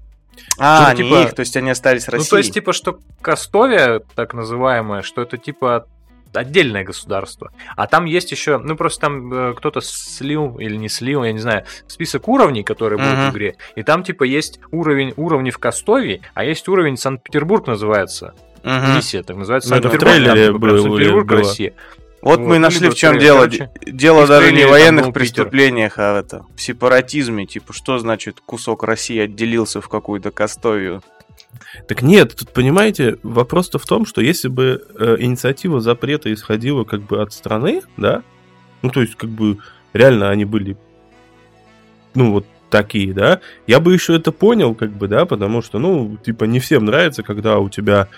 А, 0.59 0.91
Ну, 0.93 1.03
не 1.03 1.05
типа- 1.05 1.23
их, 1.23 1.35
то 1.35 1.41
есть 1.41 1.57
они 1.57 1.71
остались 1.71 2.09
Россией. 2.09 2.25
Ну, 2.25 2.31
то 2.31 2.39
есть, 2.39 2.55
типа, 2.55 2.73
что 2.73 2.99
Кастовия, 3.21 4.01
так 4.15 4.35
называемая, 4.35 5.03
что 5.03 5.23
это, 5.23 5.37
типа, 5.37 5.87
отдельное 6.35 6.85
государство. 6.85 7.51
А 7.77 7.87
там 7.87 8.05
есть 8.05 8.31
еще, 8.33 8.59
ну, 8.59 8.77
просто 8.77 9.03
там 9.03 9.33
э, 9.33 9.55
кто-то 9.55 9.81
слил 9.81 10.59
или 10.59 10.77
не 10.77 10.89
слил, 10.89 11.25
я 11.25 11.33
не 11.33 11.39
знаю, 11.39 11.65
список 11.87 12.29
уровней, 12.29 12.63
которые 12.63 12.99
будут 12.99 13.15
Мгм. 13.15 13.31
в 13.31 13.35
игре. 13.35 13.57
И 13.77 13.83
там, 13.83 14.03
типа, 14.03 14.25
есть 14.25 14.61
уровень 14.71 15.15
уровни 15.17 15.51
в 15.51 15.59
Кастовии, 15.59 16.21
а 16.35 16.45
есть 16.45 16.69
уровень 16.69 16.97
Санкт-Петербург 16.97 17.67
называется. 17.67 18.35
Мгм. 18.62 18.97
Миссия, 18.97 19.23
так 19.23 19.37
называется. 19.37 19.71
Ну, 19.71 19.77
это 19.77 19.88
в 19.88 19.99
трейлере 19.99 20.53
было-. 20.53 21.25
Россия. 21.25 21.75
Вот 22.21 22.40
Вот, 22.40 22.49
мы 22.49 22.57
и 22.57 22.59
нашли, 22.59 22.90
в 22.90 22.94
чем 22.94 23.18
дело. 23.18 23.44
короче. 23.44 23.71
Дело 23.87 24.27
даже 24.27 24.53
не 24.53 24.64
в 24.64 24.71
военных 24.71 25.07
был 25.07 25.12
Питер. 25.12 25.44
преступлениях, 25.44 25.99
а 25.99 26.14
в, 26.14 26.16
это, 26.16 26.44
в 26.57 26.61
сепаратизме. 26.61 27.47
Типа, 27.47 27.73
что 27.73 27.99
значит 27.99 28.40
кусок 28.44 28.83
России 28.83 29.21
отделился 29.21 29.81
в 29.81 29.88
какую-то 29.88 30.33
Кастовию? 30.33 31.03
Так 31.87 32.03
нет, 32.03 32.35
тут 32.37 32.53
понимаете, 32.53 33.18
вопрос-то 33.23 33.79
в 33.79 33.87
том, 33.87 34.05
что 34.05 34.21
если 34.21 34.49
бы 34.49 34.85
э, 34.99 35.16
инициатива 35.21 35.81
запрета 35.81 36.33
исходила 36.33 36.83
как 36.85 37.03
бы 37.03 37.23
от 37.23 37.33
страны, 37.33 37.83
да, 37.97 38.23
ну 38.83 38.90
то 38.90 39.01
есть 39.01 39.14
как 39.14 39.31
бы 39.31 39.59
реально 39.92 40.31
они 40.31 40.44
были, 40.44 40.77
ну 42.14 42.33
вот 42.33 42.47
такие, 42.71 43.14
да, 43.14 43.40
я 43.66 43.81
бы 43.81 43.92
еще 43.94 44.16
это 44.16 44.33
понял, 44.33 44.75
как 44.75 44.90
бы, 44.90 45.09
да, 45.09 45.25
потому 45.25 45.62
что, 45.62 45.79
ну, 45.79 46.18
типа 46.23 46.44
не 46.44 46.61
всем 46.61 46.85
нравится, 46.85 47.23
когда 47.23 47.59
у 47.59 47.68
тебя 47.68 48.09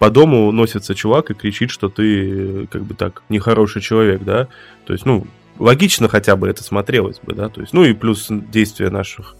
по 0.00 0.08
дому 0.10 0.50
носится 0.50 0.94
чувак 0.94 1.30
и 1.30 1.34
кричит, 1.34 1.70
что 1.70 1.90
ты, 1.90 2.66
как 2.68 2.84
бы 2.84 2.94
так, 2.94 3.22
нехороший 3.28 3.82
человек, 3.82 4.22
да, 4.24 4.48
то 4.86 4.94
есть, 4.94 5.04
ну, 5.04 5.26
логично 5.58 6.08
хотя 6.08 6.36
бы 6.36 6.48
это 6.48 6.64
смотрелось 6.64 7.20
бы, 7.20 7.34
да, 7.34 7.50
то 7.50 7.60
есть, 7.60 7.74
ну 7.74 7.84
и 7.84 7.92
плюс 7.92 8.28
действия 8.30 8.88
наших 8.88 9.36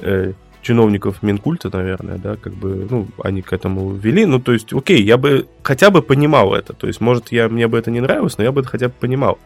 э, 0.00 0.32
чиновников 0.62 1.22
Минкульта, 1.22 1.68
наверное, 1.70 2.16
да, 2.16 2.36
как 2.36 2.54
бы, 2.54 2.86
ну, 2.90 3.06
они 3.22 3.42
к 3.42 3.52
этому 3.52 3.92
вели, 3.92 4.24
ну, 4.24 4.40
то 4.40 4.54
есть, 4.54 4.72
окей, 4.72 5.02
я 5.02 5.18
бы 5.18 5.46
хотя 5.62 5.90
бы 5.90 6.00
понимал 6.00 6.54
это, 6.54 6.72
то 6.72 6.86
есть, 6.86 7.02
может, 7.02 7.30
я, 7.30 7.50
мне 7.50 7.68
бы 7.68 7.78
это 7.78 7.90
не 7.90 8.00
нравилось, 8.00 8.38
но 8.38 8.44
я 8.44 8.50
бы 8.50 8.62
это 8.62 8.70
хотя 8.70 8.88
бы 8.88 8.94
понимал. 8.98 9.38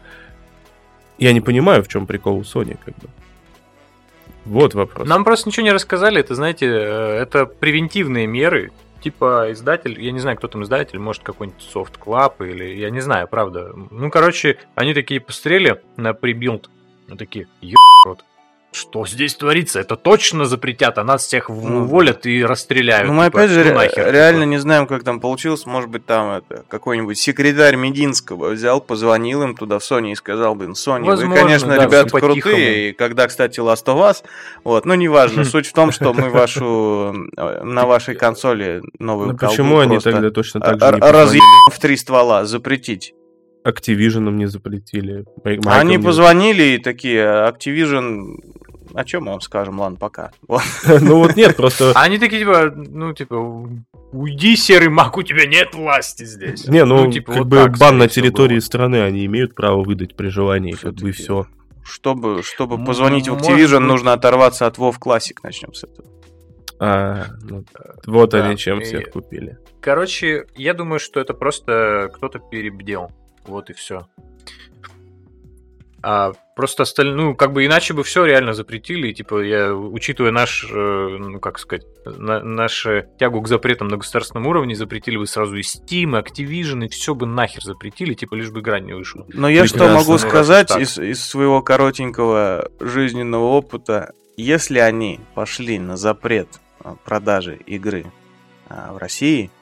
Я 1.19 1.33
не 1.33 1.41
понимаю, 1.41 1.83
в 1.83 1.89
чем 1.89 2.07
прикол 2.07 2.39
у 2.39 2.43
Sony, 2.43 2.79
как 2.85 2.95
бы. 2.99 3.09
Вот 4.45 4.75
вопрос. 4.75 5.09
Нам 5.09 5.25
просто 5.25 5.49
ничего 5.49 5.65
не 5.65 5.73
рассказали, 5.73 6.21
это, 6.21 6.37
знаете, 6.37 6.67
э, 6.67 7.19
это 7.21 7.47
превентивные 7.47 8.29
меры, 8.29 8.71
типа 9.03 9.49
издатель, 9.51 10.01
я 10.01 10.13
не 10.13 10.21
знаю, 10.21 10.37
кто 10.37 10.49
там 10.49 10.63
издатель, 10.63 10.99
может 10.99 11.23
какой-нибудь 11.23 11.63
Soft 11.63 11.99
Club 11.99 12.49
или, 12.49 12.65
я 12.77 12.91
не 12.91 13.01
знаю, 13.01 13.29
правда. 13.29 13.73
Ну, 13.91 14.11
короче, 14.11 14.59
они 14.75 14.95
такие 14.95 15.21
посмотрели 15.21 15.83
на 15.97 16.15
прибилд, 16.15 16.71
такие, 17.19 17.49
рот. 18.05 18.25
Что 18.73 19.07
здесь 19.07 19.35
творится? 19.35 19.81
Это 19.81 19.97
точно 19.97 20.47
запретят, 20.47 20.97
а 20.97 21.05
нас 21.05 21.27
всех 21.27 21.51
Ну, 21.51 21.83
уволят 21.83 22.25
и 22.25 22.43
расстреляют. 22.43 23.07
Ну, 23.07 23.13
мы 23.13 23.27
Типа, 23.27 23.41
опять 23.41 23.51
же 23.51 23.59
ну, 23.59 23.65
ре- 23.65 23.75
нахер, 23.75 24.11
реально 24.11 24.41
типа. 24.41 24.51
не 24.51 24.59
знаем, 24.59 24.87
как 24.87 25.05
там 25.05 25.21
получилось. 25.21 25.67
Может 25.67 25.91
быть, 25.91 26.07
там 26.07 26.39
это 26.39 26.65
какой-нибудь 26.69 27.19
секретарь 27.19 27.77
Мединского 27.77 28.49
взял, 28.49 28.81
позвонил 28.81 29.43
им 29.43 29.55
туда 29.55 29.79
в 29.79 29.83
Sony 29.83 30.13
и 30.13 30.15
сказал, 30.15 30.55
блин, 30.55 30.73
Sony, 30.73 31.05
Возможно, 31.05 31.29
вы, 31.29 31.37
конечно, 31.37 31.77
да, 31.77 31.85
ребята 31.85 32.19
крутые, 32.19 32.91
и 32.91 32.93
когда, 32.95 33.29
кстати, 33.29 33.61
Last 33.61 33.85
of 33.85 33.99
Us, 33.99 34.25
вот, 34.65 34.87
ну, 34.87 34.95
неважно, 34.95 35.45
суть 35.45 35.67
в 35.67 35.75
том, 35.75 35.93
что 35.93 36.15
мы 36.15 36.31
вашу, 36.31 37.29
э, 37.37 37.65
на 37.65 37.85
вашей 37.85 38.15
консоли 38.15 38.81
новую 38.99 39.33
Ну, 39.33 39.37
почему 39.37 39.81
они 39.81 39.99
тогда 39.99 40.31
точно 40.31 40.61
так 40.61 40.81
же 40.81 40.99
не 41.35 41.71
в 41.71 41.79
три 41.79 41.97
ствола 41.99 42.47
запретить. 42.47 43.15
Activision 43.65 44.31
не 44.33 44.47
запретили. 44.47 45.25
Май- 45.45 45.57
Майкл 45.65 45.69
Они 45.71 45.97
не 45.97 46.03
позвонили 46.03 46.63
и 46.75 46.79
такие, 46.79 47.23
Activision, 47.25 48.35
о 48.95 49.05
чем 49.05 49.25
мы 49.25 49.31
вам 49.33 49.41
скажем, 49.41 49.81
ладно, 49.81 49.97
пока. 49.99 50.33
Ну 51.01 51.19
вот 51.19 51.37
нет, 51.37 51.57
просто... 51.57 51.93
Они 51.97 52.19
такие, 52.19 52.41
типа, 52.41 52.73
ну, 52.75 53.13
типа, 53.15 53.35
уйди, 54.13 54.57
серый 54.57 54.89
маг, 54.89 55.17
у 55.17 55.23
тебя 55.23 55.47
нет 55.47 55.75
власти 55.75 56.25
здесь. 56.25 56.67
Не, 56.67 56.85
ну, 56.85 57.11
типа, 57.11 57.35
как 57.35 57.47
бы 57.47 57.69
бан 57.79 57.99
на 57.99 58.09
территории 58.09 58.59
страны 58.59 59.03
они 59.03 59.25
имеют 59.27 59.55
право 59.55 59.83
выдать 59.83 60.17
при 60.17 60.29
желании, 60.29 60.73
как 60.73 60.95
бы 60.95 61.13
все. 61.13 61.47
Чтобы, 61.85 62.43
чтобы 62.45 62.77
М, 62.77 62.85
позвонить 62.85 63.29
в 63.29 63.35
Activision, 63.35 63.81
нужно 63.81 64.13
оторваться 64.13 64.67
от 64.67 64.79
WoW 64.79 64.95
Classic, 65.01 65.35
начнем 65.43 65.75
с 65.75 65.85
этого. 65.85 66.09
А, 66.79 67.27
ну, 67.43 67.65
вот 68.07 68.31
Да, 68.31 68.45
они 68.45 68.57
чем 68.57 68.81
и- 68.81 68.85
всех 68.85 69.11
купили. 69.11 69.59
Короче, 69.81 70.47
я 70.57 70.75
думаю, 70.75 70.99
что 71.01 71.21
это 71.21 71.33
просто 71.35 72.11
кто-то 72.13 72.39
перебдел. 72.41 73.11
Вот 73.45 73.71
и 73.71 73.73
все. 73.73 74.07
А 76.05 76.33
просто 76.57 76.83
остальные, 76.83 77.15
ну, 77.15 77.35
как 77.37 77.53
бы 77.53 77.65
иначе 77.65 77.95
бы 77.95 78.03
все 78.03 78.25
реально 78.25 78.55
запретили. 78.55 79.09
И, 79.09 79.15
типа, 79.15 79.41
я, 79.43 79.73
учитывая 79.73 80.33
наш, 80.33 80.65
э, 80.69 80.75
ну, 80.75 81.39
как 81.39 81.61
сказать, 81.61 81.87
на, 82.05 82.43
нашу 82.43 83.05
тягу 83.21 83.41
к 83.41 83.49
запретам 83.49 83.87
на 83.87 83.99
государственном 83.99 84.49
уровне, 84.49 84.75
запретили 84.75 85.17
бы 85.17 85.29
сразу 85.29 85.57
и 85.57 85.61
Steam, 85.61 86.19
и 86.19 86.23
Activision, 86.23 86.85
и 86.87 86.89
все 86.89 87.15
бы 87.15 87.27
нахер 87.27 87.63
запретили, 87.63 88.15
типа, 88.15 88.35
лишь 88.35 88.51
бы 88.51 88.61
игра 88.61 88.81
не 88.81 88.95
вышла. 88.95 89.25
Но 89.33 89.49
я 89.49 89.67
что 89.67 89.89
могу 89.89 90.13
Ну, 90.13 90.19
сказать 90.19 90.77
из, 90.77 90.99
из 90.99 91.25
своего 91.25 91.63
коротенького 91.63 92.69
жизненного 92.81 93.45
опыта, 93.45 94.13
если 94.37 94.81
они 94.81 95.21
пошли 95.35 95.79
на 95.79 95.97
запрет 95.97 96.49
а, 96.81 96.97
продажи 97.05 97.61
игры 97.67 98.07
а, 98.69 98.93
в 98.93 98.97
России, 98.97 99.53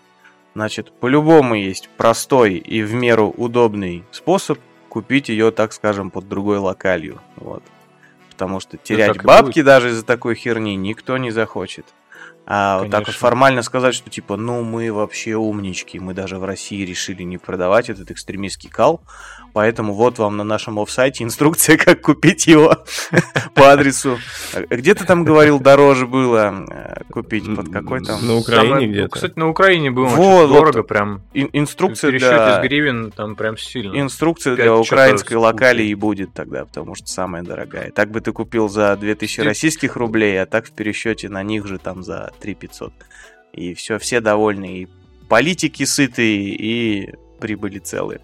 значит, 0.55 0.93
по-любому 0.93 1.55
есть 1.55 1.89
простой 1.97 2.55
и 2.55 2.83
в 2.83 2.95
меру 2.95 3.33
удобный 3.37 4.05
способ 4.11 4.59
купить 4.89 5.29
ее, 5.29 5.51
так 5.51 5.73
скажем, 5.73 6.11
под 6.11 6.29
другой 6.29 6.59
локалью. 6.59 7.21
Вот. 7.37 7.63
Потому 8.31 8.61
что 8.61 8.77
терять 8.77 9.15
так 9.15 9.23
и 9.23 9.27
бабки 9.27 9.63
даже 9.63 9.91
из-за 9.91 10.05
такой 10.05 10.35
херни 10.35 10.75
никто 10.75 11.17
не 11.19 11.31
захочет. 11.31 11.87
А 12.53 12.79
вот 12.79 12.91
так 12.91 13.01
вот 13.01 13.07
Конечно. 13.07 13.21
формально 13.21 13.63
сказать, 13.63 13.95
что 13.95 14.11
типа, 14.11 14.37
ну 14.37 14.65
мы 14.65 14.93
вообще 14.93 15.37
умнички, 15.37 16.01
мы 16.01 16.15
даже 16.15 16.39
в 16.39 16.45
России 16.45 16.85
решили 16.85 17.23
не 17.23 17.39
продавать 17.39 17.91
этот 17.91 18.11
экстремистский 18.11 18.69
кал, 18.69 19.03
поэтому 19.53 19.95
вот 19.95 20.19
вам 20.19 20.37
на 20.37 20.45
нашем 20.45 20.79
офсайте 20.79 21.25
инструкция, 21.25 21.77
как 21.85 22.01
купить 22.01 22.47
его 22.47 22.77
по 23.55 23.73
адресу. 23.73 24.19
Где 24.69 24.95
ты 24.95 25.05
там 25.05 25.25
говорил, 25.25 25.61
дороже 25.61 26.07
было 26.07 26.65
э, 26.71 27.03
купить, 27.11 27.45
под 27.55 27.71
какой 27.71 28.01
там? 28.05 28.27
На 28.27 28.35
Украине 28.37 28.69
Самое- 28.69 28.87
ну, 28.87 28.93
где-то. 28.93 29.09
Кстати, 29.09 29.39
на 29.39 29.49
Украине 29.49 29.91
было 29.91 30.07
очень 30.07 30.49
дорого, 30.49 30.83
прям 30.83 31.23
Инструкция 31.35 32.11
пересчете 32.11 32.37
для... 32.37 32.61
гривен 32.63 33.11
там 33.11 33.37
прям 33.37 33.57
сильно. 33.57 33.99
Инструкция 33.99 34.57
для 34.57 34.75
украинской 34.75 35.35
локалии 35.35 35.83
купить. 35.83 35.91
и 35.91 35.95
будет 35.95 36.33
тогда, 36.33 36.65
потому 36.65 36.95
что 36.95 37.07
самая 37.07 37.43
дорогая. 37.43 37.91
Так 37.91 38.11
бы 38.11 38.21
ты 38.21 38.33
купил 38.33 38.69
за 38.69 38.97
2000 38.97 39.37
Ты- 39.37 39.45
российских 39.45 39.97
рублей, 39.97 40.41
а 40.41 40.47
так 40.47 40.67
в 40.67 40.73
пересчете 40.73 41.29
на 41.29 41.43
них 41.43 41.67
же 41.67 41.79
там 41.79 42.03
за 42.03 42.33
3500. 42.41 42.93
И 43.53 43.75
все, 43.75 43.99
все 43.99 44.21
довольны. 44.21 44.83
И 44.83 44.89
политики 45.29 45.85
сытые, 45.85 46.55
и 46.55 47.13
прибыли 47.41 47.79
целые. 47.79 48.21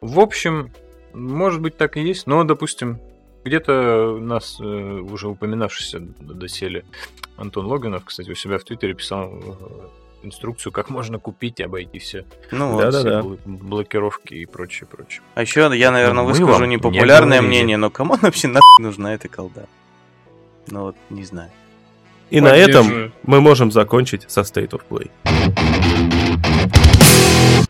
В 0.00 0.20
общем, 0.20 0.70
может 1.12 1.60
быть 1.60 1.76
так 1.76 1.96
и 1.96 2.00
есть, 2.02 2.26
но, 2.26 2.44
допустим, 2.44 2.98
где-то 3.44 4.14
у 4.16 4.20
нас 4.20 4.58
э, 4.60 4.64
уже 4.64 5.28
упоминавшийся 5.28 6.00
доселе 6.00 6.84
Антон 7.36 7.66
Логинов, 7.66 8.04
кстати, 8.04 8.30
у 8.30 8.34
себя 8.34 8.58
в 8.58 8.64
Твиттере 8.64 8.94
писал 8.94 9.30
э, 9.32 9.52
инструкцию, 10.22 10.72
как 10.72 10.90
можно 10.90 11.18
купить 11.18 11.60
и 11.60 11.62
обойти 11.62 11.98
все, 11.98 12.24
Ну 12.50 12.72
вот. 12.72 12.82
Да-да-да. 12.82 13.20
все 13.20 13.28
бл- 13.30 13.38
блокировки 13.46 14.34
и 14.34 14.46
прочее, 14.46 14.86
прочее. 14.90 15.22
А 15.34 15.42
еще 15.42 15.60
я, 15.72 15.90
наверное, 15.90 16.22
Мы 16.24 16.28
выскажу 16.30 16.64
не 16.64 16.76
непопулярное 16.76 17.40
мнение, 17.42 17.76
но 17.76 17.90
кому 17.90 18.16
вообще 18.22 18.48
нахуй 18.48 18.84
нужна 18.84 19.14
эта 19.14 19.28
колда? 19.28 19.66
Ну 20.68 20.82
вот, 20.82 20.96
не 21.10 21.24
знаю. 21.24 21.50
И 22.30 22.40
на 22.42 22.54
этом 22.54 23.12
мы 23.22 23.40
можем 23.40 23.72
закончить 23.72 24.30
со 24.30 24.42
State 24.42 24.70
of 24.70 24.82
Play. 24.90 25.10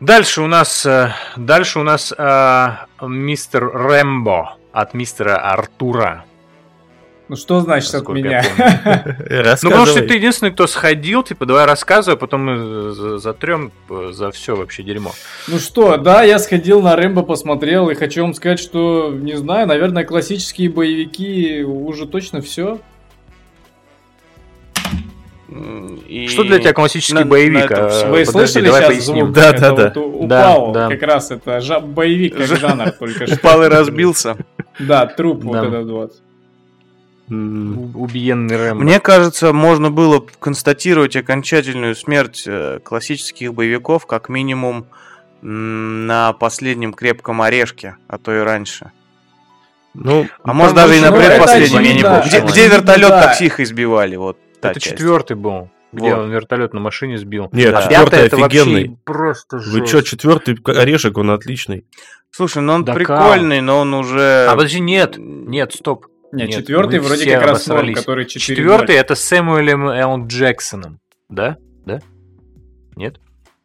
Дальше 0.01 0.43
у 0.43 0.47
нас, 0.47 0.87
э, 0.87 1.13
дальше 1.37 1.81
у 1.81 1.83
нас 1.83 2.15
э, 2.17 2.69
мистер 3.03 3.69
Рэмбо 3.73 4.57
от 4.73 4.95
мистера 4.95 5.37
Артура. 5.39 6.25
Ну 7.29 7.37
что 7.37 7.61
значит 7.61 7.95
от 7.95 8.09
меня? 8.09 8.43
Ну, 9.63 9.71
потому 9.71 9.87
что 9.87 10.07
ты 10.09 10.15
единственный, 10.15 10.51
кто 10.51 10.67
сходил, 10.67 11.23
типа, 11.23 11.45
давай 11.47 11.67
рассказывай, 11.67 12.15
а 12.15 12.19
потом 12.19 12.45
мы 12.45 12.93
за- 12.93 13.19
затрем 13.19 13.71
э, 13.91 14.11
за 14.13 14.31
все 14.31 14.55
вообще 14.57 14.83
дерьмо. 14.83 15.11
Ну 15.49 15.59
что, 15.59 15.97
да, 15.99 16.23
я 16.23 16.39
сходил 16.39 16.81
на 16.81 16.97
Рэмбо, 16.97 17.23
посмотрел, 17.23 17.91
и 17.91 17.95
хочу 17.95 18.23
вам 18.23 18.35
сказать, 18.35 18.61
что, 18.61 19.11
не 19.13 19.37
знаю, 19.37 19.67
наверное, 19.67 20.05
классические 20.05 20.71
боевики 20.71 21.63
уже 21.65 22.07
точно 22.07 22.41
все. 22.41 22.79
И- 26.07 26.29
Что 26.29 26.45
для 26.45 26.59
тебя 26.59 26.75
классический 26.75 27.15
на- 27.15 27.21
на 27.21 27.27
боевик? 27.27 27.71
этом 27.71 27.85
А. 27.87 27.89
Вы 27.89 28.25
подожди, 28.25 28.25
слышали 28.33 28.65
давай 28.67 28.81
сейчас 28.83 28.95
поясним. 28.95 29.25
звук? 29.27 29.35
Да, 29.35 29.49
Это 29.51 29.61
да, 29.61 29.71
да. 29.73 30.01
вот 30.01 30.29
Да, 30.29 30.41
упал, 30.53 30.73
да. 30.73 30.89
как 30.91 31.03
раз 31.03 31.31
это 31.31 31.59
жа- 31.59 31.81
боевик 31.81 32.37
как 32.37 32.47
Жа- 32.47 32.57
жанр 32.61 32.91
только 32.93 33.27
что. 33.27 33.35
Упал 33.37 33.63
и 33.63 33.69
разбился. 33.69 34.37
Да, 34.79 35.07
труп 35.07 35.45
вот 35.45 35.57
этот 35.65 35.89
вот. 35.89 36.13
Убиенный 37.31 38.57
Рэмбо. 38.57 38.83
Мне 38.85 39.01
кажется, 39.01 39.53
можно 39.53 39.91
было 39.91 40.25
констатировать 40.39 41.15
окончательную 41.17 41.95
смерть 41.95 42.45
э, 42.47 42.79
классических 42.83 43.53
боевиков 43.53 44.07
как 44.07 44.29
минимум 44.29 44.87
на 45.43 46.33
последнем 46.33 46.93
крепком 46.93 47.43
орешке, 47.43 47.97
а 48.09 48.19
то 48.19 48.35
и 48.35 48.41
раньше. 48.41 48.93
Ну, 49.95 50.27
А 50.43 50.53
может 50.53 50.75
даже 50.75 50.97
и 50.97 51.01
на 51.01 51.11
ну, 51.11 51.17
предпоследнем, 51.17 51.77
я 51.77 51.81
не 51.83 51.89
очевидно, 52.01 52.23
помню. 52.41 52.53
Где, 52.53 52.69
вертолет 52.69 53.09
да. 53.09 53.23
таксих 53.23 53.61
избивали? 53.61 54.17
Вот 54.17 54.39
та 54.61 54.71
это 54.71 54.81
часть. 54.81 54.97
четвертый 54.97 55.37
был, 55.37 55.71
где 55.93 56.15
Вот. 56.15 56.25
он 56.25 56.31
вертолет 56.31 56.75
на 56.75 56.81
машине 56.81 57.19
сбил. 57.19 57.49
Нет, 57.53 57.75
А 57.75 57.83
четвертый 57.83 58.11
пятый 58.11 58.27
это 58.27 58.37
офигенный. 58.37 58.99
просто 59.05 59.57
Вы 59.59 59.63
жесть. 59.81 59.91
чё, 59.93 60.01
четвертый 60.03 60.59
орешек, 60.65 61.17
он 61.19 61.31
отличный. 61.31 61.87
Слушай, 62.31 62.63
ну 62.63 62.75
он 62.75 62.85
Да 62.85 62.95
прикольный, 62.95 63.61
но 63.61 63.81
он 63.81 63.95
уже... 63.95 64.47
А 64.49 64.55
подожди, 64.55 64.81
нет, 64.81 65.15
нет, 65.19 65.73
стоп. 65.73 66.07
Не, 66.31 66.45
Нет, 66.45 66.57
четвертый 66.57 66.99
вроде 66.99 67.25
как 67.31 67.43
раз 67.43 67.67
обосрались. 67.69 67.97
который 67.97 68.27
4 68.27 68.57
Четвертый 68.57 68.97
это 68.97 69.15
с 69.15 69.21
Сэмюэлем 69.25 69.89
Л. 69.89 70.27
Джексоном. 70.27 71.01
Да? 71.31 71.57
Да? 71.87 72.01
Нет? 72.97 73.19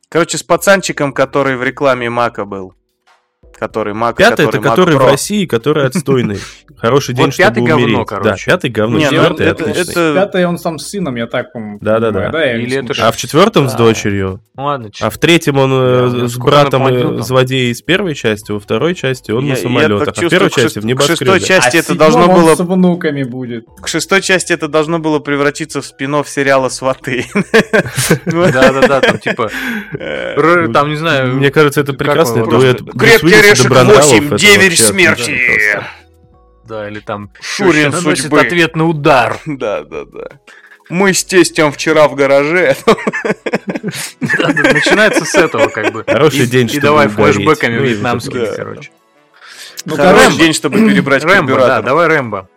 Короче, 0.07 0.37
с 0.37 0.43
пацанчиком, 0.43 1.11
который 1.11 1.57
в 1.57 1.63
рекламе 1.63 2.09
Мака 2.09 2.45
был. 2.45 2.73
Который 3.59 3.93
Мак, 3.93 4.17
Пятый 4.17 4.47
это 4.47 4.57
Mac 4.57 4.61
который 4.63 4.95
в 4.95 4.99
Pro. 4.99 5.11
России, 5.11 5.45
который 5.45 5.85
отстойный. 5.85 6.39
Хороший 6.77 7.15
Вот 7.15 7.21
день, 7.21 7.31
чтобы 7.31 7.47
пятый 7.49 7.63
говно, 7.63 7.85
умереть. 7.85 7.97
Да, 7.99 8.05
короче. 8.05 8.45
пятый 8.45 8.69
говно, 8.69 8.97
Не, 8.97 9.05
ну, 9.05 9.11
четвертый 9.11 9.45
это- 9.47 9.63
отличный. 9.63 9.91
это- 9.93 10.13
Пятый 10.15 10.45
он 10.45 10.57
сам 10.57 10.79
с 10.79 10.87
сыном, 10.89 11.15
я 11.15 11.27
так 11.27 11.53
помню. 11.53 11.77
Да-да-да. 11.81 12.53
Или 12.55 12.83
это. 12.83 13.07
А 13.07 13.11
в 13.11 13.17
четвертом 13.17 13.69
с 13.69 13.71
Да. 13.73 13.77
дочерью. 13.77 14.41
Ну 14.55 14.65
ладно, 14.65 14.89
А 15.01 15.09
в 15.09 15.17
третьем 15.17 15.57
он 15.57 15.71
э, 15.73 16.09
Да, 16.21 16.27
с 16.27 16.35
братом 16.37 16.83
там. 16.87 17.23
злодей 17.23 17.71
из 17.71 17.81
первой 17.81 18.13
части, 18.15 18.51
во 18.51 18.59
второй 18.59 18.95
части 18.95 19.31
он 19.31 19.47
на 19.47 19.55
самолетах. 19.55 20.09
А 20.09 20.11
в 20.13 20.29
первой 20.29 20.49
части 20.49 20.79
в 20.79 20.83
шест- 20.85 20.95
к 20.97 21.01
шестой 21.01 21.27
небоскребе. 21.27 21.39
части 21.39 21.77
А 21.77 21.79
это 21.79 21.93
в 21.93 21.97
должно 21.97 22.27
было- 22.27 22.55
с 22.55 22.59
внуками 22.59 23.23
будет. 23.23 23.65
К 23.81 23.87
шестой 23.87 24.21
части 24.21 24.51
это 24.53 24.67
должно 24.67 24.99
было 24.99 25.19
превратиться 25.19 25.81
в 25.81 25.85
спин 25.85 26.13
сериала 26.25 26.69
«Сваты». 26.69 27.25
Да-да-да, 28.25 29.01
там 29.01 29.17
типа, 29.19 29.49
Э, 29.93 30.67
там, 30.73 30.89
не 30.89 30.95
знаю, 30.95 31.33
Мне 31.35 31.49
кажется, 31.51 31.81
это 31.81 31.93
прекрасный 31.93 32.43
дуэт. 32.45 32.81
Крепкий 32.97 33.29
орешек 33.49 33.63
Добронравов, 33.69 34.05
8, 34.11 34.27
это 34.27 34.35
деверь 34.37 34.75
смерти. 34.77 35.81
да, 36.65 36.87
или 36.89 36.99
там 36.99 37.29
Шурин 37.41 37.91
судьбы. 37.91 38.39
ответный 38.41 38.89
удар. 38.89 39.39
Да, 39.45 39.83
да, 39.83 40.05
да. 40.05 40.27
Мы 40.89 41.13
с 41.13 41.23
тестем 41.23 41.71
вчера 41.71 42.07
в 42.09 42.15
гараже. 42.15 42.75
Начинается 44.19 45.23
с 45.25 45.33
этого, 45.35 45.67
как 45.67 45.93
бы. 45.93 46.03
Хороший 46.05 46.45
день, 46.45 46.65
И 46.65 46.69
чтобы 46.69 46.81
давай 46.81 47.07
Ну, 47.07 47.85
и 47.85 47.89
вьетнамскими, 47.89 48.45
да. 48.45 48.55
короче. 48.55 48.91
Ну, 49.85 49.95
Хороший 49.95 50.37
день, 50.37 50.53
чтобы 50.53 50.77
перебрать 50.77 51.23
Рэмбо, 51.23 51.57
да, 51.57 51.81
давай 51.81 52.07
Рэмбо. 52.07 52.49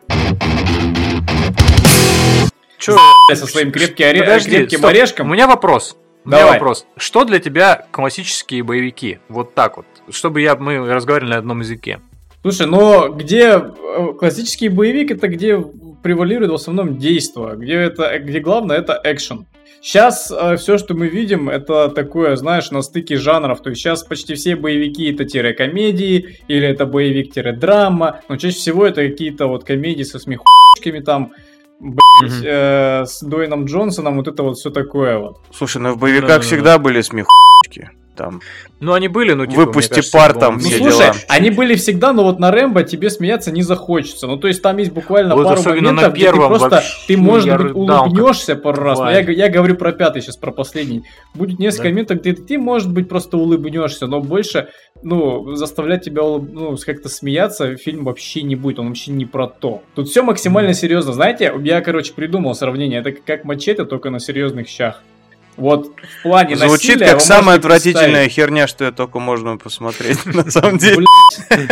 Чё, 2.79 2.97
со 3.35 3.47
своим 3.47 3.73
крепким, 3.73 4.07
оре- 4.07 4.21
подожди, 4.21 4.51
крепким 4.51 4.79
стоп. 4.79 4.91
орешком. 4.91 5.31
У 5.31 5.33
меня 5.33 5.47
вопрос. 5.47 5.97
У 6.25 6.29
меня 6.29 6.39
Давай. 6.41 6.55
вопрос. 6.55 6.87
Что 6.97 7.25
для 7.25 7.39
тебя 7.39 7.87
классические 7.93 8.63
боевики? 8.65 9.19
Вот 9.29 9.55
так 9.55 9.77
вот. 9.77 9.87
Чтобы 10.11 10.41
я, 10.41 10.57
мы 10.57 10.79
разговаривали 10.93 11.33
на 11.33 11.39
одном 11.39 11.61
языке. 11.61 12.01
Слушай, 12.43 12.67
но 12.67 13.09
где 13.09 13.59
э, 13.59 14.13
классический 14.19 14.69
боевик, 14.69 15.11
это 15.11 15.27
где 15.29 15.59
превалирует 16.03 16.51
в 16.53 16.55
основном 16.55 16.97
действо, 16.97 17.57
где 17.57 17.75
это, 17.75 18.19
где 18.21 18.39
главное 18.41 18.77
это 18.77 19.01
экшен. 19.03 19.47
Сейчас 19.83 20.33
все, 20.59 20.79
что 20.79 20.95
мы 20.95 21.07
видим, 21.09 21.49
это 21.49 21.89
такое, 21.89 22.35
знаешь, 22.37 22.71
на 22.71 22.83
стыке 22.83 23.17
жанров. 23.17 23.63
То 23.63 23.71
есть 23.71 23.83
сейчас 23.83 24.03
почти 24.05 24.35
все 24.35 24.57
боевики 24.57 25.13
это 25.13 25.25
тире-комедии, 25.25 26.39
или 26.49 26.67
это 26.67 26.87
боевик-драма, 26.87 28.21
но 28.29 28.37
чаще 28.37 28.57
всего 28.57 28.87
это 28.87 29.07
какие-то 29.09 29.47
вот 29.47 29.65
комедии 29.65 30.03
со 30.03 30.19
смехушками 30.19 31.01
там, 31.01 31.33
блядь, 31.79 32.33
Мгм. 32.33 32.43
э, 32.45 33.05
с 33.07 33.23
Дуэйном 33.23 33.65
Джонсоном, 33.67 34.17
вот 34.17 34.29
это 34.29 34.43
вот 34.43 34.57
все 34.57 34.71
такое 34.71 35.19
вот. 35.19 35.41
Слушай, 35.53 35.79
ну 35.83 35.93
в 35.93 35.99
боевиках 35.99 36.29
Да-да-да. 36.29 36.45
всегда 36.47 36.79
были 36.79 37.01
смехучки. 37.01 37.91
Там. 38.17 38.41
Ну, 38.81 38.93
они 38.93 39.09
были, 39.09 39.33
ну, 39.33 39.47
типа, 39.47 39.61
Выпусти 39.67 39.91
кажется, 39.91 40.13
пар 40.19 40.35
там, 40.35 40.55
Ну 40.55 40.61
все 40.61 40.79
слушай, 40.79 40.99
дела. 40.99 41.15
они 41.29 41.51
были 41.51 41.75
всегда, 41.77 42.13
но 42.13 42.25
вот 42.25 42.39
на 42.39 42.51
Рэмбо 42.51 42.83
тебе 42.83 43.11
смеяться 43.11 43.51
не 43.51 43.63
захочется. 43.63 44.27
Ну 44.27 44.37
то 44.37 44.49
есть 44.49 44.63
там 44.63 44.77
есть 44.79 44.93
буквально 44.93 45.35
Вот 45.35 45.45
пару 45.45 45.61
особенно 45.61 45.93
на 45.93 45.93
моментов, 45.93 46.15
где 46.15 46.31
ты 46.31 46.37
просто, 46.37 46.69
вообще 46.71 46.89
ты 47.07 47.17
может 47.17 47.47
я 47.47 47.57
быть 47.59 47.67
рыдал, 47.69 47.87
как 48.05 48.13
улыбнешься 48.13 48.57
пару 48.57 48.83
раз. 48.83 48.99
Но 48.99 49.11
я, 49.11 49.21
я 49.21 49.49
говорю 49.49 49.77
про 49.77 49.93
пятый 49.93 50.23
сейчас, 50.23 50.37
про 50.37 50.51
последний. 50.51 51.05
Будет 51.35 51.59
несколько 51.59 51.85
Да. 51.85 51.91
моментов, 51.91 52.21
где 52.21 52.33
ты 52.35 52.59
может 52.59 52.93
быть 52.93 53.09
просто 53.09 53.37
улыбнешься, 53.39 54.07
но 54.07 54.21
больше, 54.21 54.69
ну, 55.03 55.55
заставлять 55.57 56.05
тебя 56.05 56.23
улыб- 56.23 56.51
ну, 56.53 56.77
как-то 56.85 57.09
смеяться 57.09 57.77
фильм 57.77 58.05
вообще 58.05 58.43
не 58.43 58.57
будет, 58.57 58.79
он 58.79 58.89
вообще 58.89 59.11
не 59.13 59.25
про 59.27 59.47
то. 59.47 59.83
Тут 59.95 60.09
все 60.09 60.23
максимально 60.23 60.75
серьезно. 60.75 61.13
Знаете, 61.13 61.53
я, 61.63 61.81
короче, 61.81 62.13
придумал 62.13 62.55
сравнение. 62.55 63.01
Это 63.01 63.13
как 63.13 63.45
мачете, 63.45 63.85
только 63.85 64.11
на 64.11 64.21
серьезных 64.21 64.69
щах. 64.69 65.03
Вот 65.57 65.93
в 66.19 66.23
плане 66.23 66.55
Звучит 66.57 66.97
насилия 66.97 67.13
как 67.13 67.21
самая 67.23 67.57
отвратительная 67.57 68.29
херня, 68.29 68.67
что 68.67 68.85
я 68.85 68.93
только 68.93 69.19
можно 69.19 69.57
посмотреть, 69.57 70.25
на 70.35 70.51
самом 70.51 70.77
деле. 70.77 71.07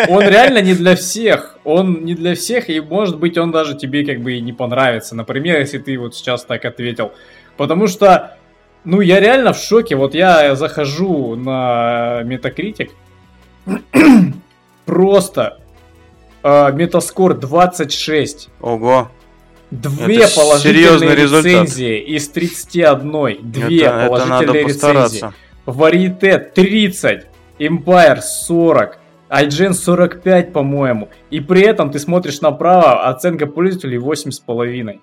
Он 0.09 0.23
реально 0.23 0.63
не 0.63 0.75
для 0.75 0.97
всех. 0.97 1.59
Он 1.65 2.05
не 2.05 2.15
для 2.15 2.35
всех, 2.35 2.71
и 2.71 2.81
может 2.81 3.19
быть 3.19 3.37
он 3.37 3.51
даже 3.51 3.77
тебе 3.77 4.07
как 4.07 4.21
бы 4.21 4.35
и 4.35 4.41
не 4.41 4.55
понравится. 4.55 5.15
Например, 5.15 5.59
если 5.59 5.79
ты 5.79 5.99
вот 5.99 6.15
сейчас 6.15 6.45
так 6.45 6.65
ответил. 6.65 7.13
Потому 7.59 7.87
что, 7.87 8.39
ну, 8.85 9.03
я 9.03 9.21
реально 9.21 9.53
в 9.53 9.59
шоке. 9.59 9.97
Вот 9.97 10.15
я 10.15 10.57
захожу 10.57 11.37
на 11.37 12.23
Metacritic. 12.25 12.91
Просто 14.87 15.59
метаскор 16.43 17.35
26. 17.35 18.49
Ого. 18.61 19.11
Две 19.83 20.17
Это 20.19 20.35
положительные 20.37 21.15
результат. 21.17 21.45
рецензии 21.45 21.99
из 22.01 22.29
31. 22.29 23.39
Две 23.51 23.83
это, 23.85 23.97
это 23.97 24.07
положительные 24.07 24.41
надо 24.47 24.53
рецензии. 24.53 25.25
Варите 25.67 26.39
30, 26.39 27.27
Empire 27.59 28.21
40, 28.21 28.99
IGN 29.31 29.73
45, 29.73 30.53
по-моему. 30.53 31.09
И 31.31 31.41
при 31.41 31.63
этом 31.63 31.91
ты 31.91 31.99
смотришь 31.99 32.41
направо, 32.41 33.09
оценка 33.09 33.47
пользователей 33.47 33.99
8,5. 33.99 35.01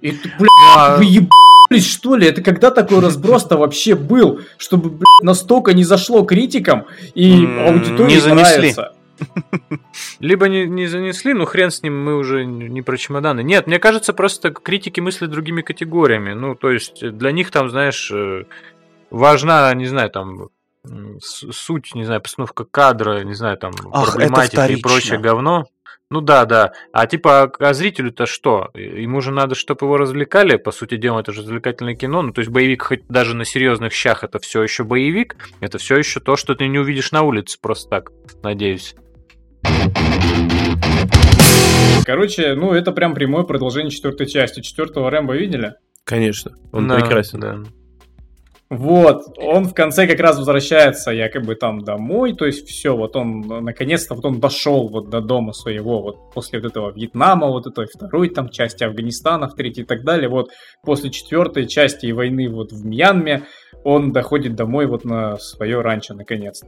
И 0.00 0.10
ты, 0.12 0.30
блядь, 0.38 0.48
А, 0.76 0.96
вы 0.96 1.04
ебались, 1.06 1.90
что 1.90 2.14
ли? 2.14 2.28
Это 2.28 2.40
когда 2.42 2.70
такой 2.70 3.00
разброс-то 3.00 3.56
вообще 3.56 3.96
был, 3.96 4.40
чтобы, 4.58 4.90
блядь, 4.90 5.22
настолько 5.22 5.72
не 5.74 5.82
зашло 5.84 6.22
критикам 6.22 6.84
и 7.14 7.32
аудитории 7.66 8.14
не 8.14 8.20
занесли. 8.20 8.54
нравится? 8.56 8.92
Либо 10.20 10.48
не, 10.48 10.66
не 10.66 10.86
занесли, 10.86 11.34
ну 11.34 11.44
хрен 11.44 11.70
с 11.70 11.82
ним, 11.82 12.02
мы 12.02 12.16
уже 12.16 12.44
не 12.44 12.82
про 12.82 12.96
чемоданы. 12.96 13.42
Нет, 13.42 13.66
мне 13.66 13.78
кажется, 13.78 14.12
просто 14.12 14.50
критики 14.50 15.00
мыслят 15.00 15.30
другими 15.30 15.62
категориями. 15.62 16.32
Ну, 16.32 16.54
то 16.54 16.70
есть 16.70 17.08
для 17.16 17.32
них 17.32 17.50
там, 17.50 17.70
знаешь, 17.70 18.10
э, 18.12 18.44
важна, 19.10 19.72
не 19.74 19.86
знаю, 19.86 20.10
там 20.10 20.48
суть, 21.20 21.94
не 21.94 22.04
знаю, 22.04 22.20
постановка 22.20 22.64
кадра, 22.64 23.22
не 23.24 23.34
знаю, 23.34 23.58
там 23.58 23.72
Ах, 23.92 24.12
проблематика 24.12 24.66
и 24.66 24.80
прочее 24.80 25.18
говно. 25.18 25.66
Ну 26.10 26.22
да, 26.22 26.46
да. 26.46 26.72
А 26.92 27.06
типа, 27.06 27.42
а- 27.42 27.52
а 27.58 27.74
зрителю-то 27.74 28.24
что? 28.24 28.70
Ему 28.72 29.20
же 29.20 29.30
надо, 29.30 29.54
чтобы 29.54 29.84
его 29.84 29.98
развлекали. 29.98 30.56
По 30.56 30.70
сути 30.70 30.96
дела, 30.96 31.20
это 31.20 31.32
же 31.32 31.42
развлекательное 31.42 31.96
кино. 31.96 32.22
Ну, 32.22 32.32
то 32.32 32.40
есть 32.40 32.50
боевик 32.50 32.82
хоть 32.82 33.06
даже 33.08 33.36
на 33.36 33.44
серьезных 33.44 33.92
щах 33.92 34.24
это 34.24 34.38
все 34.38 34.62
еще 34.62 34.84
боевик. 34.84 35.36
Это 35.60 35.76
все 35.76 35.98
еще 35.98 36.20
то, 36.20 36.36
что 36.36 36.54
ты 36.54 36.66
не 36.66 36.78
увидишь 36.78 37.12
на 37.12 37.22
улице 37.22 37.58
просто 37.60 37.90
так, 37.90 38.12
надеюсь. 38.42 38.94
Короче, 42.04 42.54
ну 42.54 42.72
это 42.72 42.92
прям 42.92 43.14
прямое 43.14 43.44
продолжение 43.44 43.90
четвертой 43.90 44.26
части. 44.26 44.60
Четвертого 44.60 45.10
Рэмбо 45.10 45.36
видели? 45.36 45.74
Конечно, 46.04 46.52
он 46.72 46.88
Да, 46.88 46.96
прекрасен. 46.96 47.40
Да. 47.40 47.58
Вот, 48.70 49.22
он 49.38 49.64
в 49.64 49.72
конце 49.72 50.06
как 50.06 50.20
раз 50.20 50.36
возвращается 50.36 51.10
якобы 51.10 51.54
там 51.54 51.80
домой, 51.80 52.34
то 52.34 52.44
есть 52.44 52.68
все, 52.68 52.94
вот 52.94 53.16
он 53.16 53.40
наконец-то 53.40 54.14
вот 54.14 54.26
он 54.26 54.40
дошел 54.40 54.88
вот 54.88 55.08
до 55.08 55.22
дома 55.22 55.54
своего, 55.54 56.02
вот 56.02 56.32
после 56.34 56.60
вот 56.60 56.70
этого 56.70 56.92
Вьетнама, 56.92 57.46
вот 57.46 57.66
этой 57.66 57.86
второй 57.86 58.28
там 58.28 58.50
части 58.50 58.84
Афганистана, 58.84 59.48
в 59.48 59.54
третьей 59.54 59.84
и 59.84 59.86
так 59.86 60.04
далее, 60.04 60.28
вот 60.28 60.50
после 60.82 61.08
четвертой 61.08 61.66
части 61.66 62.10
войны 62.10 62.50
вот 62.50 62.72
в 62.72 62.84
Мьянме 62.84 63.44
он 63.84 64.12
доходит 64.12 64.54
домой 64.54 64.86
вот 64.86 65.04
на 65.04 65.38
свое 65.38 65.80
ранчо 65.80 66.12
наконец. 66.12 66.62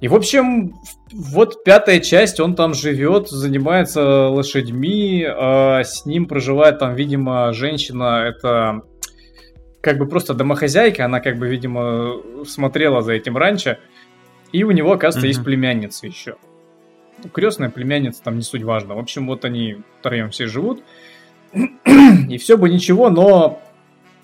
И, 0.00 0.08
в 0.08 0.14
общем, 0.14 0.74
вот 1.12 1.64
пятая 1.64 2.00
часть, 2.00 2.40
он 2.40 2.54
там 2.54 2.74
живет, 2.74 3.28
занимается 3.28 4.28
лошадьми, 4.28 5.24
а 5.26 5.82
с 5.82 6.04
ним 6.04 6.26
проживает 6.26 6.78
там, 6.78 6.94
видимо, 6.94 7.52
женщина, 7.52 8.24
это 8.26 8.82
как 9.80 9.98
бы 9.98 10.06
просто 10.06 10.34
домохозяйка, 10.34 11.04
она 11.04 11.20
как 11.20 11.38
бы, 11.38 11.46
видимо, 11.46 12.20
смотрела 12.46 13.02
за 13.02 13.12
этим 13.12 13.36
раньше, 13.36 13.78
и 14.52 14.64
у 14.64 14.70
него, 14.70 14.92
оказывается, 14.92 15.26
есть 15.26 15.40
Мгм. 15.40 15.44
племянница 15.46 16.06
еще. 16.06 16.36
Крестная 17.32 17.70
племянница, 17.70 18.22
там 18.22 18.36
не 18.36 18.42
суть 18.42 18.62
важно. 18.62 18.94
В 18.96 18.98
общем, 18.98 19.26
вот 19.26 19.44
они 19.44 19.76
втроем 20.00 20.30
все 20.30 20.46
живут, 20.46 20.82
и 21.54 22.36
все 22.38 22.56
бы 22.56 22.68
ничего, 22.68 23.10
но 23.10 23.62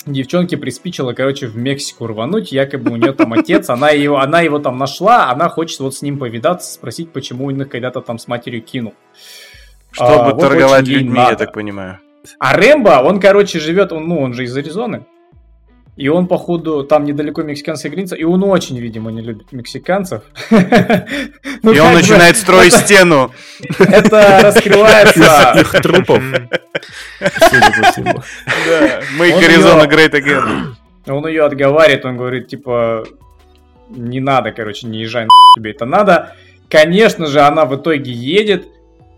девчонке 0.07 0.57
приспичило, 0.57 1.13
короче, 1.13 1.47
в 1.47 1.57
Мексику 1.57 2.07
рвануть, 2.07 2.53
якобы 2.53 2.93
у 2.93 2.97
нее 2.97 3.13
там 3.13 3.33
отец, 3.33 3.69
она 3.71 3.91
его, 3.91 4.19
она 4.19 4.41
его 4.41 4.59
там 4.59 4.79
нашла, 4.79 5.31
она 5.31 5.49
хочет 5.49 5.81
вот 5.81 5.95
с 5.95 6.03
ним 6.03 6.19
повидаться, 6.19 6.73
спросить, 6.73 7.13
почему 7.13 7.47
он 7.47 7.63
их 7.63 7.69
когда-то 7.69 8.01
там 8.01 8.19
с 8.19 8.29
матерью 8.29 8.63
кинул. 8.63 8.95
Чтобы 9.93 10.13
А, 10.13 10.31
вот 10.31 10.41
торговать 10.41 10.87
людьми, 10.87 11.19
я 11.19 11.37
так 11.37 11.53
понимаю. 11.53 11.99
А 12.39 12.57
Рэмбо, 12.57 13.03
он, 13.03 13.21
короче, 13.21 13.59
живет, 13.59 13.93
он, 13.93 14.07
ну, 14.07 14.21
он 14.21 14.35
же 14.35 14.45
из 14.45 14.57
Аризоны. 14.57 15.07
И 15.97 16.09
он, 16.09 16.27
походу, 16.29 16.83
там 16.85 17.05
недалеко 17.05 17.43
мексиканская 17.43 17.93
граница, 17.93 18.17
и 18.17 18.25
он 18.25 18.43
очень, 18.45 18.79
видимо, 18.79 19.11
не 19.11 19.21
любит 19.23 19.53
мексиканцев. 19.53 20.23
Ну, 21.63 21.73
И 21.73 21.79
он 21.79 21.93
начинает 21.93 22.37
строить 22.39 22.73
стену. 22.85 23.33
Это 23.79 24.41
раскрывается... 24.43 25.53
Их 25.61 25.71
трупов, 25.83 26.23
судя 27.21 27.73
по 27.83 27.93
всему. 27.93 28.23
Да. 28.67 29.01
Make 29.19 29.35
Он 29.35 29.43
Arizona 29.43 29.83
её- 29.83 29.91
great 29.91 30.13
again. 30.13 30.75
Он 31.07 31.27
ее 31.27 31.45
отговаривает, 31.45 32.05
он 32.07 32.17
говорит, 32.17 32.49
типа, 32.49 33.05
не 33.91 34.21
надо, 34.21 34.53
короче, 34.53 34.87
не 34.87 35.01
езжай, 35.01 35.25
на 35.25 35.29
тебе 35.55 35.73
это 35.73 35.85
надо. 35.85 36.35
Конечно 36.71 37.27
же, 37.27 37.41
она 37.41 37.65
в 37.67 37.77
итоге 37.77 38.11
едет, 38.13 38.69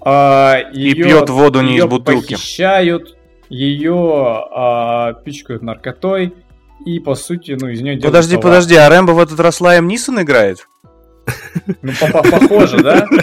а, 0.00 0.58
И 0.72 0.94
пьет 0.94 1.28
воду 1.30 1.60
не 1.60 1.76
из 1.76 1.84
бутылки. 1.84 2.32
похищают, 2.34 3.16
ее 3.48 3.94
а, 4.50 5.12
пичкают 5.24 5.62
наркотой, 5.62 6.32
и, 6.84 6.98
по 7.00 7.14
сути, 7.14 7.56
ну, 7.60 7.68
из 7.68 7.80
нее 7.80 7.94
делают 7.96 8.04
Подожди, 8.04 8.36
товар. 8.36 8.42
подожди, 8.44 8.74
а 8.76 8.88
Рэмбо 8.88 9.12
в 9.12 9.18
этот 9.20 9.38
раз 9.40 9.60
Лайм 9.60 9.86
Нисон 9.88 10.20
играет? 10.22 10.68
Ну, 11.82 11.92
по- 12.00 12.06
по- 12.08 12.22
похоже, 12.30 12.82
да? 12.82 13.06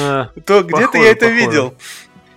А, 0.00 0.28
То 0.44 0.62
где-то 0.62 0.98
я 0.98 1.10
это 1.10 1.28
видел. 1.28 1.74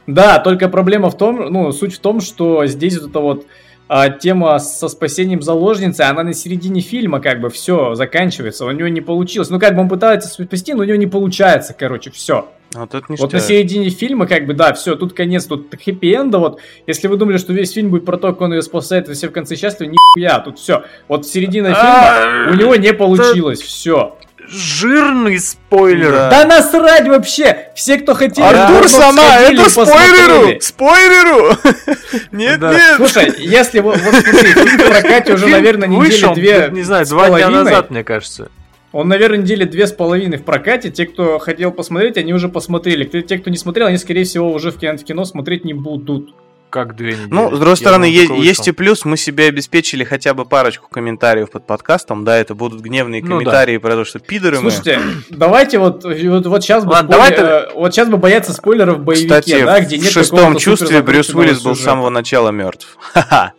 Да, 0.05 0.39
только 0.39 0.69
проблема 0.69 1.09
в 1.09 1.17
том, 1.17 1.51
ну, 1.51 1.71
суть 1.71 1.95
в 1.95 1.99
том, 1.99 2.21
что 2.21 2.65
здесь 2.65 2.97
вот 2.99 3.09
эта 3.09 3.19
вот 3.19 3.45
а, 3.87 4.09
тема 4.09 4.59
со 4.59 4.89
спасением 4.89 5.41
заложницы, 5.41 6.01
она 6.01 6.23
на 6.23 6.33
середине 6.33 6.81
фильма 6.81 7.19
как 7.19 7.39
бы 7.39 7.49
все 7.49 7.95
заканчивается, 7.95 8.65
у 8.65 8.71
него 8.71 8.87
не 8.87 9.01
получилось. 9.01 9.49
Ну, 9.49 9.59
как 9.59 9.75
бы 9.75 9.81
он 9.81 9.89
пытается 9.89 10.27
спасти, 10.27 10.73
но 10.73 10.81
у 10.81 10.85
него 10.85 10.97
не 10.97 11.07
получается, 11.07 11.73
короче, 11.77 12.11
все. 12.11 12.49
Вот 12.73 12.93
это 12.93 13.05
Вот 13.09 13.31
на 13.31 13.39
середине 13.39 13.89
фильма, 13.89 14.27
как 14.27 14.45
бы, 14.45 14.53
да, 14.53 14.73
все, 14.73 14.95
тут 14.95 15.13
конец, 15.13 15.45
тут 15.45 15.73
хэппи-энда, 15.73 16.37
вот, 16.37 16.59
если 16.85 17.07
вы 17.07 17.15
думали, 17.15 17.37
что 17.37 17.53
весь 17.53 17.71
фильм 17.71 17.89
будет 17.89 18.05
про 18.05 18.17
то, 18.17 18.33
как 18.33 18.41
он 18.41 18.53
ее 18.53 18.61
спасает, 18.61 19.07
и 19.07 19.13
все 19.13 19.29
в 19.29 19.31
конце 19.31 19.55
счастливы, 19.55 19.93
нихуя, 19.93 20.39
тут 20.39 20.59
все. 20.59 20.83
Вот 21.07 21.25
середина 21.25 21.73
фильма 21.73 22.51
у 22.51 22.55
него 22.55 22.75
не 22.75 22.93
получилось, 22.93 23.61
все. 23.61 24.17
Жирный 24.49 25.39
спойлер. 25.39 26.11
Да. 26.11 26.29
Да 26.29 26.45
насрать 26.45 27.07
вообще! 27.07 27.69
Все, 27.75 27.97
кто 27.97 28.13
хотели... 28.13 28.45
Артур 28.45 28.83
давно 28.83 28.87
сама, 28.87 29.37
это 29.39 29.69
спойлеру! 29.69 30.61
Спойлеру! 30.61 31.57
Нет, 32.31 32.59
Да. 32.59 32.73
нет! 32.73 32.95
Слушай, 32.97 33.33
если 33.39 33.79
вот, 33.79 33.97
вот 33.97 34.15
смотри, 34.15 34.53
фильм 34.53 34.77
в 34.77 34.89
прокате 34.89 35.33
уже, 35.33 35.47
наверное, 35.47 35.87
недели 35.87 36.05
вышел, 36.11 36.33
две 36.33 36.69
не 36.71 36.83
знаю, 36.83 37.05
два 37.05 37.27
дня 37.29 37.37
половиной. 37.39 37.63
назад, 37.63 37.91
мне 37.91 38.03
кажется. 38.03 38.49
Он, 38.93 39.07
наверное, 39.07 39.39
недели 39.39 39.65
две 39.65 39.85
с 39.85 39.91
половиной 39.91 40.37
в 40.37 40.43
прокате. 40.43 40.89
Те, 40.89 41.05
кто 41.05 41.39
хотел 41.39 41.71
посмотреть, 41.71 42.17
они 42.17 42.33
уже 42.33 42.47
посмотрели. 42.49 43.03
Те, 43.03 43.21
те, 43.21 43.37
кто 43.37 43.49
не 43.49 43.57
смотрел, 43.57 43.87
они, 43.87 43.97
скорее 43.97 44.23
всего, 44.23 44.51
уже 44.51 44.71
в 44.71 44.77
кино 44.79 45.25
смотреть 45.25 45.65
не 45.65 45.73
будут. 45.73 46.33
Как 46.77 46.95
две 46.95 47.13
недели. 47.13 47.27
Ну, 47.31 47.47
с 47.47 47.57
другой 47.57 47.69
Я 47.71 47.75
стороны, 47.75 48.27
думал, 48.27 48.39
есть, 48.43 48.67
и 48.67 48.71
плюс, 48.71 49.03
мы 49.03 49.17
себе 49.17 49.45
обеспечили 49.45 50.03
хотя 50.03 50.35
бы 50.35 50.45
парочку 50.45 50.87
комментариев 50.87 51.49
под 51.49 51.65
подкастом, 51.65 52.23
да, 52.23 52.37
это 52.37 52.53
будут 52.53 52.81
гневные 52.81 53.23
Ну 53.23 53.27
да. 53.29 53.33
комментарии 53.33 53.77
про 53.77 53.93
то, 53.93 54.05
что 54.05 54.19
пидоры 54.19 54.59
мы. 54.59 54.69
Слушайте, 54.69 55.01
давайте 55.31 55.79
вот, 55.79 56.03
вот, 56.03 56.45
вот 56.45 56.61
сейчас 56.63 56.85
бы 56.85 56.91
Ладно, 56.91 57.15
спойлер- 57.15 57.35
давай 57.35 57.63
э, 57.63 57.73
вот 57.73 57.95
сейчас 57.95 58.09
бы 58.09 58.17
бояться 58.17 58.53
спойлеров 58.53 58.97
в 58.99 59.03
боевике, 59.03 59.27
Кстати, 59.27 59.63
да, 59.65 59.79
где 59.79 59.97
в 59.97 60.03
нет 60.03 60.11
шестом 60.11 60.37
какого-то 60.37 60.59
чувстве 60.59 61.01
Брюс 61.01 61.33
Уиллис 61.33 61.61
был 61.63 61.75
с 61.75 61.81
самого 61.81 62.11
начала 62.11 62.49
мертв. 62.49 62.95
Ха-ха, 62.99 63.53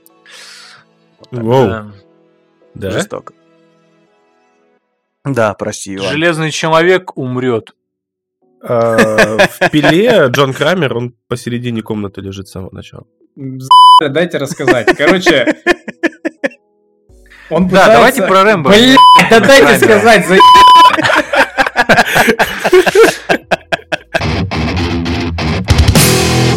Воу, 1.33 1.67
Да. 1.69 1.87
да? 2.75 2.91
жестоко. 2.93 3.35
Да, 5.25 5.55
прости, 5.55 5.97
Иван. 5.97 6.07
Железный 6.13 6.53
человек 6.53 7.17
умрет. 7.17 7.75
А, 8.63 9.39
В 9.61 9.71
пиле 9.71 10.27
Джон 10.29 10.53
Крамер, 10.53 10.97
он 10.97 11.15
посередине 11.29 11.83
комнаты 11.83 12.21
лежит 12.21 12.49
с 12.49 12.53
самого 12.53 12.75
начала. 12.75 13.05
За***, 13.37 14.09
Дайте 14.11 14.39
рассказать. 14.39 14.97
Короче, 14.97 15.47
он 17.51 17.69
Да, 17.69 17.85
пытается- 17.87 17.93
давайте 17.93 18.23
про 18.27 18.45
Рэмбо. 18.45 18.71
Блин, 18.71 18.97
да 19.31 19.41
дайте 19.41 19.79
сказать, 19.85 20.27
за... 20.27 20.37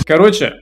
Короче, 0.05 0.53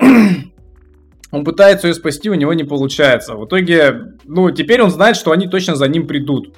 он 0.00 1.44
пытается 1.44 1.88
ее 1.88 1.94
спасти, 1.94 2.30
у 2.30 2.34
него 2.34 2.52
не 2.52 2.64
получается. 2.64 3.34
В 3.34 3.46
итоге, 3.46 4.14
ну, 4.24 4.50
теперь 4.50 4.82
он 4.82 4.90
знает, 4.90 5.16
что 5.16 5.32
они 5.32 5.48
точно 5.48 5.74
за 5.74 5.88
ним 5.88 6.06
придут. 6.06 6.54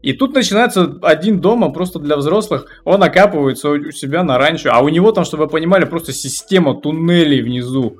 И 0.00 0.12
тут 0.12 0.34
начинается 0.34 0.98
один 1.02 1.40
дома 1.40 1.70
просто 1.70 1.98
для 1.98 2.16
взрослых. 2.16 2.66
Он 2.84 3.02
окапывается 3.02 3.70
у 3.70 3.90
себя 3.90 4.22
на 4.22 4.38
ранчо, 4.38 4.70
а 4.72 4.80
у 4.80 4.88
него 4.88 5.10
там, 5.12 5.24
чтобы 5.24 5.44
вы 5.44 5.50
понимали, 5.50 5.84
просто 5.84 6.12
система 6.12 6.80
туннелей 6.80 7.42
внизу. 7.42 7.98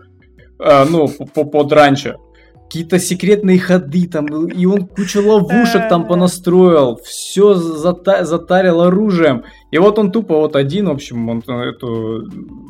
А, 0.60 0.84
ну, 0.88 1.08
по- 1.08 1.26
по- 1.26 1.44
под 1.44 1.72
ранчо. 1.72 2.16
Какие-то 2.64 2.98
секретные 2.98 3.58
ходы 3.58 4.06
там, 4.06 4.26
и 4.46 4.66
он 4.66 4.86
кучу 4.86 5.26
ловушек 5.26 5.88
там 5.88 6.06
понастроил, 6.06 7.00
все 7.02 7.54
затарил 7.54 8.82
оружием. 8.82 9.44
И 9.70 9.78
вот 9.78 9.98
он 9.98 10.12
тупо 10.12 10.36
вот 10.36 10.54
один, 10.54 10.88
в 10.88 10.90
общем, 10.90 11.28
он 11.30 11.42
эту 11.48 12.28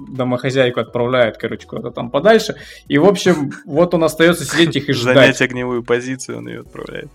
домохозяйку 0.09 0.81
отправляет, 0.81 1.37
короче, 1.37 1.67
куда-то 1.67 1.91
там 1.91 2.11
подальше. 2.11 2.55
И, 2.87 2.97
в 2.97 3.07
общем, 3.07 3.51
вот 3.67 3.93
он 3.93 4.05
остается 4.05 4.45
сидеть 4.45 4.77
их 4.77 4.89
и 4.89 4.93
ждать. 4.93 5.17
Занять 5.17 5.43
огневую 5.43 5.83
позицию, 5.83 6.39
он 6.39 6.49
ее 6.49 6.61
отправляет. 6.61 7.09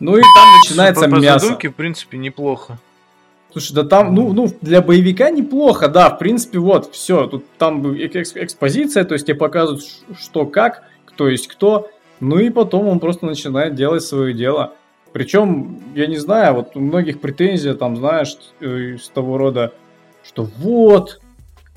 Ну 0.00 0.16
и 0.16 0.22
там 0.22 0.48
начинается 0.58 1.04
по, 1.04 1.10
по 1.10 1.20
мясо. 1.20 1.46
задумке, 1.46 1.70
в 1.70 1.74
принципе, 1.74 2.18
неплохо. 2.18 2.78
Слушай, 3.52 3.74
да 3.74 3.84
там, 3.84 4.14
ну, 4.14 4.32
ну, 4.32 4.48
для 4.60 4.82
боевика 4.82 5.30
неплохо, 5.30 5.86
да, 5.88 6.10
в 6.10 6.18
принципе, 6.18 6.58
вот, 6.58 6.92
все, 6.92 7.28
тут 7.28 7.44
там 7.56 7.86
экс- 7.94 8.34
экспозиция, 8.34 9.04
то 9.04 9.14
есть 9.14 9.26
тебе 9.26 9.36
показывают, 9.36 9.84
что 10.18 10.44
как, 10.44 10.82
кто 11.04 11.28
есть 11.28 11.46
кто, 11.46 11.88
ну 12.18 12.38
и 12.38 12.50
потом 12.50 12.88
он 12.88 12.98
просто 12.98 13.26
начинает 13.26 13.76
делать 13.76 14.02
свое 14.02 14.34
дело. 14.34 14.72
Причем, 15.12 15.80
я 15.94 16.08
не 16.08 16.16
знаю, 16.16 16.54
вот 16.54 16.74
у 16.74 16.80
многих 16.80 17.20
претензий, 17.20 17.74
там, 17.74 17.96
знаешь, 17.96 18.36
э, 18.58 18.96
из 18.96 19.08
того 19.10 19.38
рода, 19.38 19.72
что 20.24 20.42
вот, 20.58 21.20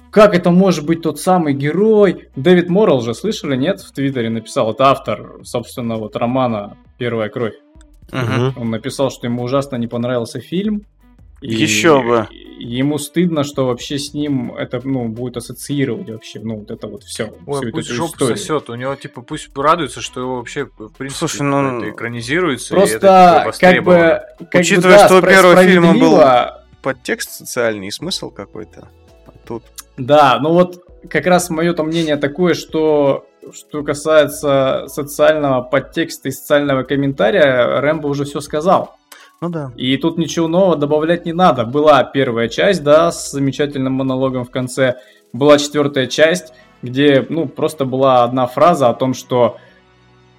как 0.09 0.33
это 0.33 0.49
может 0.49 0.83
быть 0.83 1.03
тот 1.03 1.19
самый 1.19 1.53
герой? 1.53 2.29
Дэвид 2.35 2.69
Моррелл 2.69 3.01
же, 3.01 3.13
слышали, 3.13 3.55
нет, 3.55 3.81
в 3.81 3.91
Твиттере 3.91 4.31
написал, 4.31 4.71
это 4.71 4.85
автор, 4.85 5.35
собственно, 5.43 5.97
вот 5.97 6.15
романа 6.15 6.75
«Первая 6.97 7.29
кровь». 7.29 7.53
Мгм. 8.11 8.53
Он 8.55 8.69
написал, 8.69 9.11
что 9.11 9.27
ему 9.27 9.43
ужасно 9.43 9.75
не 9.75 9.87
понравился 9.87 10.39
фильм. 10.39 10.83
и 11.41 11.53
Еще 11.53 12.01
бы. 12.01 12.27
Ему 12.59 12.97
стыдно, 12.97 13.43
что 13.43 13.67
вообще 13.67 13.99
с 13.99 14.13
ним 14.13 14.55
это, 14.55 14.81
ну, 14.83 15.07
будет 15.07 15.37
ассоциировать 15.37 16.09
вообще, 16.09 16.39
ну, 16.39 16.55
вот 16.57 16.71
это 16.71 16.87
вот 16.87 17.03
все. 17.03 17.31
Ой, 17.45 17.71
пусть 17.71 17.89
жопу 17.89 18.25
сосет. 18.25 18.69
У 18.71 18.75
него, 18.75 18.95
типа, 18.95 19.21
пусть 19.21 19.55
радуется, 19.55 20.01
что 20.01 20.21
его 20.21 20.37
вообще, 20.37 20.65
в 20.65 20.89
принципе, 20.97 21.19
Слушай, 21.19 21.43
ну, 21.43 21.77
это 21.77 21.89
экранизируется. 21.91 22.73
и 22.73 22.77
Просто, 22.77 22.97
это, 22.97 23.51
типа, 23.53 23.57
как 23.59 23.83
бы... 23.83 24.21
Как 24.49 24.61
Учитывая, 24.61 24.95
бы, 24.95 24.99
да, 25.01 25.05
что 25.07 25.17
у 25.17 25.21
первого 25.21 25.63
фильма 25.63 25.93
был- 25.93 26.19
Подтекст 26.81 27.31
социальный 27.31 27.87
и 27.87 27.91
смысл 27.91 28.31
какой-то. 28.31 28.87
А 29.27 29.31
Тут 29.45 29.63
Да, 29.97 30.39
ну 30.41 30.53
вот 30.53 30.83
как 31.09 31.25
раз 31.27 31.49
мое 31.49 31.73
то 31.73 31.83
мнение 31.83 32.17
такое, 32.17 32.53
что 32.53 33.27
что 33.53 33.83
касается 33.83 34.85
социального 34.87 35.61
подтекста 35.61 36.29
и 36.29 36.31
социального 36.31 36.83
комментария, 36.83 37.79
Рэмбо 37.81 38.07
уже 38.07 38.25
все 38.25 38.39
сказал. 38.41 38.97
Ну 39.41 39.49
да. 39.49 39.71
И 39.75 39.97
тут 39.97 40.17
ничего 40.17 40.47
нового 40.47 40.75
добавлять 40.75 41.25
не 41.25 41.33
надо. 41.33 41.63
Была 41.65 42.03
первая 42.03 42.47
часть, 42.47 42.83
да, 42.83 43.11
с 43.11 43.31
замечательным 43.31 43.93
монологом 43.93 44.45
в 44.45 44.49
конце. 44.49 44.95
Была 45.31 45.57
четвертая 45.57 46.07
часть, 46.07 46.53
где, 46.81 47.25
ну, 47.29 47.47
просто 47.47 47.85
была 47.85 48.23
одна 48.23 48.47
фраза 48.47 48.89
о 48.89 48.93
том, 48.93 49.13
что 49.13 49.57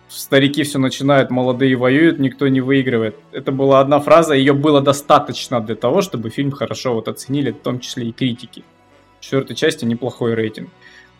старики 0.08 0.62
все 0.62 0.78
начинают, 0.78 1.30
молодые 1.30 1.76
воюют, 1.76 2.18
никто 2.18 2.48
не 2.48 2.60
выигрывает. 2.60 3.16
Это 3.32 3.52
была 3.52 3.80
одна 3.80 4.00
фраза, 4.00 4.34
ее 4.34 4.52
было 4.52 4.80
достаточно 4.80 5.60
для 5.60 5.76
того, 5.76 6.00
чтобы 6.00 6.30
фильм 6.30 6.50
хорошо 6.50 6.94
вот 6.94 7.08
оценили, 7.08 7.52
в 7.52 7.60
том 7.60 7.80
числе 7.80 8.08
и 8.08 8.12
критики. 8.12 8.64
В 9.20 9.24
четвертой 9.24 9.56
части 9.56 9.84
неплохой 9.84 10.34
рейтинг. 10.34 10.70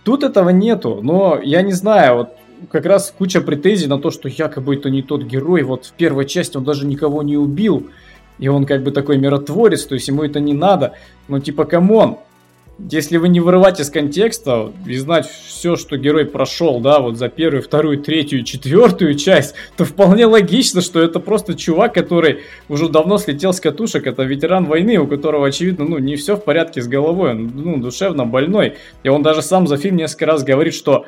Тут 0.04 0.22
этого 0.22 0.50
нету, 0.50 1.00
но 1.02 1.38
я 1.42 1.62
не 1.62 1.72
знаю, 1.72 2.16
вот 2.16 2.28
как 2.70 2.86
раз 2.86 3.14
куча 3.16 3.40
претензий 3.40 3.86
на 3.86 3.98
то, 3.98 4.10
что 4.10 4.28
якобы 4.28 4.76
это 4.76 4.90
не 4.90 5.02
тот 5.02 5.22
герой. 5.22 5.62
Вот 5.62 5.86
в 5.86 5.92
первой 5.92 6.26
части 6.26 6.56
он 6.56 6.64
даже 6.64 6.86
никого 6.86 7.22
не 7.22 7.36
убил. 7.36 7.88
И 8.38 8.48
он 8.48 8.66
как 8.66 8.82
бы 8.82 8.92
такой 8.92 9.18
миротворец, 9.18 9.84
то 9.84 9.94
есть 9.94 10.08
ему 10.08 10.22
это 10.22 10.40
не 10.40 10.54
надо. 10.54 10.92
Ну 11.26 11.40
типа, 11.40 11.64
come 11.64 11.95
on, 11.95 12.18
если 12.78 13.16
вы 13.16 13.28
не 13.28 13.40
вырывать 13.40 13.80
из 13.80 13.90
контекста 13.90 14.72
и 14.86 14.96
знать 14.96 15.26
все, 15.26 15.76
что 15.76 15.96
герой 15.96 16.26
прошел, 16.26 16.80
да, 16.80 17.00
вот 17.00 17.16
за 17.16 17.28
первую, 17.28 17.62
вторую, 17.62 17.98
третью, 17.98 18.44
четвертую 18.44 19.14
часть, 19.14 19.54
то 19.76 19.84
вполне 19.84 20.26
логично, 20.26 20.80
что 20.80 21.00
это 21.00 21.18
просто 21.18 21.54
чувак, 21.54 21.94
который 21.94 22.40
уже 22.68 22.88
давно 22.88 23.18
слетел 23.18 23.52
с 23.52 23.60
катушек, 23.60 24.06
это 24.06 24.22
ветеран 24.22 24.66
войны, 24.66 24.98
у 24.98 25.06
которого, 25.06 25.48
очевидно, 25.48 25.84
ну, 25.84 25.98
не 25.98 26.14
все 26.16 26.36
в 26.36 26.44
порядке 26.44 26.80
с 26.80 26.86
головой, 26.86 27.32
он, 27.32 27.50
ну, 27.54 27.76
душевно 27.78 28.24
больной. 28.24 28.76
И 29.02 29.08
он 29.08 29.22
даже 29.22 29.42
сам 29.42 29.66
за 29.66 29.76
фильм 29.76 29.96
несколько 29.96 30.26
раз 30.26 30.44
говорит, 30.44 30.74
что 30.74 31.04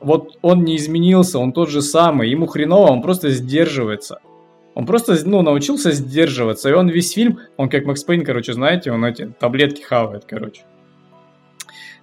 вот 0.00 0.38
он 0.42 0.64
не 0.64 0.76
изменился, 0.76 1.38
он 1.38 1.52
тот 1.52 1.70
же 1.70 1.82
самый, 1.82 2.30
ему 2.30 2.46
хреново, 2.46 2.90
он 2.90 3.00
просто 3.00 3.30
сдерживается. 3.30 4.18
Он 4.74 4.86
просто, 4.86 5.16
ну, 5.24 5.42
научился 5.42 5.92
сдерживаться, 5.92 6.70
и 6.70 6.72
он 6.72 6.88
весь 6.88 7.12
фильм, 7.12 7.38
он 7.56 7.68
как 7.68 7.84
Макс 7.84 8.02
Пейн, 8.02 8.24
короче, 8.24 8.54
знаете, 8.54 8.90
он 8.90 9.04
эти 9.04 9.30
таблетки 9.38 9.82
хавает, 9.82 10.24
короче. 10.26 10.62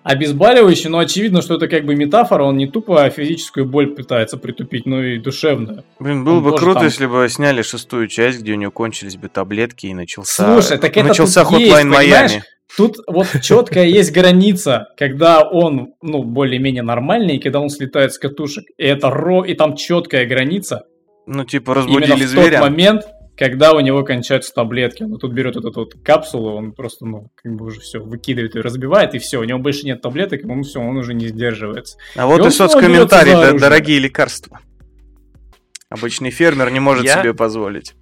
Обезболивающий, 0.09 0.89
но 0.89 0.97
очевидно, 0.97 1.43
что 1.43 1.53
это 1.53 1.67
как 1.67 1.85
бы 1.85 1.95
метафора, 1.95 2.43
он 2.43 2.57
не 2.57 2.65
тупо 2.65 3.07
физическую 3.11 3.67
боль 3.67 3.93
пытается 3.93 4.37
притупить, 4.37 4.87
но 4.87 5.03
и 5.03 5.19
душевную. 5.19 5.83
Блин, 5.99 6.23
было 6.23 6.37
Он 6.37 6.43
бы 6.45 6.55
круто, 6.55 6.79
там- 6.79 6.85
если 6.85 7.05
бы 7.05 7.29
сняли 7.29 7.61
шестую 7.61 8.07
часть, 8.07 8.41
где 8.41 8.53
у 8.53 8.55
него 8.55 8.71
кончились 8.71 9.17
бы 9.17 9.27
таблетки 9.29 9.85
и 9.85 9.93
начался... 9.93 10.45
Слушай, 10.45 10.79
так 10.79 10.97
это 10.97 11.09
начался 11.09 11.45
тут 11.45 11.59
есть? 11.59 11.85
Miami. 11.85 12.41
Тут 12.75 12.97
вот 13.05 13.27
четкая 13.43 13.85
есть 13.85 14.11
граница, 14.11 14.87
когда 14.97 15.43
он, 15.43 15.93
ну, 16.01 16.23
более-менее 16.23 16.81
нормальный, 16.81 17.35
и 17.35 17.39
когда 17.39 17.59
он 17.59 17.69
слетает 17.69 18.11
с 18.11 18.17
катушек. 18.17 18.65
И 18.79 18.83
это 18.83 19.11
ро, 19.11 19.43
и 19.43 19.53
там 19.53 19.75
четкая 19.75 20.25
граница. 20.25 20.85
Ну, 21.27 21.43
типа, 21.45 21.75
разбудили 21.75 22.23
в 22.23 22.27
зверя. 22.27 22.61
тот 22.61 22.61
момент, 22.61 23.03
когда 23.39 23.71
у 23.71 23.79
него 23.79 24.03
кончаются 24.03 24.53
таблетки. 24.53 25.03
Он 25.03 25.17
тут 25.17 25.31
берет 25.31 25.55
эту 25.55 25.71
вот 25.73 25.93
капсулу, 26.03 26.55
он 26.55 26.73
просто, 26.73 27.05
ну, 27.05 27.31
как 27.35 27.55
бы 27.55 27.67
уже 27.67 27.79
все 27.79 27.99
выкидывает 27.99 28.57
и 28.57 28.59
разбивает, 28.59 29.15
и 29.15 29.19
все, 29.19 29.37
у 29.39 29.45
него 29.45 29.59
больше 29.59 29.85
нет 29.85 30.01
таблеток, 30.01 30.43
и 30.43 30.45
он 30.45 30.63
все, 30.63 30.81
он 30.81 30.97
уже 30.97 31.13
не 31.13 31.27
сдерживается. 31.27 31.97
А 32.17 32.27
вот 32.27 32.39
И 32.39 32.41
и 32.41 32.45
он 32.47 32.51
снова 32.51 32.69
соцкомментарий, 32.69 33.57
дорогие 33.57 33.99
лекарства. 33.99 34.59
Обычный 35.89 36.31
фермер 36.31 36.69
не 36.69 36.81
может 36.81 37.05
Я- 37.05 37.21
себе 37.21 37.33
позволить. 37.33 37.95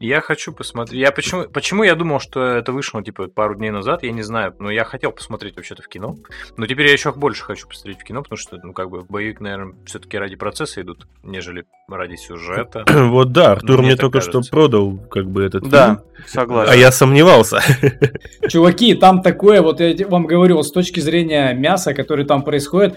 Я 0.00 0.20
хочу 0.20 0.52
посмотреть. 0.52 1.00
Я 1.00 1.10
почему, 1.12 1.44
почему 1.44 1.82
я 1.84 1.94
думал, 1.94 2.20
что 2.20 2.42
это 2.42 2.72
вышло 2.72 3.02
типа 3.02 3.28
пару 3.28 3.54
дней 3.54 3.70
назад, 3.70 4.02
я 4.02 4.12
не 4.12 4.22
знаю. 4.22 4.54
Но 4.58 4.70
я 4.70 4.84
хотел 4.84 5.12
посмотреть 5.12 5.56
вообще-то 5.56 5.82
в 5.82 5.88
кино. 5.88 6.16
Но 6.56 6.66
теперь 6.66 6.86
я 6.86 6.92
еще 6.92 7.12
больше 7.12 7.44
хочу 7.44 7.66
посмотреть 7.68 8.00
в 8.00 8.04
кино, 8.04 8.22
потому 8.22 8.36
что, 8.36 8.58
ну, 8.62 8.72
как 8.72 8.90
бы, 8.90 9.00
в 9.00 9.06
боевик, 9.06 9.40
наверное, 9.40 9.74
все-таки 9.86 10.18
ради 10.18 10.36
процесса 10.36 10.80
идут, 10.82 11.06
нежели 11.22 11.64
ради 11.88 12.16
сюжета. 12.16 12.84
Вот 13.16 13.32
да, 13.32 13.52
Артур 13.52 13.78
Мне 13.78 13.88
мне 13.88 13.96
только 13.96 14.20
что 14.20 14.32
кажется. 14.32 14.50
продал 14.50 14.98
как 15.10 15.26
бы 15.30 15.42
этот 15.44 15.68
Да, 15.68 16.02
фильм, 16.16 16.26
согласен. 16.28 16.72
а 16.72 16.76
я 16.76 16.90
сомневался. 16.92 17.60
Чуваки, 18.48 18.94
там 18.94 19.22
такое, 19.22 19.62
вот 19.62 19.80
я 19.80 20.06
вам 20.08 20.26
говорю, 20.26 20.56
вот 20.56 20.66
с 20.66 20.72
точки 20.72 21.00
зрения 21.00 21.52
мяса, 21.54 21.94
которое 21.94 22.24
там 22.24 22.42
происходит, 22.42 22.96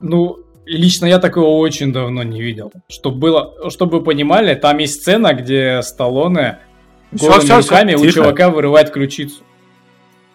ну, 0.00 0.38
лично 0.66 1.06
я 1.06 1.18
такого 1.18 1.58
очень 1.58 1.92
давно 1.92 2.22
не 2.22 2.40
видел. 2.42 2.72
Чтобы 2.88 3.16
было, 3.18 3.70
чтобы 3.70 3.98
вы 3.98 4.04
понимали, 4.04 4.54
там 4.54 4.78
есть 4.78 5.00
сцена, 5.02 5.34
где 5.34 5.80
Сталлоне 5.82 6.58
голыми 7.12 7.40
всё, 7.40 7.40
всё, 7.40 7.56
руками 7.58 7.94
у 7.94 7.98
тихо. 8.00 8.12
чувака 8.12 8.50
вырывает 8.50 8.90
ключицу. 8.90 9.42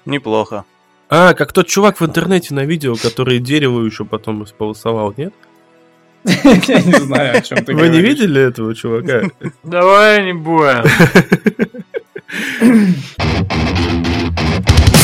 Неплохо. 0.06 0.64
А, 1.10 1.34
как 1.34 1.54
тот 1.54 1.68
чувак 1.68 2.00
в 2.02 2.06
интернете 2.06 2.54
на 2.54 2.66
видео, 2.66 2.96
который 2.96 3.40
дерево 3.40 3.84
еще 3.86 4.04
потом 4.06 4.44
исполосовал, 4.44 5.14
нет? 5.18 5.34
Я 6.26 6.82
не 6.82 6.92
знаю, 7.00 7.38
о 7.38 7.42
чем 7.42 7.64
ты 7.64 7.74
Вы 7.74 7.84
не 7.84 7.88
говоришь. 7.90 8.10
видели 8.10 8.42
этого 8.42 8.76
чувака? 8.76 9.22
Давай 9.64 10.26
не 10.26 10.34
будем. 10.34 10.84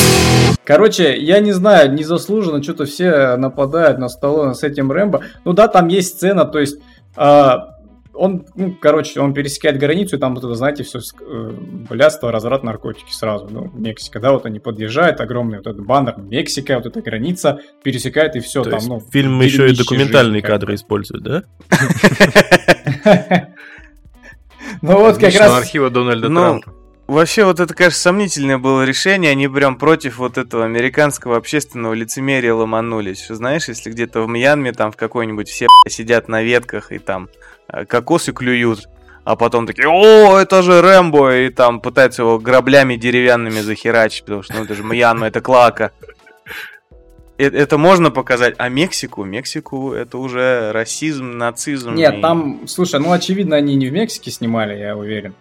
Короче, 0.64 1.18
я 1.18 1.40
не 1.40 1.52
знаю, 1.52 1.92
незаслуженно 1.92 2.62
что-то 2.62 2.84
все 2.84 3.36
нападают 3.36 3.98
на 3.98 4.08
Сталлоне 4.08 4.54
с 4.54 4.62
этим 4.62 4.92
Рэмбо. 4.92 5.22
Ну 5.44 5.52
да, 5.52 5.68
там 5.68 5.88
есть 5.88 6.16
сцена, 6.16 6.44
то 6.44 6.58
есть 6.58 6.78
а, 7.16 7.74
он, 8.14 8.46
ну, 8.54 8.76
короче, 8.80 9.20
он 9.20 9.34
пересекает 9.34 9.78
границу, 9.78 10.16
и 10.16 10.18
там 10.18 10.34
вот 10.34 10.44
это, 10.44 10.54
знаете, 10.54 10.84
все 10.84 11.00
блядство, 11.90 12.30
разврат, 12.30 12.62
наркотики 12.62 13.12
сразу. 13.12 13.48
Ну, 13.50 13.70
Мексика, 13.74 14.20
да, 14.20 14.32
вот 14.32 14.46
они 14.46 14.60
подъезжают, 14.60 15.20
огромный 15.20 15.58
вот 15.58 15.66
этот 15.66 15.84
баннер, 15.84 16.14
Мексика, 16.18 16.76
вот 16.76 16.86
эта 16.86 17.02
граница, 17.02 17.60
пересекает, 17.82 18.36
и 18.36 18.40
все 18.40 18.62
То 18.62 18.70
там, 18.70 18.78
есть 18.78 18.88
ну... 18.88 19.02
фильм 19.12 19.40
еще 19.40 19.68
и 19.68 19.76
документальные 19.76 20.40
жизни, 20.40 20.46
как 20.46 20.50
кадры 20.50 20.74
использует, 20.74 21.22
да? 21.22 21.42
Ну 24.80 24.98
вот 24.98 25.18
как 25.18 25.34
раз... 25.34 25.52
архива 25.52 25.90
Дональда 25.90 26.28
Ну, 26.28 26.40
Трампа. 26.40 26.83
Вообще, 27.06 27.44
вот 27.44 27.60
это, 27.60 27.74
конечно, 27.74 27.98
сомнительное 27.98 28.56
было 28.56 28.82
решение. 28.82 29.30
Они 29.32 29.46
прям 29.46 29.76
против 29.76 30.16
вот 30.18 30.38
этого 30.38 30.64
американского 30.64 31.36
общественного 31.36 31.92
лицемерия 31.92 32.54
ломанулись. 32.54 33.26
Знаешь, 33.28 33.68
если 33.68 33.90
где-то 33.90 34.22
в 34.22 34.28
Мьянме, 34.28 34.72
там 34.72 34.90
в 34.90 34.96
какой-нибудь 34.96 35.48
все 35.48 35.66
сидят 35.88 36.28
на 36.28 36.42
ветках 36.42 36.92
и 36.92 36.98
там 36.98 37.28
э, 37.68 37.84
кокосы 37.84 38.32
клюют, 38.32 38.88
а 39.24 39.36
потом 39.36 39.66
такие, 39.66 39.86
о, 39.86 40.38
это 40.38 40.62
же 40.62 40.80
Рэмбо, 40.80 41.36
и 41.40 41.50
там 41.50 41.80
пытаются 41.80 42.22
его 42.22 42.38
граблями 42.38 42.96
деревянными 42.96 43.60
захерачить, 43.60 44.24
потому 44.24 44.42
что, 44.42 44.54
ну, 44.54 44.64
это 44.64 44.74
же 44.74 44.82
Мьянма, 44.82 45.26
это 45.26 45.42
Клака. 45.42 45.90
Э- 47.36 47.48
Это 47.50 47.76
можно 47.76 48.10
показать, 48.10 48.54
а 48.56 48.70
Мексику, 48.70 49.24
Мексику 49.24 49.92
это 49.92 50.16
уже 50.16 50.72
расизм, 50.72 51.32
нацизм. 51.36 51.94
Нет, 51.94 52.14
и- 52.14 52.20
там, 52.22 52.66
слушай, 52.66 52.98
ну 52.98 53.12
очевидно, 53.12 53.56
они 53.56 53.74
не 53.76 53.88
в 53.88 53.92
Мексике 53.92 54.30
снимали, 54.30 54.74
я 54.78 54.96
уверен. 54.96 55.34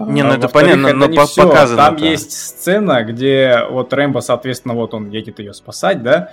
Не, 0.00 0.22
ну 0.22 0.32
это 0.32 0.48
понятно, 0.48 0.88
это 0.88 0.96
но 0.96 1.06
не 1.06 1.16
по- 1.16 1.26
всё. 1.26 1.48
показано 1.48 1.76
Там 1.82 1.94
это. 1.96 2.04
есть 2.04 2.32
сцена, 2.32 3.02
где 3.04 3.60
вот 3.70 3.92
Рэмбо, 3.92 4.20
соответственно, 4.20 4.74
вот 4.74 4.94
он 4.94 5.10
едет 5.10 5.38
ее 5.38 5.54
спасать, 5.54 6.02
да, 6.02 6.30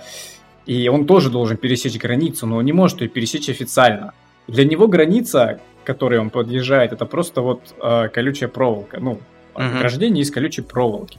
и 0.66 0.88
он 0.88 1.06
тоже 1.06 1.30
должен 1.30 1.56
пересечь 1.56 1.96
границу, 1.98 2.46
но 2.46 2.56
он 2.56 2.64
не 2.64 2.72
может 2.72 3.00
ее 3.00 3.08
пересечь 3.08 3.48
официально. 3.48 4.12
Для 4.48 4.64
него 4.64 4.88
граница, 4.88 5.60
к 5.82 5.86
которой 5.86 6.18
он 6.18 6.30
подъезжает, 6.30 6.92
это 6.92 7.06
просто 7.06 7.40
вот 7.42 7.60
э, 7.82 8.08
колючая 8.12 8.48
проволока, 8.48 8.98
ну, 9.00 9.18
ограждение 9.54 10.22
из 10.22 10.30
колючей 10.30 10.62
проволоки. 10.62 11.18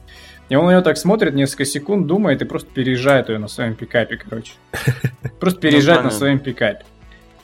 И 0.50 0.56
он 0.56 0.70
ее 0.70 0.82
так 0.82 0.98
смотрит, 0.98 1.32
несколько 1.34 1.64
секунд 1.64 2.06
думает 2.06 2.42
и 2.42 2.44
просто 2.44 2.68
переезжает 2.70 3.30
ее 3.30 3.38
на 3.38 3.48
своем 3.48 3.74
пикапе, 3.74 4.16
короче. 4.18 4.52
Просто 5.40 5.58
переезжает 5.60 5.98
на 6.00 6.02
понятно. 6.10 6.18
своем 6.18 6.38
пикапе. 6.38 6.84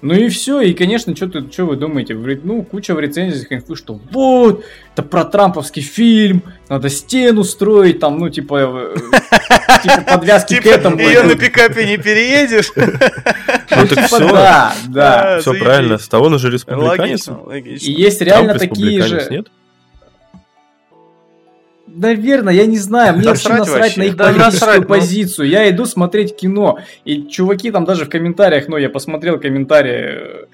Ну 0.02 0.14
и 0.14 0.28
все, 0.30 0.60
и, 0.62 0.72
конечно, 0.72 1.14
что 1.14 1.28
что 1.28 1.66
вы 1.66 1.76
думаете? 1.76 2.14
Ну, 2.14 2.62
куча 2.62 2.94
в 2.94 3.00
рецензиях 3.00 3.52
инфы, 3.52 3.76
что 3.76 4.00
вот, 4.10 4.64
это 4.94 5.02
про 5.02 5.24
трамповский 5.24 5.82
фильм, 5.82 6.42
надо 6.70 6.88
стену 6.88 7.44
строить, 7.44 7.98
там, 7.98 8.18
ну, 8.18 8.30
типа, 8.30 8.94
э, 8.94 8.96
типа 9.82 10.00
подвязки 10.06 10.56
к 10.56 10.62
типа, 10.62 10.74
этому. 10.74 10.98
Ее 11.00 11.22
на 11.22 11.36
пикапе 11.36 11.84
не 11.84 11.98
переедешь? 11.98 12.72
Ну, 12.76 13.86
так 13.86 14.06
все, 14.06 14.18
типа, 14.18 14.32
да, 14.32 14.74
да. 14.88 15.38
Все 15.40 15.54
правильно, 15.54 15.98
с 15.98 16.08
того 16.08 16.26
он 16.26 16.34
уже 16.34 16.50
республиканец. 16.50 17.28
И 17.64 17.92
есть 17.92 18.20
реально 18.22 18.54
такие 18.58 19.02
же... 19.02 19.44
Наверное, 21.94 22.54
я 22.54 22.66
не 22.66 22.78
знаю. 22.78 23.16
Мне 23.16 23.28
вообще 23.28 23.48
насрать 23.50 23.80
вообще. 23.80 24.00
на 24.00 24.04
их 24.04 24.16
да, 24.16 24.24
политическую 24.24 24.52
насрать, 24.52 24.80
ну. 24.80 24.86
позицию. 24.86 25.46
Ну... 25.46 25.52
Я 25.52 25.70
иду 25.70 25.84
смотреть 25.84 26.36
кино. 26.36 26.78
И 27.04 27.26
чуваки 27.26 27.70
там 27.70 27.84
даже 27.84 28.04
в 28.04 28.08
комментариях, 28.08 28.68
ну, 28.68 28.76
я 28.76 28.88
посмотрел 28.90 29.38
комментарии 29.38 30.46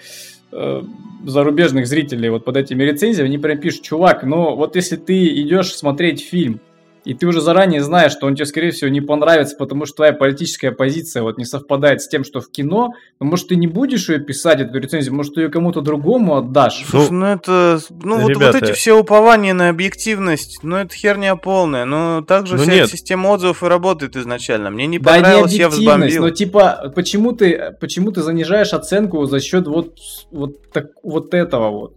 э, 0.52 0.82
зарубежных 1.24 1.86
зрителей 1.86 2.30
вот 2.30 2.44
под 2.44 2.56
этими 2.56 2.82
рецензиями, 2.82 3.28
они 3.28 3.38
прям 3.38 3.58
пишут, 3.58 3.82
чувак, 3.82 4.22
ну 4.22 4.54
вот 4.54 4.76
если 4.76 4.96
ты 4.96 5.26
идешь 5.42 5.74
смотреть 5.74 6.24
фильм, 6.24 6.60
и 7.06 7.14
ты 7.14 7.26
уже 7.26 7.40
заранее 7.40 7.82
знаешь, 7.82 8.10
что 8.10 8.26
он 8.26 8.34
тебе, 8.34 8.46
скорее 8.46 8.72
всего, 8.72 8.90
не 8.90 9.00
понравится, 9.00 9.56
потому 9.56 9.86
что 9.86 9.96
твоя 9.96 10.12
политическая 10.12 10.72
позиция 10.72 11.22
вот 11.22 11.38
не 11.38 11.44
совпадает 11.44 12.02
с 12.02 12.08
тем, 12.08 12.24
что 12.24 12.40
в 12.40 12.50
кино, 12.50 12.94
но, 13.20 13.26
может, 13.26 13.48
ты 13.48 13.56
не 13.56 13.68
будешь 13.68 14.08
ее 14.08 14.18
писать, 14.18 14.60
эту 14.60 14.76
рецензию, 14.78 15.14
может, 15.14 15.34
ты 15.34 15.42
ее 15.42 15.48
кому-то 15.48 15.82
другому 15.82 16.36
отдашь. 16.36 16.84
Слушай, 16.84 17.12
ну, 17.12 17.20
ну 17.20 17.26
это, 17.26 17.78
ну, 18.02 18.28
ребята... 18.28 18.46
вот, 18.46 18.54
вот 18.54 18.62
эти 18.62 18.72
все 18.72 18.98
упования 18.98 19.54
на 19.54 19.68
объективность, 19.68 20.58
ну, 20.64 20.76
это 20.76 20.92
херня 20.94 21.36
полная, 21.36 21.84
ну, 21.84 22.22
так 22.22 22.48
же 22.48 22.56
ну, 22.56 22.62
вся 22.62 22.74
нет. 22.74 22.90
система 22.90 23.28
отзывов 23.28 23.62
и 23.62 23.66
работает 23.66 24.16
изначально. 24.16 24.70
Мне 24.70 24.88
не 24.88 24.98
понравилось, 24.98 25.52
да 25.52 25.56
не 25.56 25.60
я 25.60 25.68
взбомбил. 25.68 26.22
но, 26.22 26.30
типа, 26.30 26.92
почему 26.94 27.32
ты, 27.32 27.76
почему 27.80 28.10
ты 28.10 28.22
занижаешь 28.22 28.72
оценку 28.72 29.24
за 29.26 29.38
счет 29.38 29.68
вот, 29.68 29.96
вот, 30.32 30.72
так, 30.72 30.86
вот 31.04 31.34
этого 31.34 31.70
вот? 31.70 31.94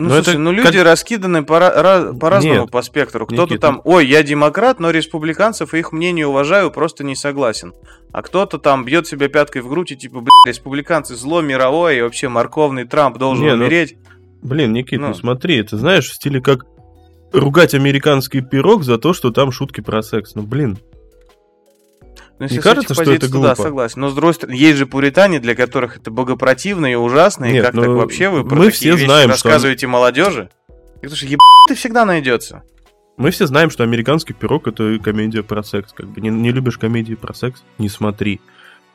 Ну, 0.00 0.08
но 0.08 0.14
слушай, 0.14 0.30
это 0.30 0.38
ну 0.38 0.50
люди 0.50 0.78
как... 0.78 0.84
раскиданы 0.84 1.44
по- 1.44 1.58
ra- 1.58 2.18
по-разному 2.18 2.66
по 2.66 2.80
спектру. 2.80 3.26
Кто-то 3.26 3.58
там, 3.58 3.82
ой, 3.84 4.06
я 4.06 4.22
демократ, 4.22 4.80
но 4.80 4.90
республиканцев 4.90 5.74
и 5.74 5.78
их 5.78 5.92
мнение 5.92 6.26
уважаю, 6.26 6.70
просто 6.70 7.04
не 7.04 7.14
согласен. 7.14 7.74
А 8.10 8.22
кто-то 8.22 8.58
там 8.58 8.86
бьет 8.86 9.06
себя 9.06 9.28
пяткой 9.28 9.60
в 9.60 9.68
грудь 9.68 9.92
и 9.92 9.96
типа, 9.96 10.20
блин, 10.20 10.30
республиканцы 10.46 11.14
зло 11.14 11.42
мировое, 11.42 11.98
и 11.98 12.00
вообще 12.00 12.30
морковный 12.30 12.84
Трамп 12.84 13.18
должен 13.18 13.44
не, 13.44 13.54
ну, 13.54 13.64
умереть. 13.64 13.96
Ну, 14.42 14.48
блин, 14.48 14.72
Никит, 14.72 15.00
ну. 15.00 15.08
ну 15.08 15.14
смотри, 15.14 15.58
это 15.58 15.76
знаешь, 15.76 16.08
в 16.08 16.14
стиле 16.14 16.40
как 16.40 16.64
ругать 17.34 17.74
американский 17.74 18.40
пирог 18.40 18.84
за 18.84 18.96
то, 18.96 19.12
что 19.12 19.30
там 19.30 19.52
шутки 19.52 19.82
про 19.82 20.02
секс. 20.02 20.34
Ну, 20.34 20.44
блин, 20.44 20.78
ну, 22.40 22.44
если 22.44 22.56
не 22.56 22.62
кажется, 22.62 22.94
что 22.94 23.12
это 23.12 23.28
глупо? 23.28 23.48
Да, 23.48 23.54
согласен. 23.54 24.00
Но 24.00 24.08
с 24.08 24.14
другой 24.14 24.32
стороны, 24.32 24.56
есть 24.56 24.78
же 24.78 24.86
пуритане, 24.86 25.40
для 25.40 25.54
которых 25.54 25.98
это 25.98 26.10
богопротивно 26.10 26.90
и 26.90 26.94
ужасно. 26.94 27.44
Нет, 27.44 27.56
и 27.56 27.60
как 27.60 27.74
так 27.74 27.84
ну, 27.84 27.96
вообще 27.96 28.30
вы 28.30 28.44
про 28.44 28.56
мы 28.56 28.70
такие 28.70 28.72
все 28.72 28.92
вещи 28.92 29.04
знаем, 29.04 29.28
рассказываете 29.28 29.80
что... 29.80 29.88
молодежи? 29.88 30.50
Потому 30.94 31.16
что 31.16 31.26
еб... 31.26 31.38
ты 31.68 31.74
всегда 31.74 32.06
найдется. 32.06 32.62
Мы 33.18 33.30
все 33.30 33.46
знаем, 33.46 33.68
что 33.68 33.84
американский 33.84 34.32
пирог 34.32 34.66
это 34.66 34.98
комедия 35.04 35.42
про 35.42 35.62
секс. 35.62 35.92
Как 35.92 36.08
бы 36.08 36.22
не, 36.22 36.30
не 36.30 36.50
любишь 36.50 36.78
комедии 36.78 37.14
про 37.14 37.34
секс, 37.34 37.62
не 37.76 37.90
смотри. 37.90 38.40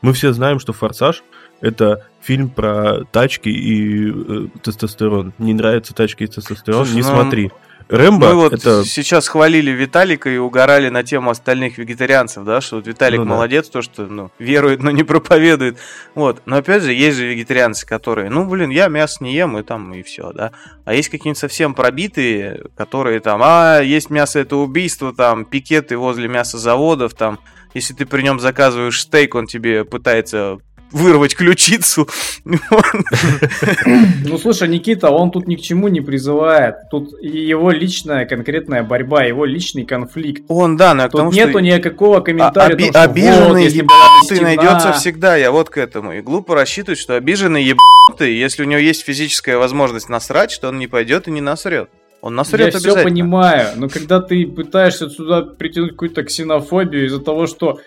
Мы 0.02 0.14
все 0.14 0.34
знаем, 0.34 0.58
что 0.58 0.74
Форсаж 0.74 1.24
это 1.62 2.08
фильм 2.22 2.50
про 2.50 3.04
тачки 3.12 3.50
и 3.50 4.10
э, 4.10 4.48
тестостерон. 4.64 5.34
Не 5.38 5.54
нравятся 5.54 5.94
тачки 5.94 6.24
и 6.24 6.28
тестостерон, 6.28 6.86
Слушай, 6.86 6.96
не 6.96 7.04
ну, 7.04 7.10
смотри. 7.10 7.52
Рэмбо 7.88 8.28
Мы 8.28 8.36
вот 8.36 8.54
это... 8.54 8.84
сейчас 8.84 9.28
хвалили 9.28 9.70
Виталика 9.70 10.30
и 10.30 10.38
угорали 10.38 10.90
на 10.90 11.04
тему 11.04 11.30
остальных 11.30 11.78
вегетарианцев, 11.78 12.44
да, 12.44 12.60
что 12.60 12.78
вот 12.78 12.88
Виталик 12.88 13.20
ну, 13.20 13.26
молодец, 13.26 13.68
да. 13.68 13.74
то, 13.74 13.82
что 13.84 14.08
ну, 14.08 14.32
верует, 14.40 14.82
но 14.82 14.90
не 14.90 15.04
проповедует. 15.04 15.78
Вот. 16.16 16.42
Но 16.46 16.58
опять 16.58 16.82
же, 16.82 16.94
есть 16.94 17.18
же 17.18 17.28
вегетарианцы, 17.28 17.86
которые, 17.86 18.30
ну, 18.30 18.46
блин, 18.46 18.72
я 18.72 18.88
мясо 18.88 19.24
не 19.24 19.36
ем, 19.36 19.58
и 19.58 19.64
там, 19.64 19.94
и 19.94 20.02
все, 20.02 20.32
да. 20.34 20.52
А 20.84 20.96
есть 20.96 21.10
какие-нибудь 21.10 21.38
совсем 21.38 21.76
пробитые, 21.76 22.64
которые 22.76 23.20
там, 23.20 23.42
а, 23.44 23.82
есть 23.82 24.10
мясо, 24.10 24.40
это 24.40 24.56
убийство, 24.58 25.14
там, 25.14 25.46
пикеты 25.46 25.98
возле 25.98 26.28
мясозаводов, 26.28 27.14
там, 27.14 27.40
если 27.76 27.94
ты 27.94 28.06
при 28.06 28.24
нем 28.24 28.40
заказываешь 28.40 29.02
стейк, 29.02 29.36
он 29.36 29.46
тебе 29.46 29.86
пытается 29.86 30.58
вырвать 30.96 31.36
ключицу. 31.36 32.08
Ну, 32.46 34.38
слушай, 34.38 34.68
Никита, 34.68 35.12
он 35.12 35.30
тут 35.30 35.48
ни 35.48 35.56
к 35.56 35.62
чему 35.62 35.90
не 35.90 36.02
призывает. 36.02 36.90
Тут 36.90 37.22
его 37.22 37.72
личная 37.72 38.26
конкретная 38.26 38.84
борьба, 38.84 39.24
его 39.24 39.46
личный 39.46 39.86
конфликт. 39.86 40.44
Он, 40.48 40.78
да, 40.78 40.94
но 40.94 41.10
Тут 41.10 41.34
нету 41.34 41.60
никакого 41.60 42.22
комментария. 42.22 42.76
Оби- 42.76 42.92
обиженный 42.94 43.68
ебанутый 43.68 44.40
найдется 44.40 44.94
всегда, 44.94 45.36
я 45.36 45.52
вот 45.52 45.70
к 45.70 45.78
этому. 45.78 46.14
И 46.14 46.22
глупо 46.22 46.56
рассчитывать, 46.56 47.00
что 47.00 47.16
обиженный 47.16 47.64
ебанутый, 47.64 48.36
если 48.36 48.64
у 48.64 48.66
него 48.66 48.80
есть 48.80 49.04
физическая 49.04 49.58
возможность 49.58 50.10
насрать, 50.10 50.52
что 50.52 50.70
он 50.70 50.80
не 50.80 50.88
пойдет 50.88 51.28
и 51.28 51.32
не 51.32 51.42
насрет. 51.42 51.90
Он 52.22 52.36
насрет 52.36 52.74
Я 52.74 52.80
все 52.80 53.04
понимаю, 53.04 53.74
но 53.76 53.88
когда 53.90 54.20
ты 54.20 54.48
пытаешься 54.48 55.10
сюда 55.10 55.42
притянуть 55.42 55.92
какую-то 55.92 56.24
ксенофобию 56.24 57.06
из-за 57.06 57.20
того, 57.20 57.46
что 57.46 57.80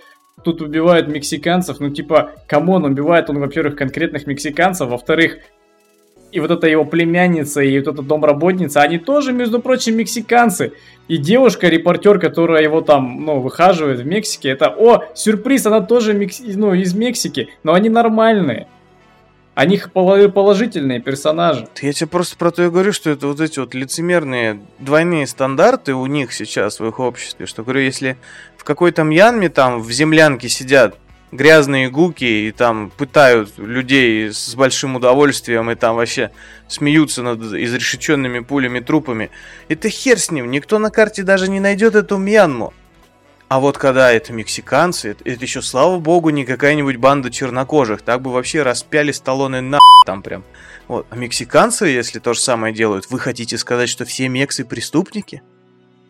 тут 0.53 0.63
убивают 0.63 1.09
мексиканцев, 1.09 1.81
ну 1.81 1.91
типа, 1.91 2.33
come 2.47 2.68
on, 2.68 2.85
убивает 2.85 3.29
он, 3.31 3.39
во-первых, 3.39 3.77
конкретных 3.77 4.27
мексиканцев, 4.27 4.89
во-вторых, 4.89 5.39
и 6.31 6.41
вот 6.41 6.51
эта 6.51 6.67
его 6.67 6.85
племянница, 6.85 7.63
и 7.63 7.79
вот 7.79 7.95
эта 7.95 8.03
домработница, 8.03 8.83
они 8.83 8.99
тоже, 8.99 9.33
между 9.33 9.61
прочим, 9.61 9.97
мексиканцы. 9.97 10.73
И 11.09 11.17
девушка, 11.17 11.69
репортер, 11.69 12.19
которая 12.19 12.63
его 12.63 12.83
там, 12.83 13.25
ну, 13.25 13.41
выхаживает 13.41 14.01
в 14.01 14.07
Мексике, 14.07 14.51
это, 14.51 14.69
о, 14.69 15.05
сюрприз, 15.15 15.67
она 15.67 15.81
тоже 15.81 16.13
мекс... 16.13 16.41
ну, 16.45 16.75
из 16.75 16.95
Мексики, 16.95 17.49
но 17.63 17.73
они 17.73 17.89
нормальные. 17.89 18.67
Они 19.59 19.77
положительные 19.93 21.01
персонажи. 21.01 21.67
Я 21.83 21.93
тебе 21.93 22.07
просто 22.07 22.37
про 22.37 22.53
то 22.53 22.63
и 22.63 22.71
говорю, 22.71 22.93
что 22.93 23.11
это 23.11 23.27
вот 23.27 23.41
эти 23.41 23.59
вот 23.59 23.75
лицемерные 23.75 24.61
двойные 24.79 25.27
стандарты 25.27 25.95
у 25.95 26.07
них 26.07 26.33
сейчас 26.33 26.79
в 26.79 26.87
их 26.87 27.01
обществе. 27.01 27.47
Что, 27.47 27.65
говорю, 27.65 27.81
если 27.81 28.17
в 28.57 28.63
какой-то 28.63 29.03
Мьянме 29.03 29.49
там 29.49 29.81
в 29.81 29.91
землянке 29.91 30.49
сидят 30.49 30.97
грязные 31.33 31.91
гуки 31.91 32.25
и 32.25 32.53
там 32.53 32.93
пытают 32.97 33.59
людей 33.59 34.33
с 34.33 34.55
большим 34.55 34.95
удовольствием 34.95 35.69
и 35.73 35.75
там 35.75 35.97
вообще 35.97 36.31
смеются 36.69 37.25
над 37.25 37.41
изрешеченными 37.41 38.39
пулями 38.39 38.79
трупами. 38.79 39.29
Это 39.67 39.89
хер 39.89 40.21
с 40.21 40.31
ним, 40.31 40.53
никто 40.53 40.79
на 40.79 40.91
карте 40.91 41.25
даже 41.25 41.51
не 41.51 41.59
найдет 41.59 41.97
эту 41.97 42.17
Мьянму. 42.17 42.75
А 43.49 43.61
вот 43.61 43.79
когда 43.79 44.13
это 44.13 44.33
мексиканцы, 44.33 45.11
это, 45.11 45.25
это 45.25 45.43
еще, 45.43 45.63
слава 45.63 45.99
богу, 45.99 46.29
не 46.29 46.45
какая-нибудь 46.45 46.97
банда 46.97 47.31
чернокожих. 47.31 48.03
Так 48.03 48.21
бы 48.21 48.31
вообще 48.31 48.63
распяли 48.63 49.11
Сталлоне 49.11 49.63
на 49.63 49.79
там 50.07 50.23
прям. 50.23 50.45
Вот. 50.87 51.07
А 51.09 51.17
мексиканцы, 51.17 51.87
если 51.87 52.19
то 52.19 52.35
же 52.35 52.41
самое 52.41 52.75
делают, 52.75 53.11
вы 53.11 53.19
хотите 53.19 53.57
сказать, 53.57 53.89
что 53.89 54.05
все 54.05 54.29
мексы 54.29 54.65
преступники? 54.65 55.43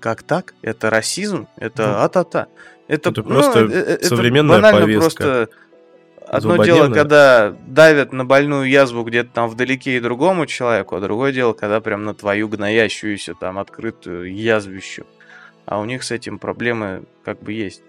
Как 0.00 0.24
так? 0.24 0.54
Это 0.62 0.90
расизм? 0.90 1.46
Это 1.56 1.86
ну, 1.86 1.98
а-та-та. 2.02 2.46
Это, 2.88 3.10
это 3.10 3.22
ну, 3.22 3.28
просто 3.28 3.60
ну, 3.60 3.72
это 3.72 4.06
современная 4.06 4.56
банально 4.56 4.80
повестка. 4.82 5.22
просто 5.22 5.48
Одно 6.26 6.62
дело, 6.62 6.92
когда 6.92 7.54
давят 7.66 8.12
на 8.12 8.24
больную 8.24 8.68
язву 8.68 9.02
где-то 9.02 9.30
там 9.32 9.48
вдалеке 9.48 9.96
и 9.96 10.00
другому 10.00 10.46
человеку, 10.46 10.96
а 10.96 11.00
другое 11.00 11.32
дело, 11.32 11.54
когда 11.54 11.80
прям 11.80 12.04
на 12.04 12.14
твою 12.14 12.48
гноящуюся 12.48 13.34
там 13.34 13.58
открытую 13.58 14.34
язвищу 14.34 15.06
а 15.68 15.80
у 15.80 15.84
них 15.84 16.02
с 16.02 16.10
этим 16.10 16.38
проблемы 16.38 17.04
как 17.24 17.42
бы 17.42 17.52
есть. 17.52 17.82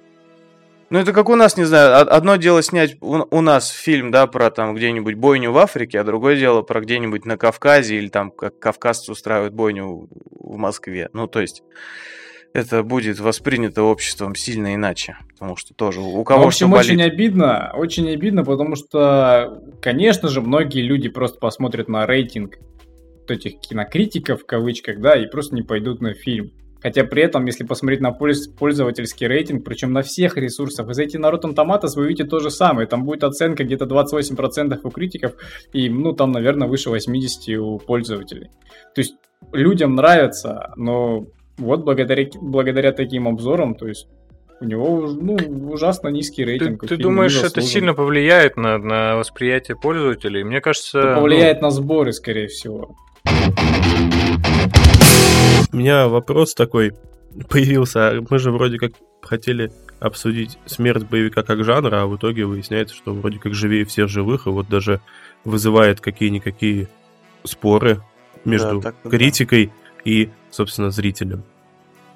Ну, 0.89 0.99
это 0.99 1.13
как 1.13 1.30
у 1.30 1.36
нас, 1.36 1.55
не 1.55 1.65
знаю, 1.65 2.13
одно 2.13 2.36
дело 2.36 2.61
снять 2.63 2.97
у, 2.99 3.23
у 3.30 3.41
нас 3.41 3.69
фильм, 3.69 4.11
да, 4.11 4.25
про 4.27 4.49
там 4.49 4.73
где-нибудь 4.75 5.15
бойню 5.15 5.51
в 5.51 5.57
Африке, 5.57 5.99
а 5.99 6.03
другое 6.03 6.36
дело 6.36 6.61
про 6.61 6.82
где-нибудь 6.82 7.25
на 7.25 7.38
Кавказе 7.38 7.97
или 7.97 8.09
там 8.09 8.32
как 8.32 8.57
кавказцы 8.59 9.11
устраивают 9.11 9.53
бойню 9.53 10.09
в 10.32 10.57
Москве. 10.57 11.09
Ну, 11.13 11.27
то 11.27 11.39
есть 11.39 11.63
это 12.53 12.84
будет 12.84 13.19
воспринято 13.19 13.84
обществом 13.84 14.36
сильно 14.36 14.73
иначе, 14.73 15.17
потому 15.34 15.55
что 15.55 15.73
тоже 15.75 16.01
у 16.01 16.23
кого 16.23 16.39
ну, 16.39 16.45
в 16.45 16.47
общем, 16.47 16.71
болит. 16.71 16.86
очень 16.86 17.03
обидно, 17.03 17.71
очень 17.75 18.09
обидно, 18.09 18.43
потому 18.43 18.75
что, 18.75 19.61
конечно 19.82 20.27
же, 20.27 20.41
многие 20.41 20.82
люди 20.82 21.07
просто 21.07 21.39
посмотрят 21.39 21.88
на 21.88 22.07
рейтинг 22.07 22.57
этих 23.27 23.59
кинокритиков 23.59 24.41
в 24.41 24.45
кавычках, 24.47 24.99
да, 24.99 25.15
и 25.15 25.27
просто 25.27 25.53
не 25.53 25.61
пойдут 25.61 26.01
на 26.01 26.15
фильм. 26.15 26.51
Хотя 26.82 27.03
при 27.03 27.23
этом, 27.23 27.45
если 27.45 27.63
посмотреть 27.63 28.01
на 28.01 28.11
пользовательский 28.11 29.27
рейтинг, 29.27 29.65
причем 29.65 29.91
на 29.91 30.01
всех 30.01 30.38
ресурсах, 30.38 30.88
вы 30.88 30.93
зайдете 30.93 31.19
на 31.19 31.30
Rotten 31.30 31.53
Tomatoes, 31.53 31.95
вы 31.95 32.03
увидите 32.03 32.23
то 32.25 32.39
же 32.39 32.49
самое. 32.49 32.88
Там 32.88 33.03
будет 33.03 33.23
оценка 33.23 33.63
где-то 33.63 33.86
28% 33.86 34.80
у 34.84 34.89
критиков, 34.89 35.34
и, 35.73 35.89
ну, 35.89 36.13
там, 36.13 36.32
наверное, 36.32 36.67
выше 36.67 36.89
80% 36.89 37.57
у 37.57 37.80
пользователей. 37.80 38.49
То 38.95 39.01
есть 39.01 39.15
людям 39.51 39.95
нравится, 39.95 40.71
но 40.75 41.27
вот 41.57 41.84
благодаря, 41.84 42.25
благодаря 42.41 42.91
таким 42.93 43.27
обзорам, 43.27 43.75
то 43.75 43.88
есть 43.88 44.07
у 44.61 44.65
него 44.65 45.07
ну, 45.07 45.38
ужасно 45.71 46.09
низкий 46.09 46.43
рейтинг. 46.43 46.82
Ты, 46.82 46.88
ты 46.88 46.97
думаешь, 46.97 47.41
это 47.41 47.61
сильно 47.61 47.93
повлияет 47.93 48.57
на, 48.57 48.77
на 48.77 49.15
восприятие 49.15 49.77
пользователей? 49.77 50.43
Мне 50.43 50.59
кажется... 50.59 50.99
Это 50.99 51.15
повлияет 51.15 51.61
ну... 51.61 51.67
на 51.67 51.71
сборы, 51.71 52.11
скорее 52.11 52.47
всего. 52.47 52.95
У 55.72 55.78
меня 55.78 56.07
вопрос 56.07 56.55
такой 56.55 56.93
появился. 57.49 58.24
Мы 58.30 58.39
же 58.39 58.51
вроде 58.51 58.78
как 58.78 58.93
хотели 59.22 59.72
обсудить 59.99 60.57
смерть 60.65 61.03
боевика 61.03 61.43
как 61.43 61.63
жанра, 61.63 62.03
а 62.03 62.05
в 62.07 62.15
итоге 62.15 62.45
выясняется, 62.45 62.95
что 62.95 63.13
вроде 63.13 63.38
как 63.38 63.53
живее 63.53 63.86
всех 63.86 64.07
живых, 64.07 64.47
и 64.47 64.49
вот 64.49 64.70
даже 64.70 65.01
вызывает 65.43 65.99
какие-никакие 65.99 66.88
споры 67.43 68.01
между 68.45 68.80
да. 68.80 68.93
критикой 69.09 69.72
и, 70.05 70.30
собственно, 70.51 70.89
зрителем. 70.91 71.43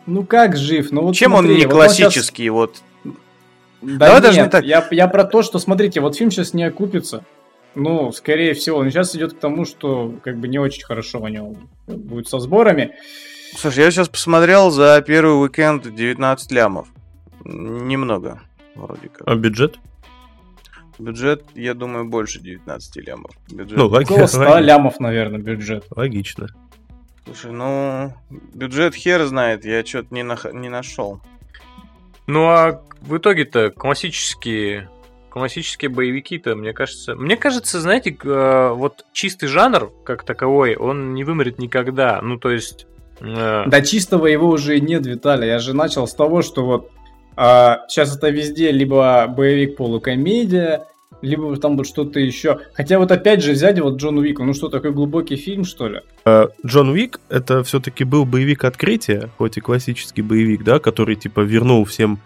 Ну 0.06 0.26
как 0.26 0.58
жив? 0.58 0.91
Ну 0.91 1.01
вот 1.01 1.16
Чем 1.16 1.34
он 1.34 1.45
смотри, 1.45 1.58
не 1.58 1.66
вот 1.66 1.74
он 1.76 1.82
щас- 1.89 1.97
классический, 1.97 2.49
вот. 2.49 2.82
Да 3.82 3.97
Давай 3.97 4.14
нет, 4.16 4.24
даже 4.24 4.41
не 4.41 4.49
так. 4.49 4.64
Я, 4.64 4.88
я 4.91 5.08
про 5.08 5.26
то, 5.26 5.43
что, 5.43 5.60
смотрите, 5.60 5.99
вот 5.99 6.16
фильм 6.16 6.32
сейчас 6.32 6.54
не 6.54 6.64
окупится. 6.64 7.26
Ну, 7.76 8.12
скорее 8.12 8.54
всего, 8.54 8.78
он 8.78 8.89
сейчас 8.89 9.16
идет 9.16 9.34
к 9.34 9.39
тому, 9.39 9.66
что 9.66 10.14
как 10.24 10.38
бы 10.38 10.47
не 10.47 10.60
очень 10.60 10.84
хорошо 10.84 11.20
у 11.20 11.28
него 11.28 11.56
будет 11.88 12.28
со 12.28 12.39
сборами. 12.39 12.95
Слушай, 13.56 13.86
я 13.86 13.91
сейчас 13.91 14.10
посмотрел 14.10 14.72
за 14.72 15.01
первый 15.06 15.41
уикенд 15.41 15.84
19 15.93 16.51
лямов. 16.51 16.88
Немного, 17.45 18.41
вроде 18.76 19.10
как. 19.10 19.28
А 19.28 19.36
бюджет? 19.36 19.80
Бюджет, 20.99 21.43
я 21.56 21.74
думаю, 21.74 22.06
больше 22.06 22.39
19 22.39 22.95
лямов. 23.08 23.32
Бюджет. 23.51 23.78
Ну, 23.78 23.88
логи- 23.88 24.04
Около 24.12 24.28
100 24.28 24.39
логи- 24.39 24.64
лямов, 24.64 24.99
наверное, 24.99 25.39
бюджет. 25.39 25.86
логично. 25.95 26.47
Слушай, 27.26 27.51
ну, 27.51 28.14
бюджет 28.54 28.95
хер 28.95 29.24
знает, 29.26 29.66
я 29.66 29.86
что-то 29.86 30.14
не, 30.14 30.22
нах- 30.24 30.54
не 30.54 30.70
нашел. 30.70 31.22
Ну 32.28 32.47
а 32.49 32.82
в 33.01 33.18
итоге-то 33.18 33.72
классические 33.72 34.89
классические 35.30 35.89
боевики-то, 35.89 36.56
мне 36.56 36.74
кажется... 36.74 37.16
Мне 37.16 37.36
кажется, 37.38 37.82
знаете, 37.82 38.16
э, 38.24 38.70
вот 38.76 39.04
чистый 39.14 39.47
жанр, 39.47 39.91
как 40.06 40.24
таковой, 40.24 40.76
он 40.76 41.16
не 41.16 41.24
вымрет 41.24 41.58
никогда. 41.58 42.22
Ну, 42.22 42.38
то 42.38 42.51
есть... 42.51 42.86
э, 43.22 43.64
Да 43.68 43.82
чистого 43.82 44.28
его 44.28 44.49
уже 44.49 44.78
и 44.78 44.82
нет, 44.82 45.05
Виталий. 45.05 45.47
Я 45.47 45.59
же 45.59 45.74
начал 45.74 46.07
с 46.07 46.14
того, 46.14 46.41
что 46.41 46.66
вот 46.66 46.89
сейчас 47.36 48.16
это 48.16 48.30
везде 48.30 48.72
либо 48.72 49.26
боевик 49.28 49.76
полукомедия, 49.78 50.86
либо 51.24 51.55
там 51.57 51.78
вот 51.78 51.88
что-то 51.88 52.20
еще. 52.20 52.59
Хотя 52.74 52.99
вот 52.99 53.11
опять 53.11 53.41
же 53.41 53.53
взять 53.53 53.80
вот 53.80 53.95
Джон 53.95 54.18
Уик, 54.20 54.39
ну 54.39 54.53
что, 54.53 54.70
такой 54.70 54.91
глубокий 54.91 55.36
фильм, 55.38 55.64
что 55.64 55.88
ли? 55.88 56.01
А, 56.26 56.49
Джон 56.66 56.89
Уик 56.89 57.20
это 57.30 57.64
все-таки 57.64 58.03
был 58.03 58.26
боевик 58.26 58.66
открытия, 58.66 59.30
хоть 59.38 59.57
и 59.57 59.61
классический 59.61 60.22
боевик, 60.22 60.64
да, 60.64 60.80
который 60.80 61.16
типа 61.16 61.39
вернул 61.41 61.86
всем 61.86 62.20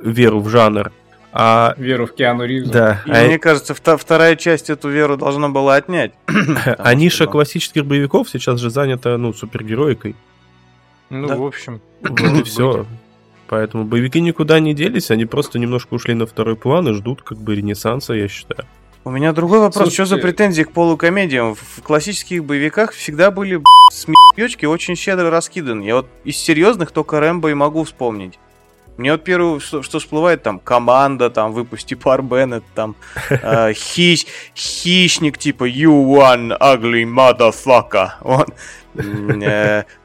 веру 0.00 0.40
в 0.40 0.48
жанр. 0.50 0.92
А 1.32 1.74
Веру 1.78 2.06
в 2.06 2.12
Киану 2.14 2.44
Ривза. 2.44 2.72
да, 2.72 3.02
И 3.06 3.10
а- 3.16 3.26
мне 3.28 3.38
кажется, 3.38 3.72
вта- 3.72 3.96
вторая 3.96 4.34
часть 4.34 4.68
эту 4.68 4.88
веру 4.88 5.16
должна 5.16 5.48
была 5.48 5.76
отнять. 5.76 6.10
а 6.78 6.92
ниша 6.94 7.26
классических 7.26 7.86
боевиков 7.86 8.28
сейчас 8.28 8.58
же 8.58 8.68
занята, 8.68 9.16
ну, 9.16 9.32
супергероикой. 9.32 10.16
Ну, 11.10 11.28
да. 11.28 11.36
в 11.36 11.44
общем... 11.44 11.80
Вот 12.00 12.20
и 12.20 12.42
все. 12.42 12.86
Поэтому 13.48 13.84
боевики 13.84 14.20
никуда 14.20 14.60
не 14.60 14.74
делись, 14.74 15.10
они 15.10 15.26
просто 15.26 15.58
немножко 15.58 15.94
ушли 15.94 16.14
на 16.14 16.24
второй 16.24 16.54
план 16.54 16.88
и 16.88 16.92
ждут 16.92 17.22
как 17.22 17.38
бы 17.38 17.56
ренессанса, 17.56 18.14
я 18.14 18.28
считаю. 18.28 18.64
У 19.02 19.10
меня 19.10 19.32
другой 19.32 19.58
вопрос. 19.60 19.92
Что 19.92 20.04
за 20.04 20.10
Слушайте- 20.10 20.22
претензии 20.22 20.62
к 20.62 20.72
полукомедиям? 20.72 21.54
В 21.54 21.82
классических 21.82 22.44
боевиках 22.44 22.92
всегда 22.92 23.30
были 23.30 23.60
смеечки 23.90 24.66
очень 24.66 24.94
щедро 24.94 25.30
раскиданы. 25.30 25.82
Я 25.82 25.96
вот 25.96 26.06
из 26.24 26.36
серьезных 26.36 26.92
только 26.92 27.18
Рэмбо 27.18 27.50
и 27.50 27.54
могу 27.54 27.82
вспомнить. 27.84 28.38
Мне 28.98 29.12
вот 29.12 29.24
первое, 29.24 29.60
что, 29.60 29.82
что 29.82 29.98
всплывает, 29.98 30.42
там, 30.42 30.58
команда, 30.58 31.30
там, 31.30 31.52
выпусти 31.52 31.94
пар 31.94 32.20
Беннет, 32.20 32.62
там, 32.74 32.94
э, 33.30 33.72
хищ, 33.74 34.26
хищник, 34.54 35.38
типа, 35.38 35.66
you 35.66 36.04
one 36.04 36.54
ugly 36.60 37.04
motherfucker. 37.04 38.10
Он, 38.20 38.44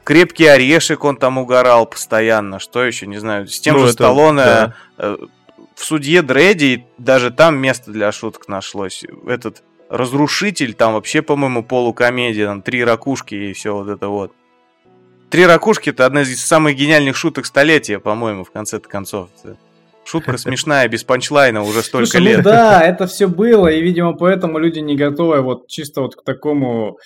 крепкий 0.04 0.46
орешек 0.46 1.04
он 1.04 1.16
там 1.16 1.38
угорал 1.38 1.86
постоянно. 1.86 2.58
Что 2.58 2.84
еще, 2.84 3.06
не 3.06 3.18
знаю, 3.18 3.46
с 3.46 3.58
тем 3.60 3.76
Ну, 3.76 3.86
же 3.86 3.92
Сталлоне 3.92 4.74
э, 4.98 5.16
в 5.74 5.84
судье 5.84 6.22
Дредди 6.22 6.86
даже 6.98 7.30
там 7.30 7.56
место 7.56 7.90
для 7.90 8.10
шуток 8.12 8.48
нашлось. 8.48 9.04
Этот 9.26 9.62
разрушитель, 9.88 10.74
там 10.74 10.94
вообще, 10.94 11.22
по-моему, 11.22 11.62
полукомедия, 11.62 12.46
там 12.46 12.62
три 12.62 12.84
ракушки 12.84 13.34
и 13.34 13.52
все 13.52 13.74
вот 13.74 13.88
это 13.88 14.08
вот. 14.08 14.32
Три 15.30 15.44
ракушки 15.44 15.90
это 15.90 16.06
одна 16.06 16.22
из 16.22 16.44
самых 16.44 16.76
гениальных 16.76 17.16
шуток 17.16 17.46
столетия, 17.46 17.98
по-моему, 17.98 18.44
в 18.44 18.50
конце-то 18.50 18.88
концов. 18.88 19.28
Шутка 20.04 20.36
смешная, 20.38 20.88
без 20.88 21.04
панчлайна 21.04 21.62
уже 21.62 21.82
столько 21.82 22.06
Слушай, 22.06 22.22
ну 22.22 22.30
лет. 22.30 22.42
да, 22.42 22.82
это 22.82 23.06
все 23.06 23.26
было, 23.28 23.68
и, 23.68 23.80
видимо, 23.82 24.12
поэтому 24.14 24.58
люди 24.58 24.78
не 24.78 24.96
готовы 24.96 25.40
вот 25.40 25.66
чисто 25.68 26.02
вот 26.02 26.16
к 26.16 26.22
такому 26.22 26.98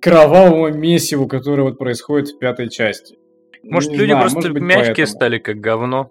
кровавому 0.00 0.68
месиву, 0.70 1.26
которое 1.26 1.62
вот 1.64 1.78
происходит 1.78 2.28
в 2.30 2.38
пятой 2.38 2.68
части. 2.68 3.16
Может, 3.62 3.90
Не 3.90 3.96
люди 3.98 4.10
знаю, 4.10 4.22
просто 4.22 4.36
может 4.36 4.52
быть, 4.52 4.62
мягкие 4.62 4.86
поэтому. 4.86 5.06
стали, 5.06 5.38
как 5.38 5.56
говно. 5.58 6.10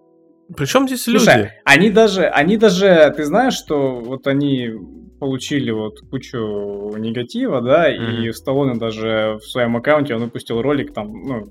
Причем 0.55 0.87
здесь 0.87 1.05
люди? 1.07 1.23
Слушай, 1.23 1.51
они 1.63 1.89
даже, 1.89 2.25
они 2.25 2.57
даже, 2.57 3.13
ты 3.15 3.23
знаешь, 3.23 3.53
что 3.53 3.99
вот 3.99 4.25
они 4.27 4.71
получили 5.19 5.69
вот 5.71 5.99
кучу 6.09 6.95
негатива, 6.97 7.61
да, 7.61 7.91
и 7.93 7.99
Мгм. 7.99 8.33
Сталлоне 8.33 8.79
даже 8.79 9.37
в 9.41 9.45
своем 9.47 9.75
аккаунте 9.77 10.15
он 10.15 10.21
выпустил 10.23 10.61
ролик 10.61 10.93
там, 10.93 11.11
ну, 11.11 11.49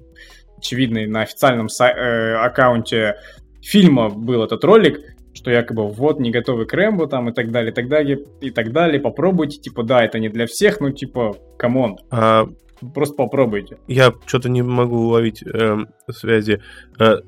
очевидный 0.56 1.06
на 1.06 1.22
официальном 1.22 1.68
сай- 1.68 1.94
э, 1.94 2.34
аккаунте 2.36 3.16
фильма 3.62 4.08
был 4.08 4.42
этот 4.42 4.64
ролик, 4.64 5.00
что 5.38 5.50
якобы 5.50 5.88
вот 5.88 6.18
не 6.20 6.30
готовы 6.30 6.66
к 6.66 6.72
Рэмбо 6.74 7.06
там 7.06 7.28
и 7.30 7.32
так 7.32 7.50
далее, 7.50 7.70
и 7.70 7.74
так 7.74 7.88
далее, 7.88 8.18
и 8.40 8.50
так 8.50 8.72
далее, 8.72 9.00
попробуйте, 9.00 9.58
типа, 9.58 9.82
да, 9.84 10.04
это 10.04 10.18
не 10.18 10.28
для 10.28 10.46
всех, 10.46 10.80
ну, 10.80 10.90
типа, 10.90 11.36
come 11.56 11.79
on, 11.79 11.96
А, 12.10 12.48
просто 12.94 13.14
попробуйте. 13.14 13.78
я 13.86 14.12
что-то 14.26 14.48
не 14.48 14.62
могу 14.62 14.96
уловить 15.06 15.42
эм, 15.42 15.88
связи. 16.10 16.60
Э, 16.98 17.18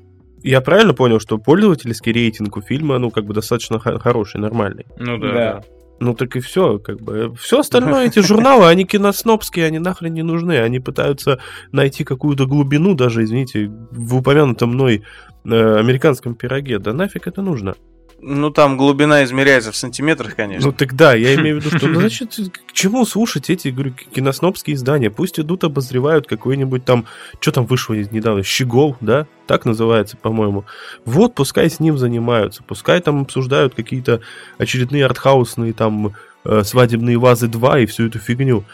я 0.43 0.59
правильно 0.61 0.93
понял, 0.93 1.19
что 1.19 1.37
пользовательский 1.37 2.11
рейтинг 2.11 2.57
у 2.57 2.61
фильма, 2.61 2.97
ну, 2.97 3.11
как 3.11 3.25
бы 3.25 3.33
достаточно 3.33 3.79
хо- 3.79 3.99
хороший, 3.99 4.41
нормальный? 4.41 4.85
Ну 4.99 5.17
Да. 5.17 5.27
да. 5.27 5.33
да. 5.33 5.61
Ну 6.03 6.15
так 6.15 6.35
и 6.35 6.39
все, 6.39 6.79
как 6.79 6.99
бы. 6.99 7.31
Все 7.35 7.59
остальное, 7.59 8.07
эти 8.07 8.21
журналы, 8.21 8.65
они 8.65 8.85
киноснобские, 8.85 9.67
они 9.67 9.77
нахрен 9.77 10.11
не 10.11 10.23
нужны. 10.23 10.59
Они 10.59 10.79
пытаются 10.79 11.37
найти 11.71 12.03
какую-то 12.03 12.47
глубину, 12.47 12.95
даже, 12.95 13.23
извините, 13.23 13.67
в 13.91 14.15
упомянутом 14.15 14.71
мной 14.71 15.03
э, 15.45 15.75
американском 15.77 16.33
пироге. 16.33 16.79
Да 16.79 16.93
нафиг 16.93 17.27
это 17.27 17.43
нужно? 17.43 17.75
Ну, 18.23 18.51
там 18.51 18.77
глубина 18.77 19.23
измеряется 19.23 19.71
в 19.71 19.75
сантиметрах, 19.75 20.35
конечно. 20.35 20.67
Ну 20.67 20.73
так 20.73 20.93
да, 20.95 21.15
я 21.15 21.33
имею 21.41 21.59
в 21.59 21.65
виду, 21.65 21.75
что 21.75 21.87
ну, 21.87 21.99
значит, 22.01 22.35
к 22.67 22.71
чему 22.71 23.03
слушать 23.05 23.49
эти, 23.49 23.69
говорю, 23.69 23.93
киноснобские 23.93 24.75
издания? 24.75 25.09
Пусть 25.09 25.39
идут, 25.39 25.63
обозревают 25.63 26.27
какой-нибудь 26.27 26.85
там, 26.85 27.05
что 27.39 27.51
там 27.51 27.65
вышло 27.65 27.93
недавно, 27.95 28.43
Щегол, 28.43 28.95
да? 29.01 29.25
Так 29.47 29.65
называется, 29.65 30.17
по-моему. 30.17 30.65
Вот, 31.03 31.33
пускай 31.33 31.67
с 31.69 31.79
ним 31.79 31.97
занимаются, 31.97 32.63
пускай 32.63 33.01
там 33.01 33.21
обсуждают 33.23 33.73
какие-то 33.73 34.21
очередные 34.59 35.05
артхаусные 35.05 35.73
там 35.73 36.13
э, 36.45 36.63
свадебные 36.63 37.17
вазы 37.17 37.47
2 37.47 37.79
и 37.79 37.85
всю 37.87 38.07
эту 38.07 38.19
фигню. 38.19 38.65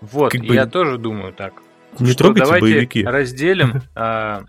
Вот, 0.00 0.32
Как 0.32 0.40
бы- 0.40 0.54
я 0.54 0.66
тоже 0.66 0.96
думаю 0.96 1.34
так. 1.34 1.52
Не 1.98 2.12
что 2.12 2.24
трогайте 2.24 2.44
давайте 2.46 2.62
боевики. 2.62 3.04
разделим, 3.04 3.82
а, 3.94 4.44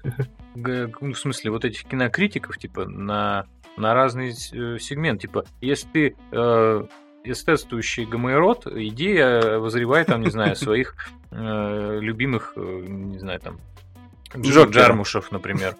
г- 0.55 0.89
ну, 1.01 1.13
в 1.13 1.19
смысле, 1.19 1.51
вот 1.51 1.65
этих 1.65 1.83
кинокритиков, 1.85 2.57
типа, 2.57 2.85
на, 2.85 3.45
на 3.77 3.93
разный 3.93 4.29
э, 4.29 4.77
сегмент. 4.79 5.21
Типа, 5.21 5.45
если 5.61 5.87
ты 5.87 6.15
э, 6.31 6.83
эстетствующий 7.23 8.05
гомоэрот, 8.05 8.67
иди 8.67 9.13
э, 9.15 9.57
возревай 9.57 10.05
там, 10.05 10.21
не 10.21 10.29
знаю, 10.29 10.55
своих 10.55 10.95
э, 11.31 11.99
любимых, 12.01 12.53
э, 12.55 12.83
не 12.87 13.19
знаю, 13.19 13.39
там, 13.39 13.59
Джо. 14.37 14.63
Джармушев, 14.63 15.31
например. 15.31 15.75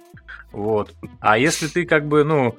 Вот. 0.52 0.94
А 1.20 1.38
если 1.38 1.68
ты 1.68 1.86
как 1.86 2.06
бы, 2.08 2.24
ну, 2.24 2.56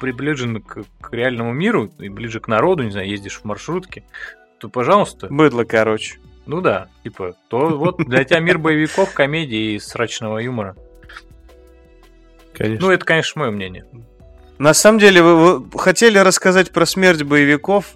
приближен 0.00 0.60
к, 0.60 0.84
к 1.00 1.12
реальному 1.12 1.52
миру 1.52 1.90
и 1.98 2.10
ближе 2.10 2.40
к 2.40 2.48
народу, 2.48 2.82
не 2.82 2.90
знаю, 2.90 3.08
ездишь 3.08 3.40
в 3.40 3.44
маршрутке, 3.44 4.04
то, 4.58 4.68
пожалуйста, 4.68 5.28
Быдло, 5.30 5.64
короче. 5.64 6.18
ну 6.44 6.60
да, 6.60 6.88
типа, 7.04 7.34
то 7.48 7.68
вот 7.68 7.98
для 7.98 8.24
тебя 8.24 8.40
мир 8.40 8.58
боевиков, 8.58 9.14
комедии 9.14 9.74
и 9.74 9.78
срачного 9.78 10.38
юмора. 10.38 10.76
Конечно. 12.58 12.86
Ну, 12.86 12.92
это, 12.92 13.04
конечно, 13.04 13.40
мое 13.40 13.50
мнение. 13.50 13.84
На 14.58 14.74
самом 14.74 14.98
деле, 14.98 15.22
вы, 15.22 15.58
вы 15.60 15.78
хотели 15.78 16.18
рассказать 16.18 16.72
про 16.72 16.84
смерть 16.84 17.22
боевиков, 17.22 17.86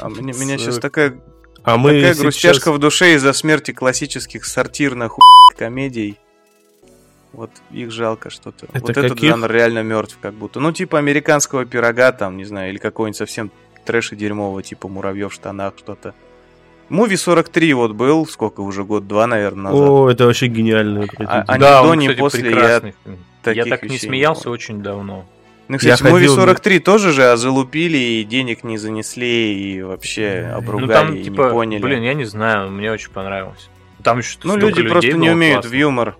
а 0.00 0.08
мне- 0.08 0.32
меня 0.32 0.58
сейчас 0.58 0.78
такая, 0.78 1.16
а 1.62 1.76
мы 1.76 1.90
такая 1.92 2.02
сейчас- 2.14 2.18
грустяшка 2.20 2.72
в 2.72 2.78
душе 2.78 3.14
из-за 3.14 3.32
смерти 3.32 3.70
классических 3.72 4.44
сортирных 4.44 5.12
комедий. 5.56 6.18
Вот 7.32 7.50
их 7.70 7.92
жалко 7.92 8.30
что-то. 8.30 8.66
Это 8.72 8.80
вот 8.80 8.90
этот 8.90 9.12
каких? 9.12 9.30
жанр 9.30 9.50
реально 9.50 9.82
мертв 9.82 10.18
как 10.20 10.34
будто. 10.34 10.60
Ну, 10.60 10.72
типа 10.72 10.98
американского 10.98 11.64
пирога 11.66 12.10
там, 12.10 12.36
не 12.36 12.44
знаю, 12.44 12.70
или 12.70 12.78
какого-нибудь 12.78 13.16
совсем 13.18 13.52
трэша 13.84 14.16
дерьмового, 14.16 14.62
типа 14.62 14.88
муравьев 14.88 15.30
в 15.30 15.34
штанах, 15.34 15.74
что-то. 15.78 16.14
Муви 16.88 17.16
43 17.16 17.74
вот 17.74 17.92
был, 17.92 18.26
сколько 18.26 18.60
уже, 18.62 18.82
год-два, 18.82 19.26
наверное, 19.26 19.64
назад. 19.72 19.88
О, 19.88 20.10
это 20.10 20.24
вообще 20.24 20.46
гениальное 20.46 21.06
А- 21.18 21.44
а- 21.46 21.56
ни 21.56 21.60
да, 21.60 21.82
до, 21.82 21.88
он, 21.88 21.98
ни 21.98 22.06
кстати, 22.06 22.18
после 22.18 22.44
прекрасный 22.44 22.94
фильм. 23.04 23.18
Я 23.18 23.18
таких 23.54 23.70
так 23.70 23.82
не 23.84 23.88
не 23.90 23.98
смеялся 23.98 24.44
помню. 24.44 24.54
очень 24.54 24.82
давно. 24.82 25.26
Ну, 25.68 25.76
кстати, 25.76 26.02
Я 26.02 26.08
Муви 26.10 26.20
ходил 26.26 26.36
на- 26.36 26.42
43 26.42 26.78
тоже 26.78 27.12
же 27.12 27.36
залупили, 27.36 27.96
и 27.98 28.24
денег 28.24 28.64
не 28.64 28.78
занесли, 28.78 29.54
и 29.74 29.82
вообще 29.82 30.50
обругали, 30.54 30.86
ну, 30.86 30.92
там, 30.92 31.14
и 31.14 31.22
типа, 31.22 31.42
не 31.42 31.50
поняли. 31.50 31.82
блин, 31.82 32.02
я 32.02 32.14
не 32.14 32.24
знаю, 32.24 32.70
мне 32.70 32.90
очень 32.90 33.10
понравилось. 33.10 33.68
Там 34.02 34.18
еще 34.18 34.38
ну, 34.44 34.56
люди 34.56 34.78
людей 34.78 34.90
просто 34.90 35.12
не 35.12 35.30
умеют 35.30 35.56
классных. 35.62 35.72
в 35.72 35.76
юмор. 35.76 36.16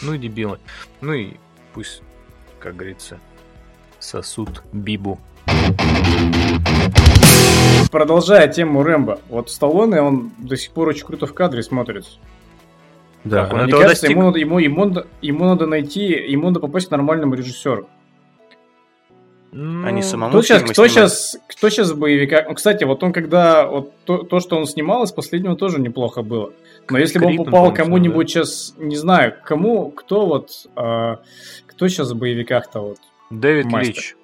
Ну 0.00 0.14
и 0.14 0.18
дебилы. 0.18 0.58
Ну 1.02 1.12
и 1.12 1.34
пусть. 1.74 2.02
как 2.58 2.76
говорится, 2.76 3.18
сосут 3.98 4.62
Бибу. 4.72 5.20
Продолжая 7.90 8.48
тему 8.48 8.82
Рэмбо, 8.82 9.20
вот 9.28 9.50
Сталлоне, 9.50 10.00
он 10.00 10.30
до 10.38 10.56
сих 10.56 10.70
пор 10.72 10.88
очень 10.88 11.04
круто 11.04 11.26
в 11.26 11.34
кадре 11.34 11.62
смотрится. 11.62 12.12
Да. 13.24 13.44
Так, 13.44 13.52
он 13.52 13.58
Мне 13.60 13.68
этого 13.68 13.82
кажется, 13.82 14.02
достиг. 14.02 14.16
ему, 14.16 14.26
надо- 14.26 14.38
ему, 14.38 14.58
ему, 14.58 14.84
надо- 14.86 15.06
ему 15.20 15.44
надо 15.44 15.66
найти, 15.66 16.04
ему 16.04 16.48
надо 16.48 16.60
попасть 16.60 16.88
к 16.88 16.90
нормальному 16.90 17.34
режиссеру. 17.34 17.88
Ну, 19.52 19.84
Они 19.84 20.00
самому 20.02 20.30
Кто 20.30 20.42
сейчас, 20.42 20.62
кто 20.62 20.86
сейчас, 20.86 21.36
кто 21.48 21.70
сейчас 21.70 21.90
в 21.90 21.98
боевиках? 21.98 22.46
Ну, 22.48 22.54
Кстати, 22.54 22.84
вот 22.84 23.02
он 23.02 23.12
когда, 23.12 23.66
вот 23.66 23.92
то, 24.04 24.18
то, 24.18 24.38
что 24.38 24.56
он 24.56 24.64
снимал, 24.66 25.02
из 25.02 25.10
последнего 25.10 25.56
тоже 25.56 25.80
неплохо 25.80 26.22
было. 26.22 26.52
Но 26.88 26.98
если 26.98 27.18
бы 27.18 27.26
он 27.26 27.36
попал 27.38 27.74
кому-нибудь 27.74 28.30
сейчас, 28.30 28.74
не 28.78 28.96
знаю, 28.96 29.34
кому, 29.44 29.90
кто 29.90 30.26
вот, 30.26 30.50
а, 30.76 31.18
кто 31.66 31.88
сейчас 31.88 32.12
в 32.12 32.16
боевиках-то 32.16 32.80
вот? 32.80 32.98
Дэвид 33.30 33.66
мастер. 33.66 33.94
Лич. 33.94 34.16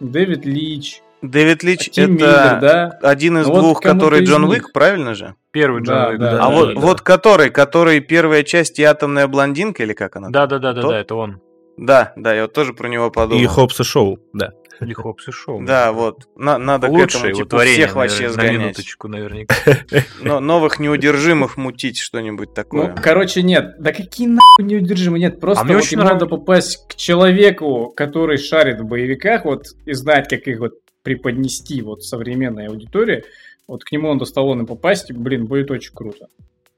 Дэвид 0.00 0.44
Лич, 0.44 1.02
Дэвид 1.22 1.62
Лич 1.64 1.90
Тим 1.90 2.14
это 2.16 2.24
Миллер, 2.24 2.60
да? 2.60 2.98
один 3.02 3.38
из 3.38 3.46
Ну 3.46 3.52
вот 3.54 3.60
двух, 3.60 3.80
который 3.80 4.24
Джон 4.24 4.42
них. 4.42 4.50
Уик, 4.50 4.72
правильно 4.72 5.14
же? 5.14 5.34
Первый 5.50 5.82
Джон 5.82 5.94
Да, 5.96 6.08
Уик, 6.10 6.18
да, 6.20 6.30
да. 6.32 6.36
а 6.46 6.48
да, 6.50 6.56
вот, 6.56 6.74
да. 6.74 6.80
вот 6.80 7.00
который, 7.00 7.50
который 7.50 8.00
первая 8.00 8.42
часть 8.44 8.78
и 8.78 8.84
атомная 8.84 9.26
блондинка, 9.26 9.82
или 9.82 9.94
как 9.94 10.16
она? 10.16 10.30
Да, 10.30 10.46
да, 10.46 10.58
да, 10.58 10.72
да, 10.72 10.82
да, 10.82 10.98
это 11.00 11.14
он. 11.16 11.40
Да, 11.76 12.12
да, 12.16 12.34
я 12.34 12.42
вот 12.42 12.52
тоже 12.52 12.72
про 12.72 12.88
него 12.88 13.10
подумал. 13.10 13.42
И 13.42 13.46
Хоббса 13.46 13.84
Шоу, 13.84 14.18
да. 14.32 14.52
Или 14.80 14.92
Хоббс 14.92 15.26
и 15.26 15.32
Шоу. 15.32 15.64
Да, 15.64 15.90
вот. 15.90 16.28
На- 16.36 16.56
надо 16.58 16.86
к 16.86 16.90
Лучшее 16.90 17.06
этому 17.08 17.26
его 17.30 17.36
типа, 17.38 17.50
творение, 17.50 17.86
всех 17.86 17.96
вообще 17.96 18.26
на 18.28 18.32
сгонять. 18.32 18.52
минуточку 18.52 19.08
наверняка. 19.08 19.54
Но 20.22 20.38
новых 20.38 20.78
неудержимых 20.78 21.56
мутить 21.56 21.98
что-нибудь 21.98 22.50
Ну, 22.50 22.54
такое. 22.54 22.94
короче, 22.94 23.42
нет. 23.42 23.74
Да 23.80 23.92
какие 23.92 24.28
нахуй 24.28 24.64
неудержимые? 24.64 25.20
Нет, 25.22 25.40
просто 25.40 25.62
А 25.62 25.64
мне 25.64 25.74
вот 25.74 25.82
очень 25.82 25.98
надо 25.98 26.26
попасть 26.26 26.86
к 26.88 26.94
человеку, 26.94 27.92
который 27.96 28.38
шарит 28.38 28.78
в 28.80 28.84
боевиках, 28.84 29.44
вот, 29.44 29.66
и 29.84 29.92
знать, 29.94 30.28
как 30.28 30.46
их 30.46 30.60
вот 30.60 30.74
преподнести 31.02 31.82
вот 31.82 32.04
современной 32.04 32.68
аудитории. 32.68 33.24
Вот 33.66 33.84
к 33.84 33.92
нему 33.92 34.12
надо 34.12 34.24
Сталлоне 34.24 34.66
попасть, 34.66 35.10
и, 35.10 35.12
блин, 35.12 35.46
будет 35.46 35.70
очень 35.70 35.92
круто. 35.94 36.28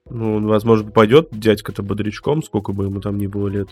Ну, 0.08 0.36
он, 0.36 0.46
возможно, 0.46 0.86
попадет 0.86 1.28
дядька-то 1.32 1.82
бодрячком, 1.82 2.42
сколько 2.42 2.72
бы 2.72 2.84
ему 2.84 3.00
там 3.00 3.16
ни 3.16 3.26
было 3.26 3.48
лет. 3.48 3.68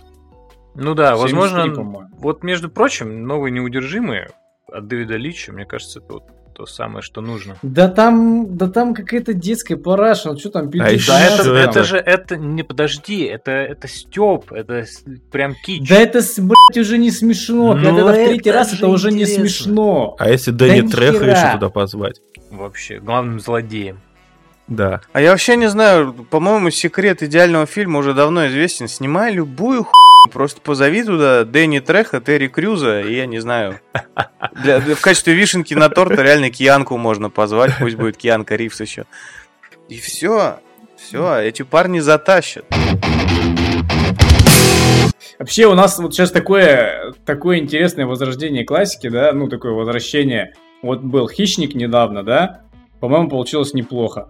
Ну 0.74 0.94
да, 0.94 1.16
73, 1.16 1.22
возможно, 1.22 1.74
по-моему. 1.74 2.10
вот 2.18 2.44
между 2.44 2.68
прочим, 2.68 3.24
новые 3.24 3.50
неудержимые 3.50 4.30
от 4.70 4.86
Дэвида 4.86 5.16
Лича, 5.16 5.52
мне 5.52 5.64
кажется, 5.64 6.00
это 6.00 6.14
вот 6.14 6.24
то 6.58 6.66
самое, 6.66 7.02
что 7.02 7.20
нужно. 7.20 7.56
Да 7.62 7.86
там, 7.88 8.56
да 8.56 8.68
там 8.68 8.92
какая-то 8.92 9.32
детская 9.32 9.76
параша, 9.76 10.32
ну 10.32 10.38
что 10.38 10.50
там, 10.50 10.68
А 10.80 10.90
еще 10.90 11.12
Да, 11.12 11.28
PG-13 11.28 11.40
это, 11.40 11.54
это 11.54 11.84
же, 11.84 11.96
это, 11.98 12.36
не 12.36 12.64
подожди, 12.64 13.22
это, 13.22 13.52
это 13.52 13.86
Степ, 13.86 14.52
это 14.52 14.84
прям 15.30 15.54
кич. 15.54 15.88
Да 15.88 15.94
это, 15.94 16.20
блядь, 16.36 16.78
уже 16.78 16.98
не 16.98 17.12
смешно. 17.12 17.74
Когда 17.74 17.92
Ну, 17.92 18.08
это 18.08 18.20
в 18.20 18.26
третий 18.26 18.50
раз, 18.50 18.74
это 18.74 18.88
уже 18.88 19.12
не 19.12 19.24
смешно. 19.24 20.16
А 20.18 20.28
если 20.28 20.50
Дэнни 20.50 20.80
Да 20.80 20.96
Треха 20.96 21.24
еще 21.26 21.52
туда 21.52 21.68
позвать? 21.70 22.20
Вообще, 22.50 22.98
главным 22.98 23.38
злодеем. 23.38 24.00
Да. 24.66 25.00
А 25.12 25.20
я 25.20 25.30
вообще 25.30 25.56
не 25.56 25.68
знаю, 25.68 26.12
по-моему, 26.28 26.70
секрет 26.70 27.22
идеального 27.22 27.66
фильма 27.66 28.00
уже 28.00 28.14
давно 28.14 28.48
известен. 28.48 28.88
Снимай 28.88 29.32
любую 29.32 29.84
хуйню, 29.84 30.17
просто 30.28 30.60
позови 30.60 31.02
туда 31.04 31.44
Дэнни 31.44 31.80
Треха, 31.80 32.20
Терри 32.20 32.48
Крюза, 32.48 33.00
и 33.00 33.14
я 33.14 33.26
не 33.26 33.40
знаю. 33.40 33.80
Для- 34.62 34.80
для- 34.80 34.94
в 34.94 35.00
качестве 35.00 35.34
вишенки 35.34 35.74
на 35.74 35.88
торт 35.88 36.18
реально 36.18 36.50
Кианку 36.50 36.96
можно 36.96 37.30
позвать, 37.30 37.72
пусть 37.78 37.96
будет 37.96 38.16
Кианка 38.16 38.56
Ривз 38.56 38.80
еще. 38.80 39.04
И 39.88 39.98
все, 39.98 40.58
все, 40.96 41.36
эти 41.40 41.62
парни 41.62 42.00
затащат. 42.00 42.64
Вообще 45.38 45.66
у 45.66 45.74
нас 45.74 45.98
вот 45.98 46.14
сейчас 46.14 46.30
такое, 46.32 47.14
такое 47.24 47.58
интересное 47.58 48.06
возрождение 48.06 48.64
классики, 48.64 49.08
да, 49.08 49.32
ну 49.32 49.48
такое 49.48 49.72
возвращение. 49.72 50.54
Вот 50.82 51.00
был 51.00 51.28
Хищник 51.28 51.74
недавно, 51.74 52.22
да, 52.22 52.62
по-моему, 53.00 53.28
получилось 53.28 53.72
неплохо. 53.74 54.28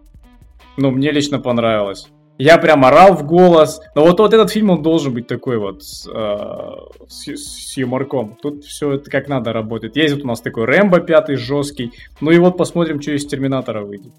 Ну, 0.77 0.91
мне 0.91 1.11
лично 1.11 1.39
понравилось. 1.41 2.09
Я 2.39 2.57
прям 2.59 2.85
орал 2.85 3.15
в 3.15 3.27
голос. 3.27 3.81
Но 3.97 4.05
вот, 4.05 4.21
вот 4.21 4.33
этот 4.33 4.51
фильм, 4.51 4.71
он 4.71 4.81
должен 4.83 5.13
быть 5.13 5.27
такой 5.27 5.59
вот 5.59 5.83
с, 5.83 6.09
э, 6.09 6.77
с, 7.09 7.27
с 7.27 7.77
юморком. 7.77 8.39
Тут 8.41 8.65
все 8.65 8.93
это 8.93 9.11
как 9.11 9.29
надо 9.29 9.53
работает. 9.53 9.97
Есть 9.97 10.15
вот 10.15 10.25
у 10.25 10.29
нас 10.29 10.41
такой 10.41 10.65
Рэмбо 10.65 11.01
пятый, 11.01 11.35
жесткий. 11.35 11.93
Ну 12.21 12.31
и 12.31 12.39
вот 12.39 12.57
посмотрим, 12.57 13.03
что 13.03 13.11
из 13.11 13.27
Терминатора 13.27 13.83
выйдет. 13.83 14.13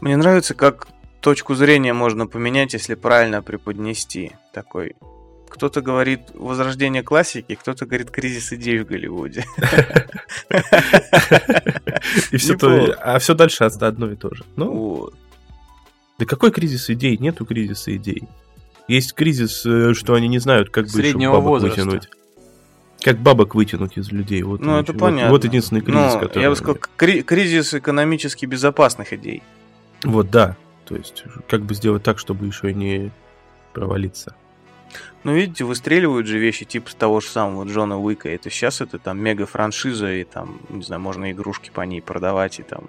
Мне 0.00 0.16
нравится, 0.16 0.54
как 0.54 0.88
точку 1.20 1.54
зрения 1.54 1.92
можно 1.92 2.26
поменять, 2.26 2.72
если 2.72 2.94
правильно 2.94 3.42
преподнести 3.42 4.32
такой. 4.54 4.96
Кто-то 5.50 5.82
говорит 5.82 6.20
возрождение 6.34 7.02
классики, 7.02 7.54
кто-то 7.54 7.84
говорит 7.84 8.10
кризис 8.10 8.52
идей 8.54 8.78
в 8.78 8.86
Голливуде. 8.86 9.44
И 12.30 12.36
все 12.38 12.56
то, 12.56 12.94
а 13.00 13.18
все 13.18 13.34
дальше 13.34 13.64
одно 13.64 14.10
и 14.10 14.16
то 14.16 14.34
же. 14.34 14.44
Ну, 14.56 14.72
Вот. 14.72 15.14
Да 16.18 16.26
какой 16.26 16.50
кризис 16.50 16.90
идей? 16.90 17.16
Нету 17.18 17.44
кризиса 17.44 17.94
идей. 17.96 18.24
Есть 18.88 19.14
кризис, 19.14 19.64
э, 19.66 19.92
что 19.94 20.14
они 20.14 20.28
не 20.28 20.38
знают, 20.38 20.70
как 20.70 20.86
бы 20.88 21.00
еще 21.00 21.16
бабок 21.18 21.44
возраста. 21.44 21.82
вытянуть. 21.84 22.08
Как 23.02 23.18
бабок 23.18 23.54
вытянуть 23.54 23.96
из 23.96 24.10
людей. 24.10 24.42
Вот, 24.42 24.60
Ну, 24.60 24.78
это 24.78 24.90
очень- 24.92 24.98
понятно. 25.00 25.30
Вот, 25.30 25.42
вот 25.42 25.44
единственный 25.44 25.82
кризис, 25.82 26.14
Ну, 26.14 26.20
который... 26.20 26.42
Я 26.42 26.50
бы 26.50 26.56
сказал, 26.56 26.76
кри- 26.96 27.22
кризис 27.22 27.74
экономически 27.74 28.46
безопасных 28.46 29.12
идей. 29.12 29.42
Вот, 30.02 30.30
да. 30.30 30.56
То 30.84 30.96
есть, 30.96 31.24
как 31.48 31.62
бы 31.62 31.74
сделать 31.74 32.02
так, 32.02 32.18
чтобы 32.18 32.46
еще 32.46 32.72
не 32.74 33.12
провалиться. 33.74 34.34
Ну, 35.22 35.34
видите, 35.34 35.64
выстреливают 35.64 36.26
же 36.26 36.38
вещи 36.38 36.64
типа 36.64 36.90
того 36.96 37.20
же 37.20 37.26
самого 37.28 37.64
Джона 37.64 37.98
Уика. 38.00 38.28
Это 38.30 38.48
сейчас 38.50 38.80
это 38.80 38.98
там 38.98 39.20
мега-франшиза, 39.22 40.10
и 40.14 40.24
там, 40.24 40.58
не 40.70 40.82
знаю, 40.82 41.02
можно 41.02 41.30
игрушки 41.30 41.70
по 41.72 41.82
ней 41.82 42.00
продавать, 42.00 42.58
и 42.58 42.62
там... 42.62 42.84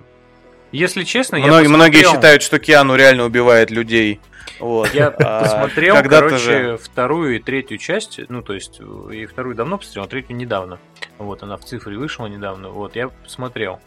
Если 0.71 1.03
честно, 1.03 1.37
я 1.37 1.47
Многие, 1.47 2.03
считают, 2.03 2.41
что 2.41 2.59
Киану 2.59 2.95
реально 2.95 3.25
убивает 3.25 3.71
людей. 3.71 4.19
Вот. 4.59 4.93
Я 4.93 5.07
А 5.19 5.43
посмотрел, 5.43 5.95
короче, 6.03 6.37
же- 6.37 6.77
вторую 6.77 7.37
и 7.37 7.39
третью 7.39 7.77
часть, 7.77 8.19
ну, 8.29 8.41
то 8.41 8.53
есть, 8.53 8.79
э, 8.79 9.13
и 9.13 9.25
вторую 9.25 9.55
давно 9.55 9.77
посмотрел, 9.77 10.05
а 10.05 10.07
третью 10.07 10.35
недавно. 10.35 10.79
Вот, 11.17 11.43
она 11.43 11.57
в 11.57 11.65
цифре 11.65 11.97
вышла 11.97 12.27
недавно, 12.27 12.69
вот, 12.69 12.95
я 12.95 13.09
посмотрел. 13.09 13.79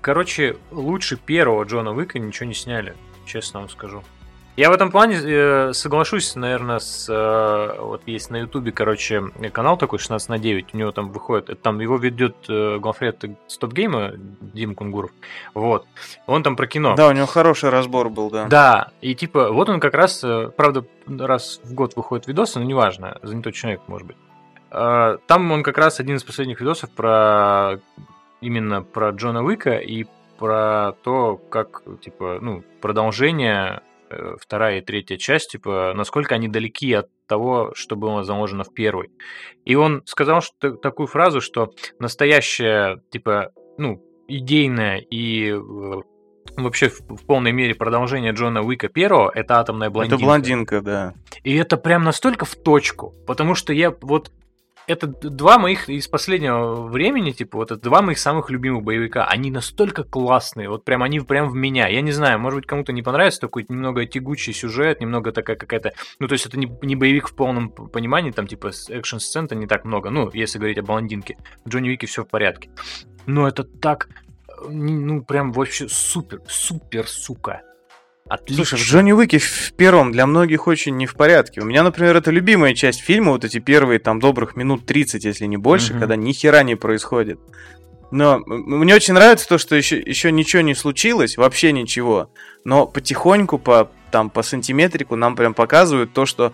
Короче, 0.00 0.56
лучше 0.70 1.16
первого 1.16 1.64
Джона 1.64 1.92
Уика 1.92 2.18
ничего 2.18 2.46
не 2.46 2.54
сняли, 2.54 2.94
честно 3.26 3.60
вам 3.60 3.70
скажу. 3.70 4.02
Я 4.56 4.70
в 4.70 4.72
этом 4.72 4.92
плане 4.92 5.16
э, 5.20 5.72
соглашусь, 5.72 6.36
наверное, 6.36 6.78
с... 6.78 7.08
э, 7.08 7.80
вот 7.80 8.02
есть 8.06 8.30
на 8.30 8.36
Ютубе, 8.36 8.70
короче, 8.70 9.24
канал 9.52 9.76
такой 9.76 9.98
16 9.98 10.28
на 10.28 10.38
9, 10.38 10.74
у 10.74 10.76
него 10.76 10.92
там 10.92 11.10
выходит, 11.10 11.60
там 11.60 11.80
его 11.80 11.96
ведет 11.96 12.36
э, 12.48 12.78
главред 12.78 13.24
Стопгейма 13.48 14.12
Дима 14.40 14.74
Кунгуров, 14.74 15.10
вот. 15.54 15.86
Он 16.28 16.44
там 16.44 16.54
про 16.54 16.68
кино. 16.68 16.94
Да, 16.94 17.08
у 17.08 17.12
него 17.12 17.26
хороший 17.26 17.70
разбор 17.70 18.10
был, 18.10 18.30
да. 18.30 18.46
Да, 18.46 18.90
и 19.00 19.16
типа, 19.16 19.50
вот 19.50 19.68
он 19.68 19.80
как 19.80 19.94
раз, 19.94 20.22
э, 20.22 20.50
правда, 20.56 20.84
раз 21.08 21.60
в 21.64 21.74
год 21.74 21.96
выходит 21.96 22.28
видосы, 22.28 22.60
но 22.60 22.64
неважно, 22.64 23.18
занятой 23.22 23.52
человек, 23.52 23.80
может 23.88 24.06
быть. 24.06 24.16
Э, 24.70 25.18
Там 25.26 25.50
он 25.50 25.64
как 25.64 25.78
раз 25.78 25.98
один 25.98 26.14
из 26.14 26.22
последних 26.22 26.60
видосов 26.60 26.90
про 26.90 27.80
именно 28.40 28.82
про 28.82 29.10
Джона 29.10 29.42
Уика 29.42 29.78
и 29.78 30.04
про 30.38 30.92
то, 31.02 31.40
как, 31.50 31.82
типа, 32.00 32.38
ну, 32.40 32.62
продолжение, 32.80 33.82
вторая 34.38 34.78
и 34.78 34.80
третья 34.80 35.16
часть, 35.16 35.52
типа, 35.52 35.92
насколько 35.94 36.34
они 36.34 36.48
далеки 36.48 36.92
от 36.92 37.08
того, 37.26 37.72
что 37.74 37.96
было 37.96 38.24
заложено 38.24 38.64
в 38.64 38.72
первой. 38.72 39.10
И 39.64 39.74
он 39.74 40.02
сказал 40.06 40.40
что, 40.42 40.72
такую 40.72 41.06
фразу, 41.06 41.40
что 41.40 41.70
настоящая, 41.98 43.00
типа, 43.10 43.52
ну, 43.78 44.02
идейная 44.28 44.98
и 44.98 45.50
э, 45.50 46.02
вообще 46.56 46.88
в, 46.88 47.00
в 47.00 47.26
полной 47.26 47.52
мере 47.52 47.74
продолжение 47.74 48.32
Джона 48.32 48.62
Уика 48.62 48.88
первого 48.88 49.30
это 49.34 49.58
атомная 49.58 49.90
блондинка. 49.90 50.16
Это 50.16 50.24
блондинка, 50.24 50.80
да. 50.80 51.14
И 51.42 51.54
это 51.56 51.76
прям 51.76 52.04
настолько 52.04 52.44
в 52.44 52.54
точку, 52.54 53.14
потому 53.26 53.54
что 53.54 53.72
я 53.72 53.94
вот 54.00 54.30
это 54.86 55.06
два 55.06 55.58
моих 55.58 55.88
из 55.88 56.08
последнего 56.08 56.86
времени, 56.86 57.32
типа, 57.32 57.58
вот 57.58 57.70
это 57.70 57.80
два 57.80 58.02
моих 58.02 58.18
самых 58.18 58.50
любимых 58.50 58.82
боевика. 58.82 59.24
Они 59.24 59.50
настолько 59.50 60.04
классные, 60.04 60.68
вот 60.68 60.84
прям 60.84 61.02
они 61.02 61.20
прям 61.20 61.48
в 61.48 61.54
меня. 61.54 61.88
Я 61.88 62.00
не 62.00 62.12
знаю, 62.12 62.38
может 62.38 62.60
быть, 62.60 62.66
кому-то 62.66 62.92
не 62.92 63.02
понравится 63.02 63.40
такой 63.40 63.64
немного 63.68 64.06
тягучий 64.06 64.52
сюжет, 64.52 65.00
немного 65.00 65.32
такая 65.32 65.56
какая-то... 65.56 65.92
Ну, 66.18 66.28
то 66.28 66.32
есть 66.34 66.46
это 66.46 66.58
не, 66.58 66.70
не 66.82 66.96
боевик 66.96 67.28
в 67.28 67.34
полном 67.34 67.70
понимании, 67.70 68.30
там, 68.30 68.46
типа, 68.46 68.70
экшн-сцен-то 68.88 69.54
не 69.54 69.66
так 69.66 69.84
много. 69.84 70.10
Ну, 70.10 70.30
если 70.32 70.58
говорить 70.58 70.78
о 70.78 70.82
блондинке. 70.82 71.36
В 71.64 71.68
Джонни 71.68 71.88
Уике 71.88 72.06
все 72.06 72.24
в 72.24 72.28
порядке. 72.28 72.70
Но 73.26 73.48
это 73.48 73.64
так... 73.64 74.08
э, 74.48 74.68
Ну, 74.68 75.22
прям 75.22 75.52
вообще 75.52 75.88
супер, 75.88 76.40
супер, 76.46 77.06
сука. 77.06 77.62
Отлично. 78.26 78.64
Слушай, 78.64 78.82
в 78.82 78.86
Джонни 78.86 79.12
Уике 79.12 79.38
в 79.38 79.72
первом 79.76 80.10
для 80.10 80.26
многих 80.26 80.66
очень 80.66 80.96
не 80.96 81.06
в 81.06 81.14
порядке. 81.14 81.60
У 81.60 81.64
меня, 81.66 81.82
например, 81.82 82.16
это 82.16 82.30
любимая 82.30 82.74
часть 82.74 83.00
фильма, 83.00 83.32
вот 83.32 83.44
эти 83.44 83.58
первые 83.58 83.98
там 83.98 84.18
добрых 84.18 84.56
минут 84.56 84.86
30, 84.86 85.24
если 85.24 85.44
не 85.44 85.58
больше, 85.58 85.92
Мгм. 85.92 86.00
когда 86.00 86.16
ни 86.16 86.32
хера 86.32 86.62
не 86.62 86.74
происходит. 86.74 87.38
Но 88.10 88.40
мне 88.46 88.94
очень 88.94 89.12
нравится 89.12 89.46
то, 89.46 89.58
что 89.58 89.76
еще, 89.76 89.98
еще 90.00 90.32
ничего 90.32 90.62
не 90.62 90.74
случилось, 90.74 91.36
вообще 91.36 91.72
ничего. 91.72 92.30
Но 92.64 92.86
потихоньку, 92.86 93.58
по, 93.58 93.90
там, 94.10 94.30
по 94.30 94.42
сантиметрику 94.42 95.16
нам 95.16 95.36
прям 95.36 95.52
показывают 95.52 96.14
то, 96.14 96.24
что 96.24 96.52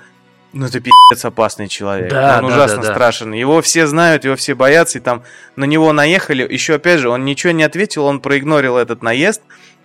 Ну, 0.53 0.67
это 0.67 0.81
пи***ц 0.81 1.29
опасный 1.29 1.69
человек. 1.69 2.11
Да, 2.11 2.41
он 2.43 2.49
да, 2.49 2.55
ужасно 2.57 2.79
да, 2.79 2.89
да. 2.89 2.95
страшен. 2.95 3.33
Его 3.33 3.63
все 3.63 3.87
знают, 3.87 4.25
его 4.25 4.35
все 4.35 4.57
боятся, 4.57 4.99
и 4.99 5.01
там 5.01 5.23
на 5.55 5.65
него 5.67 5.93
наехали. 5.93 6.43
Еще, 6.53 6.75
опять 6.75 6.99
же, 6.99 7.09
он 7.11 7.25
ничего 7.25 7.53
не 7.53 7.63
ответил, 7.63 8.07
он 8.07 8.19
проигнорил 8.19 8.77
этот 8.77 9.01
наезд, 9.05 9.43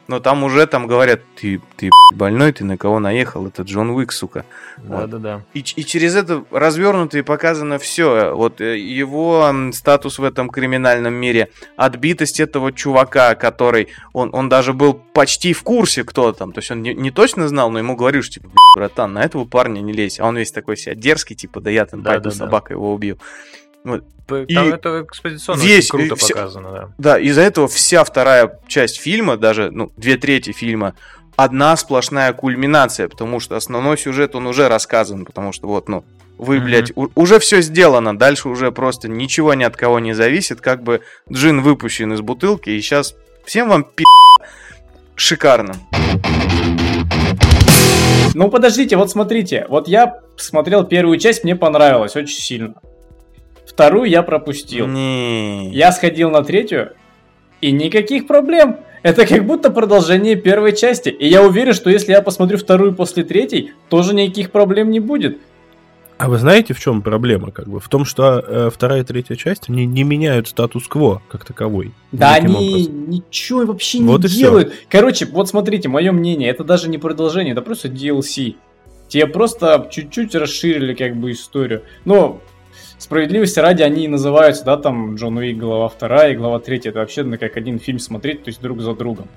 но 0.07 0.19
там 0.19 0.43
уже 0.43 0.67
там 0.67 0.87
говорят, 0.87 1.21
ты, 1.35 1.61
ты 1.77 1.89
больной, 2.13 2.51
ты 2.51 2.63
на 2.63 2.77
кого 2.77 2.99
наехал? 2.99 3.47
Это 3.47 3.63
Джон 3.63 3.89
Уик, 3.89 4.11
сука. 4.11 4.45
Вот. 4.77 5.09
Да-да-да. 5.09 5.41
И, 5.53 5.63
ч- 5.63 5.73
и 5.77 5.83
через 5.83 6.15
это 6.15 6.43
развернуто 6.51 7.17
и 7.17 7.21
показано 7.21 7.79
все. 7.79 8.31
Вот 8.35 8.61
э, 8.61 8.77
его 8.77 9.51
статус 9.73 10.19
в 10.19 10.23
этом 10.23 10.49
криминальном 10.49 11.13
мире, 11.13 11.49
отбитость 11.75 12.39
этого 12.39 12.71
чувака, 12.71 13.35
который, 13.35 13.87
он, 14.13 14.29
он 14.33 14.49
даже 14.49 14.73
был 14.73 14.93
почти 14.93 15.53
в 15.53 15.63
курсе, 15.63 16.03
кто 16.03 16.31
там. 16.33 16.51
То 16.51 16.59
есть 16.59 16.71
он 16.71 16.81
не, 16.81 16.93
не 16.93 17.11
точно 17.11 17.47
знал, 17.47 17.71
но 17.71 17.79
ему 17.79 17.95
говорили, 17.95 18.21
что, 18.21 18.33
типа, 18.35 18.47
«Блин, 18.47 18.57
братан, 18.75 19.13
на 19.13 19.23
этого 19.23 19.45
парня 19.45 19.79
не 19.81 19.93
лезь. 19.93 20.19
А 20.19 20.25
он 20.27 20.37
весь 20.37 20.51
такой 20.51 20.77
себя 20.77 20.95
дерзкий, 20.95 21.35
типа, 21.35 21.61
да 21.61 21.69
я 21.69 21.85
там 21.85 22.01
Да, 22.03 22.11
пойду 22.11 22.25
да, 22.25 22.29
да. 22.29 22.35
собакой 22.35 22.75
его 22.75 22.93
убью. 22.93 23.17
И 23.85 24.55
Там 24.55 24.73
это 24.73 25.03
экспозиционно 25.03 25.61
весь- 25.61 25.91
очень 25.93 25.99
круто 26.07 26.15
и 26.15 26.17
всё- 26.17 26.33
показано, 26.33 26.71
да. 26.71 26.89
Да, 26.97 27.19
из-за 27.19 27.41
этого 27.41 27.67
вся 27.67 28.03
вторая 28.03 28.59
часть 28.67 28.99
фильма, 28.99 29.37
даже, 29.37 29.69
ну, 29.69 29.91
две 29.97 30.17
трети 30.17 30.51
фильма, 30.51 30.95
одна 31.35 31.75
сплошная 31.77 32.33
кульминация, 32.33 33.07
потому 33.07 33.39
что 33.39 33.55
основной 33.55 33.97
сюжет, 33.99 34.33
он 34.35 34.47
уже 34.47 34.67
рассказан, 34.67 35.25
потому 35.25 35.51
что 35.53 35.67
вот, 35.67 35.87
ну, 35.89 36.03
вы, 36.39 36.57
Мгм. 36.57 36.65
блядь, 36.65 36.91
у- 36.95 37.09
уже 37.15 37.37
все 37.39 37.61
сделано, 37.61 38.17
дальше 38.17 38.49
уже 38.49 38.71
просто 38.71 39.07
ничего 39.07 39.53
ни 39.53 39.63
от 39.63 39.77
кого 39.77 39.99
не 39.99 40.13
зависит, 40.13 40.59
как 40.59 40.81
бы 40.81 41.01
джин 41.31 41.61
выпущен 41.61 42.11
из 42.13 42.21
бутылки, 42.21 42.71
и 42.71 42.81
сейчас 42.81 43.15
всем 43.45 43.69
вам 43.69 43.83
пи***. 43.83 44.03
Шикарно. 45.15 45.75
Ну 48.33 48.49
подождите, 48.49 48.97
вот 48.97 49.09
смотрите, 49.11 49.65
вот 49.69 49.87
я 49.87 50.19
смотрел 50.35 50.83
первую 50.83 51.17
часть, 51.19 51.43
мне 51.43 51.55
понравилось 51.55 52.15
очень 52.15 52.37
сильно. 52.39 52.73
Вторую 53.75 54.09
я 54.09 54.23
пропустил. 54.23 54.87
Не. 54.87 55.69
Я 55.71 55.91
сходил 55.91 56.31
на 56.31 56.45
третью, 56.45 56.93
и 57.59 57.73
никаких 57.73 58.25
проблем. 58.25 58.77
Это 59.03 59.25
как 59.25 59.45
будто 59.45 59.69
продолжение 59.69 60.37
первой 60.37 60.73
части. 60.73 61.09
И 61.09 61.27
я 61.27 61.43
уверен, 61.43 61.73
что 61.73 61.89
если 61.89 62.13
я 62.13 62.21
посмотрю 62.21 62.57
вторую 62.57 62.95
после 62.95 63.25
третьей, 63.25 63.73
тоже 63.89 64.15
никаких 64.15 64.51
проблем 64.51 64.91
не 64.91 65.01
будет. 65.01 65.39
А 66.17 66.29
вы 66.29 66.37
знаете, 66.37 66.73
в 66.73 66.79
чем 66.79 67.01
проблема? 67.01 67.51
Как 67.51 67.67
бы? 67.67 67.81
В 67.81 67.89
том, 67.89 68.05
что 68.05 68.39
э, 68.39 68.69
вторая 68.73 69.01
и 69.01 69.03
третья 69.03 69.35
часть 69.35 69.67
не, 69.67 69.85
не 69.85 70.05
меняют 70.05 70.47
статус-кво 70.47 71.21
как 71.27 71.43
таковой. 71.43 71.91
Да 72.13 72.35
они 72.35 72.69
образом. 72.69 73.09
ничего 73.09 73.65
вообще 73.65 73.99
Вот 73.99 74.23
не 74.23 74.29
делают. 74.29 74.73
Короче, 74.89 75.25
вот 75.25 75.49
смотрите, 75.49 75.89
мое 75.89 76.13
мнение, 76.13 76.49
это 76.49 76.63
даже 76.63 76.87
не 76.87 76.97
продолжение, 76.97 77.51
это 77.51 77.61
просто 77.61 77.89
DLC. 77.89 78.55
Тебе 79.09 79.27
просто 79.27 79.89
чуть-чуть 79.91 80.33
расширили 80.33 80.93
как 80.93 81.17
бы 81.17 81.31
историю. 81.31 81.83
Но 82.05 82.41
справедливости 82.97 83.59
ради 83.59 83.83
они 83.83 84.05
и 84.05 84.07
называются, 84.07 84.63
да, 84.65 84.77
там 84.77 85.15
Джон 85.15 85.37
Уик 85.37 85.57
глава 85.57 85.89
вторая 85.89 86.33
и 86.33 86.35
глава 86.35 86.59
третья. 86.59 86.89
Это 86.89 86.99
вообще 86.99 87.23
ну, 87.23 87.37
как 87.37 87.57
один 87.57 87.79
фильм 87.79 87.99
смотреть, 87.99 88.43
то 88.43 88.49
есть 88.49 88.61
друг 88.61 88.81
за 88.81 88.93
другом. 88.93 89.27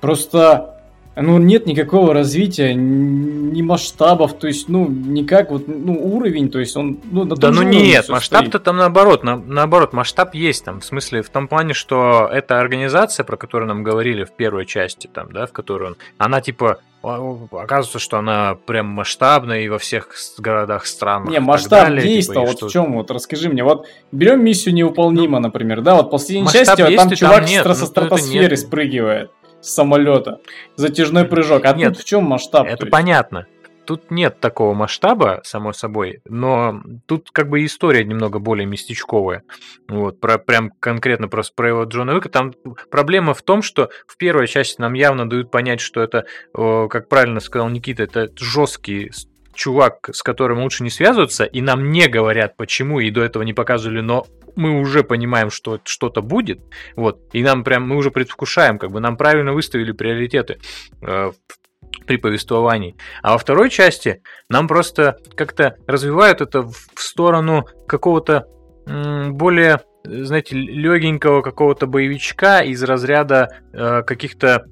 Просто, 0.00 0.80
ну, 1.16 1.38
нет 1.38 1.66
никакого 1.66 2.12
развития, 2.12 2.74
ни 2.74 3.62
масштабов, 3.62 4.34
то 4.34 4.46
есть, 4.46 4.68
ну, 4.68 4.88
никак 4.88 5.50
вот, 5.50 5.66
ну, 5.66 5.94
уровень, 6.14 6.50
то 6.50 6.58
есть 6.58 6.76
он, 6.76 7.00
ну, 7.10 7.24
на 7.24 7.36
Да 7.36 7.50
ну 7.50 7.62
нет, 7.62 8.08
масштаб-то 8.08 8.58
там 8.58 8.76
наоборот, 8.76 9.22
на- 9.22 9.36
наоборот, 9.36 9.92
масштаб 9.92 10.34
есть 10.34 10.64
там, 10.64 10.80
в 10.80 10.84
смысле, 10.84 11.22
в 11.22 11.30
том 11.30 11.48
плане, 11.48 11.72
что 11.72 12.28
эта 12.30 12.58
организация, 12.58 13.24
про 13.24 13.36
которую 13.36 13.68
нам 13.68 13.82
говорили 13.82 14.24
в 14.24 14.32
первой 14.32 14.66
части, 14.66 15.06
там, 15.06 15.32
да, 15.32 15.46
в 15.46 15.52
которой 15.52 15.90
он, 15.90 15.96
она 16.18 16.40
типа, 16.40 16.80
оказывается, 17.04 17.98
что 17.98 18.18
она 18.18 18.56
прям 18.66 18.86
масштабная 18.86 19.60
и 19.60 19.68
во 19.68 19.78
всех 19.78 20.14
городах, 20.38 20.86
странах. 20.86 21.30
Не, 21.30 21.40
масштаб 21.40 21.86
далее, 21.86 22.02
действия, 22.02 22.34
типа, 22.34 22.46
вот 22.46 22.56
что- 22.56 22.68
в 22.68 22.72
чем, 22.72 22.94
вот 22.94 23.10
расскажи 23.10 23.48
мне, 23.48 23.64
вот 23.64 23.86
берем 24.12 24.44
миссию 24.44 24.74
невыполнима, 24.74 25.38
например, 25.38 25.80
да, 25.80 25.96
вот 25.96 26.10
последней 26.10 26.48
части, 26.48 26.70
вот 26.70 26.76
там 26.76 26.88
действий 26.88 27.16
там 27.16 27.16
чувак 27.16 27.48
нет, 27.48 27.62
с 27.62 27.64
ну, 27.66 27.72
это 27.72 27.86
стратосферы 27.86 28.50
нет. 28.50 28.58
спрыгивает 28.58 29.30
с 29.60 29.74
самолета, 29.74 30.40
затяжной 30.76 31.24
прыжок, 31.24 31.64
а 31.64 31.72
Нет, 31.72 31.94
тут 31.94 32.02
в 32.02 32.04
чем 32.04 32.24
масштаб? 32.24 32.66
Это 32.66 32.86
понятно. 32.86 33.46
Тут 33.86 34.10
нет 34.10 34.40
такого 34.40 34.74
масштаба, 34.74 35.40
само 35.44 35.72
собой, 35.72 36.20
но 36.26 36.82
тут 37.06 37.30
как 37.30 37.48
бы 37.48 37.64
история 37.64 38.04
немного 38.04 38.38
более 38.38 38.66
местечковая. 38.66 39.42
Вот, 39.88 40.20
про, 40.20 40.38
прям 40.38 40.70
конкретно 40.80 41.28
про 41.28 41.68
его 41.68 41.84
Джона 41.84 42.14
Уика. 42.14 42.28
Там 42.28 42.52
проблема 42.90 43.34
в 43.34 43.42
том, 43.42 43.62
что 43.62 43.90
в 44.06 44.16
первой 44.16 44.46
части 44.46 44.80
нам 44.80 44.94
явно 44.94 45.28
дают 45.28 45.50
понять, 45.50 45.80
что 45.80 46.00
это, 46.00 46.24
как 46.54 47.08
правильно 47.08 47.40
сказал 47.40 47.68
Никита, 47.68 48.04
это 48.04 48.30
жесткий 48.38 49.10
чувак, 49.54 50.10
с 50.12 50.22
которым 50.22 50.62
лучше 50.62 50.82
не 50.82 50.90
связываться, 50.90 51.44
и 51.44 51.60
нам 51.60 51.90
не 51.90 52.08
говорят 52.08 52.56
почему, 52.56 53.00
и 53.00 53.10
до 53.10 53.22
этого 53.22 53.42
не 53.44 53.52
показывали, 53.52 54.00
но 54.00 54.26
мы 54.56 54.80
уже 54.80 55.04
понимаем, 55.04 55.50
что 55.50 55.80
что-то 55.84 56.22
будет, 56.22 56.60
вот, 56.96 57.20
и 57.32 57.42
нам 57.42 57.64
прям, 57.64 57.88
мы 57.88 57.96
уже 57.96 58.10
предвкушаем, 58.10 58.78
как 58.78 58.90
бы 58.90 59.00
нам 59.00 59.16
правильно 59.16 59.52
выставили 59.52 59.92
приоритеты 59.92 60.58
э, 61.02 61.30
в- 61.30 61.58
при 62.06 62.16
повествовании. 62.16 62.96
А 63.22 63.32
во 63.32 63.38
второй 63.38 63.70
части 63.70 64.22
нам 64.48 64.68
просто 64.68 65.18
как-то 65.34 65.76
развивают 65.86 66.40
это 66.40 66.62
в 66.62 67.00
сторону 67.00 67.66
какого-то 67.86 68.46
более, 68.86 69.80
знаете, 70.04 70.56
легенького 70.56 71.42
какого-то 71.42 71.86
боевичка 71.86 72.60
из 72.60 72.82
разряда 72.82 73.48
э, 73.72 74.02
каких-то 74.02 74.66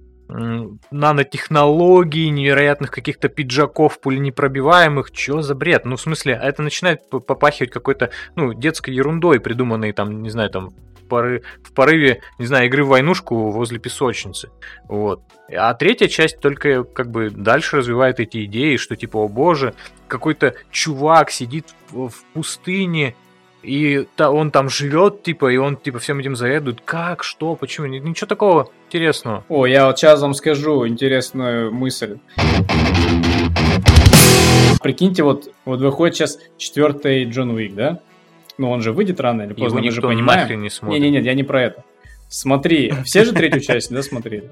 нанотехнологий, 0.91 2.31
невероятных 2.31 2.91
каких-то 2.91 3.29
пиджаков 3.29 4.01
пуленепробиваемых. 4.01 5.11
Чё 5.11 5.43
за 5.43 5.55
бред? 5.55 5.85
Ну, 5.85 5.97
в 5.97 6.01
смысле, 6.01 6.41
это 6.43 6.63
начинает 6.63 7.09
попахивать 7.11 7.71
какой-то, 7.71 8.11
ну, 8.35 8.55
детской 8.55 8.95
ерундой, 8.95 9.41
придуманной 9.41 9.93
там, 9.93 10.23
не 10.23 10.31
знаю, 10.31 10.51
там, 10.51 10.71
поры- 11.13 11.43
в 11.63 11.73
порыве, 11.73 12.21
не 12.39 12.47
знаю, 12.47 12.67
игры 12.67 12.85
в 12.85 12.89
войнушку 12.89 13.51
возле 13.51 13.79
песочницы. 13.79 14.51
Вот. 14.89 15.21
А 15.55 15.75
третья 15.75 16.09
часть 16.09 16.41
только 16.41 16.85
как 16.85 17.11
бы 17.11 17.31
дальше 17.31 17.77
развивает 17.79 18.21
эти 18.21 18.45
идеи, 18.47 18.77
что 18.77 18.97
типа, 18.97 19.19
о 19.19 19.29
боже, 19.29 19.75
какой-то 20.09 20.55
чувак 20.71 21.31
сидит 21.31 21.67
в, 21.91 22.09
в 22.09 22.25
пустыне, 22.33 23.15
и 23.63 24.09
та- 24.17 24.31
он 24.31 24.51
там 24.51 24.69
живет, 24.69 25.23
типа, 25.23 25.53
и 25.53 25.57
он 25.57 25.77
типа 25.77 25.99
всем 26.01 26.19
этим 26.19 26.35
заведует. 26.35 26.81
Как, 26.85 27.23
что, 27.23 27.55
почему? 27.55 27.87
Ни- 27.87 27.99
Ничего 27.99 28.27
такого 28.27 28.71
интересного. 28.89 29.45
О, 29.49 29.67
я 29.67 29.87
вот 29.87 29.99
сейчас 29.99 30.21
вам 30.23 30.35
скажу 30.35 30.87
интересную 30.89 31.73
мысль. 31.73 32.19
Прикиньте, 34.83 35.23
вот, 35.23 35.49
вот 35.65 35.81
выходит 35.81 36.17
сейчас 36.17 36.39
четвертый 36.57 37.25
Джон 37.25 37.51
Уик, 37.51 37.75
да? 37.75 38.01
Ну, 38.59 38.71
он 38.71 38.83
же 38.83 38.93
выйдет 38.93 39.21
рано 39.21 39.43
или 39.43 39.55
поздно, 39.55 39.79
Его 39.79 39.87
мы 39.87 39.91
же 39.93 40.03
понимаем. 40.03 40.63
не 40.63 40.71
смотрит. 40.71 41.01
Не-не-не, 41.01 41.25
я 41.25 41.35
не 41.35 41.43
про 41.43 41.63
это. 41.63 41.85
Смотри, 42.29 42.93
все 43.05 43.25
же 43.25 43.33
третью 43.33 43.61
часть, 43.61 43.93
да, 43.93 44.03
смотрели? 44.03 44.51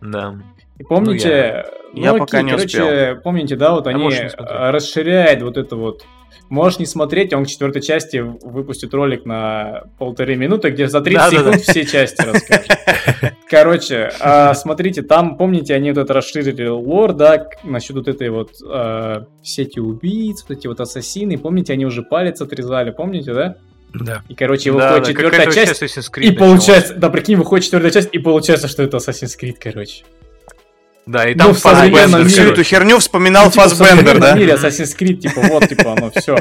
Да. 0.00 0.36
И 0.78 0.84
помните, 0.84 1.66
Ну, 1.92 2.02
я 2.02 2.12
ну, 2.12 2.18
пока 2.18 2.42
не 2.42 2.50
короче, 2.50 3.20
помните, 3.22 3.56
да, 3.56 3.72
вот 3.72 3.86
А 3.86 3.90
они 3.90 4.06
не 4.06 4.14
э, 4.14 4.70
расширяют 4.70 5.42
вот 5.42 5.56
это 5.56 5.76
вот. 5.76 6.04
Можешь 6.48 6.78
не 6.78 6.86
смотреть, 6.86 7.32
он 7.32 7.44
к 7.44 7.48
четвертой 7.48 7.82
части 7.82 8.18
выпустит 8.18 8.94
ролик 8.94 9.26
на 9.26 9.84
полторы 9.98 10.36
минуты, 10.36 10.70
где 10.70 10.88
за 10.88 11.00
30 11.00 11.30
Да-да-да. 11.30 11.52
секунд 11.58 11.62
все 11.62 11.84
части 11.84 12.22
расскажет. 12.22 12.78
Короче, 13.48 14.10
а, 14.20 14.54
смотрите, 14.54 15.02
там, 15.02 15.36
помните, 15.36 15.74
они 15.74 15.90
вот 15.90 15.98
это 15.98 16.12
расширили 16.14 16.66
лор, 16.66 17.12
да, 17.12 17.48
насчет 17.64 17.96
вот 17.96 18.08
этой 18.08 18.30
вот 18.30 18.50
а, 18.64 19.26
сети 19.42 19.78
убийц, 19.78 20.44
вот 20.48 20.58
эти 20.58 20.66
вот 20.66 20.80
ассасины, 20.80 21.38
помните, 21.38 21.72
они 21.72 21.86
уже 21.86 22.02
палец 22.02 22.40
отрезали, 22.40 22.90
помните, 22.90 23.32
да? 23.32 23.56
Да. 23.94 24.22
И, 24.28 24.34
короче, 24.34 24.70
Да, 24.72 24.76
выходит 24.76 25.04
да, 25.04 25.12
четвертая 25.12 25.50
часть, 25.50 26.16
и 26.18 26.30
получается, 26.32 26.94
да, 26.94 27.08
прикинь, 27.08 27.36
выходит 27.36 27.64
четвертая 27.64 27.90
часть, 27.90 28.10
и 28.12 28.18
получается, 28.18 28.68
что 28.68 28.82
это 28.82 28.98
Assassin's 28.98 29.32
Creed, 29.40 29.56
короче. 29.58 30.04
Да, 31.08 31.26
и 31.26 31.34
Ну, 31.34 31.38
там 31.44 31.54
в 31.54 31.58
Фассбендер, 31.58 32.18
мире 32.18 32.28
Всю 32.28 32.42
эту 32.42 32.62
херню 32.62 32.98
вспоминал 32.98 33.46
Ну, 33.46 33.50
типа, 33.50 33.64
в 33.64 33.68
Фасбендер, 33.70 34.18
да? 34.20 34.34
мире 34.34 34.52
Assassin's 34.54 34.94
Creed, 34.96 35.16
типа, 35.16 35.40
вот, 35.48 35.66
типа, 35.66 35.94
оно 35.96 36.10
все. 36.14 36.36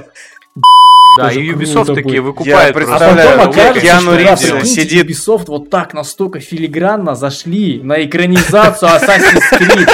Да, 1.18 1.32
и 1.32 1.50
Ubisoft 1.52 1.96
такие 1.96 2.22
выкупают. 2.22 2.68
Я 2.68 2.74
просто. 2.74 2.96
А 2.96 2.98
представляю, 3.00 3.38
потом 3.40 3.52
окажется, 3.52 3.82
Киану 3.82 4.16
Ривз 4.16 4.42
прикиньте, 4.42 4.66
сидит- 4.68 5.08
Ubisoft 5.08 5.46
вот 5.48 5.70
так 5.70 5.94
настолько 5.94 6.40
филигранно 6.42 7.16
зашли 7.16 7.82
на 7.82 8.04
экранизацию 8.04 8.92
Assassin's 8.92 9.42
Creed. 9.54 9.90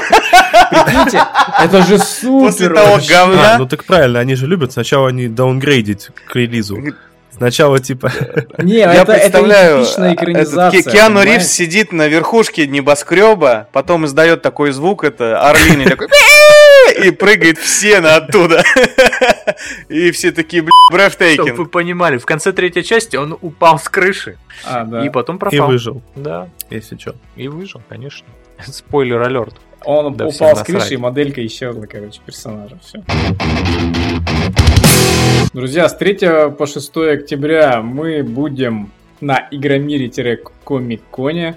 Прикиньте, 0.72 1.22
это 1.62 1.84
же 1.84 1.98
супер 2.00 2.48
После 2.48 2.70
того 2.70 3.00
говна. 3.08 3.54
А, 3.54 3.58
ну 3.60 3.68
так 3.68 3.86
правильно, 3.86 4.20
они 4.20 4.36
же 4.36 4.48
любят 4.48 4.74
сначала 4.74 5.10
они 5.10 5.28
даунгрейдить 5.28 6.10
к 6.28 6.36
релизу. 6.36 6.78
Сначала 7.38 7.80
типа... 7.80 8.12
Не, 8.60 8.76
Я 8.80 8.94
это, 8.94 9.12
это 9.14 9.22
представляю, 9.22 9.84
типичная 9.84 10.12
этот 10.14 10.24
экранизация. 10.24 10.82
Ки- 10.84 10.90
Киану 10.92 11.20
понимаешь? 11.20 11.42
Ривз 11.42 11.52
сидит 11.52 11.92
на 11.92 12.08
верхушке 12.08 12.68
небоскреба, 12.68 13.68
потом 13.72 14.06
издает 14.06 14.42
такой 14.42 14.72
звук, 14.72 15.04
это 15.04 15.40
орлин, 15.50 15.82
и 15.82 15.86
такой 15.90 16.08
и 17.04 17.12
прыгает 17.12 17.58
в 17.58 17.68
сено 17.68 18.16
оттуда. 18.18 18.64
И 19.90 20.12
все 20.12 20.32
такие, 20.32 20.62
блин, 20.62 20.72
Чтоб 20.90 20.92
вы 20.92 20.98
брефтейкинг. 20.98 21.72
понимали, 21.72 22.18
в 22.18 22.26
конце 22.26 22.52
третьей 22.54 22.84
части 22.84 23.16
он 23.16 23.38
упал 23.42 23.80
с 23.80 23.88
крыши 23.90 24.38
А, 24.66 24.84
да. 24.84 25.06
и 25.06 25.10
потом 25.10 25.38
И 25.38 25.40
пропал. 25.40 25.68
выжил, 25.68 26.02
Да, 26.16 26.50
если 26.70 26.98
что. 26.98 27.16
и 27.36 27.48
выжил, 27.48 27.82
конечно. 27.90 28.26
Спойлер 28.66 29.22
алерт. 29.22 29.56
Он 29.86 30.16
Да 30.16 30.28
упал 30.28 30.56
с 30.56 30.64
крыши, 30.64 30.74
насрать. 30.74 30.92
и 30.92 30.98
моделька 30.98 31.46
исчезла, 31.46 31.86
короче, 31.86 32.20
персонажа. 32.26 32.78
Все. 32.84 33.04
Друзья, 35.54 35.88
с 35.88 35.96
3 35.96 36.52
по 36.58 36.66
6 36.66 36.98
октября 36.98 37.82
мы 37.82 38.24
будем 38.24 38.92
на 39.22 39.48
Игромире-Комик-Коне. 39.52 41.56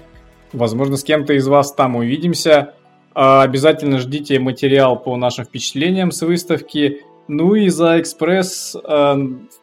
Возможно, 0.53 0.97
с 0.97 1.03
кем-то 1.03 1.33
из 1.33 1.47
вас 1.47 1.73
там 1.73 1.95
увидимся. 1.95 2.73
А, 3.13 3.41
Обязательно 3.43 3.99
ждите 3.99 4.39
материал 4.39 4.97
по 4.97 5.15
нашим 5.17 5.45
впечатлениям 5.45 6.11
с 6.11 6.21
выставки. 6.21 7.01
Ну 7.27 7.55
и 7.55 7.67
за 7.69 7.99
экспресс 7.99 8.75
э, 8.81 9.15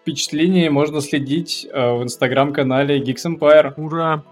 впечатление 0.03 0.69
можно 0.69 1.01
следить 1.01 1.67
э, 1.73 1.93
в 1.95 2.03
инстаграм-канале 2.03 3.01
Geeks 3.01 3.25
Empire. 3.39 3.73
Ура! 3.79 4.23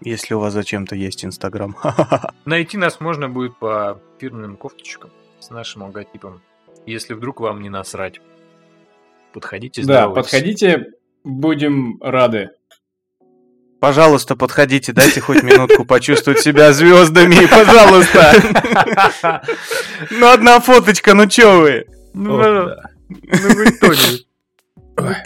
Если 0.00 0.34
у 0.34 0.40
вас 0.40 0.52
зачем-то 0.52 0.94
есть 0.94 1.24
Инстаграм. 1.24 1.76
Найти 2.44 2.76
нас 2.76 3.00
можно 3.00 3.28
будет 3.28 3.56
по 3.56 4.00
фирменным 4.20 4.56
кофточкам 4.56 5.10
с 5.40 5.50
нашим 5.50 5.82
логотипом. 5.82 6.40
Если 6.86 7.14
вдруг 7.14 7.40
вам 7.40 7.62
не 7.62 7.68
насрать. 7.68 8.20
Подходите, 9.32 9.82
Да, 9.84 10.08
подходите, 10.08 10.92
будем 11.24 11.98
рады. 12.00 12.50
Пожалуйста, 13.80 14.34
подходите, 14.34 14.92
дайте 14.92 15.20
хоть 15.20 15.42
минутку 15.42 15.84
почувствовать 15.84 16.40
себя 16.40 16.72
звездами, 16.72 17.46
пожалуйста. 17.50 19.42
Ну, 20.10 20.28
одна 20.30 20.60
фоточка, 20.60 21.14
ну 21.14 21.26
чё 21.28 21.60
вы? 21.60 21.86
Ну, 22.14 22.38
ну, 22.38 22.68
вы 23.08 23.72
кто-нибудь. 23.72 24.27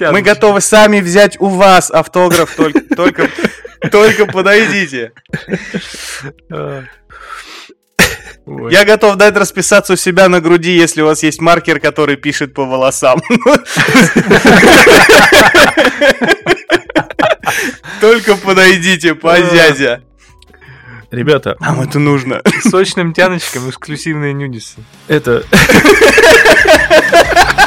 Мы 0.00 0.22
готовы 0.22 0.60
сами 0.60 1.00
взять 1.00 1.40
у 1.40 1.48
вас 1.48 1.90
автограф, 1.90 2.54
только, 2.54 2.80
только, 2.96 3.28
только 3.90 4.26
подойдите. 4.26 5.12
Ой. 8.44 8.72
Я 8.72 8.84
готов 8.84 9.16
дать 9.16 9.36
расписаться 9.36 9.92
у 9.92 9.96
себя 9.96 10.28
на 10.28 10.40
груди, 10.40 10.76
если 10.76 11.02
у 11.02 11.06
вас 11.06 11.22
есть 11.22 11.40
маркер, 11.40 11.78
который 11.78 12.16
пишет 12.16 12.54
по 12.54 12.64
волосам. 12.64 13.22
Только 18.00 18.36
подойдите, 18.36 19.14
позязя. 19.14 20.02
Ребята, 21.12 21.56
Нам 21.60 21.82
это 21.82 21.98
нужно. 21.98 22.40
Сочным 22.62 23.12
тяночкам 23.12 23.68
эксклюзивные 23.68 24.32
нюдисы. 24.32 24.76
это... 25.08 25.44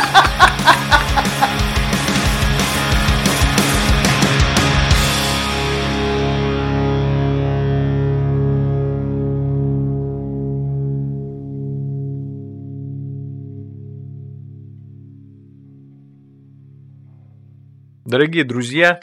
Дорогие 18.06 18.44
друзья, 18.44 19.00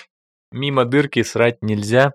мимо 0.52 0.84
дырки 0.84 1.24
срать 1.24 1.56
нельзя. 1.60 2.12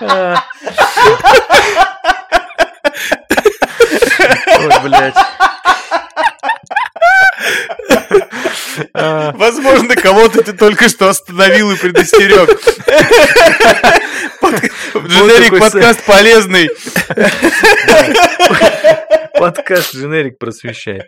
Ой, 0.00 0.36
блядь. 4.84 5.16
Возможно, 8.94 9.96
кого-то 9.96 10.44
ты 10.44 10.52
только 10.52 10.88
что 10.88 11.08
остановил 11.08 11.72
и 11.72 11.76
предостерег. 11.76 12.48
Дженерик 14.94 15.58
подкаст 15.58 16.04
полезный. 16.04 16.70
Подкаст 19.34 19.92
«Дженерик» 19.92 20.38
просвещает. 20.38 21.06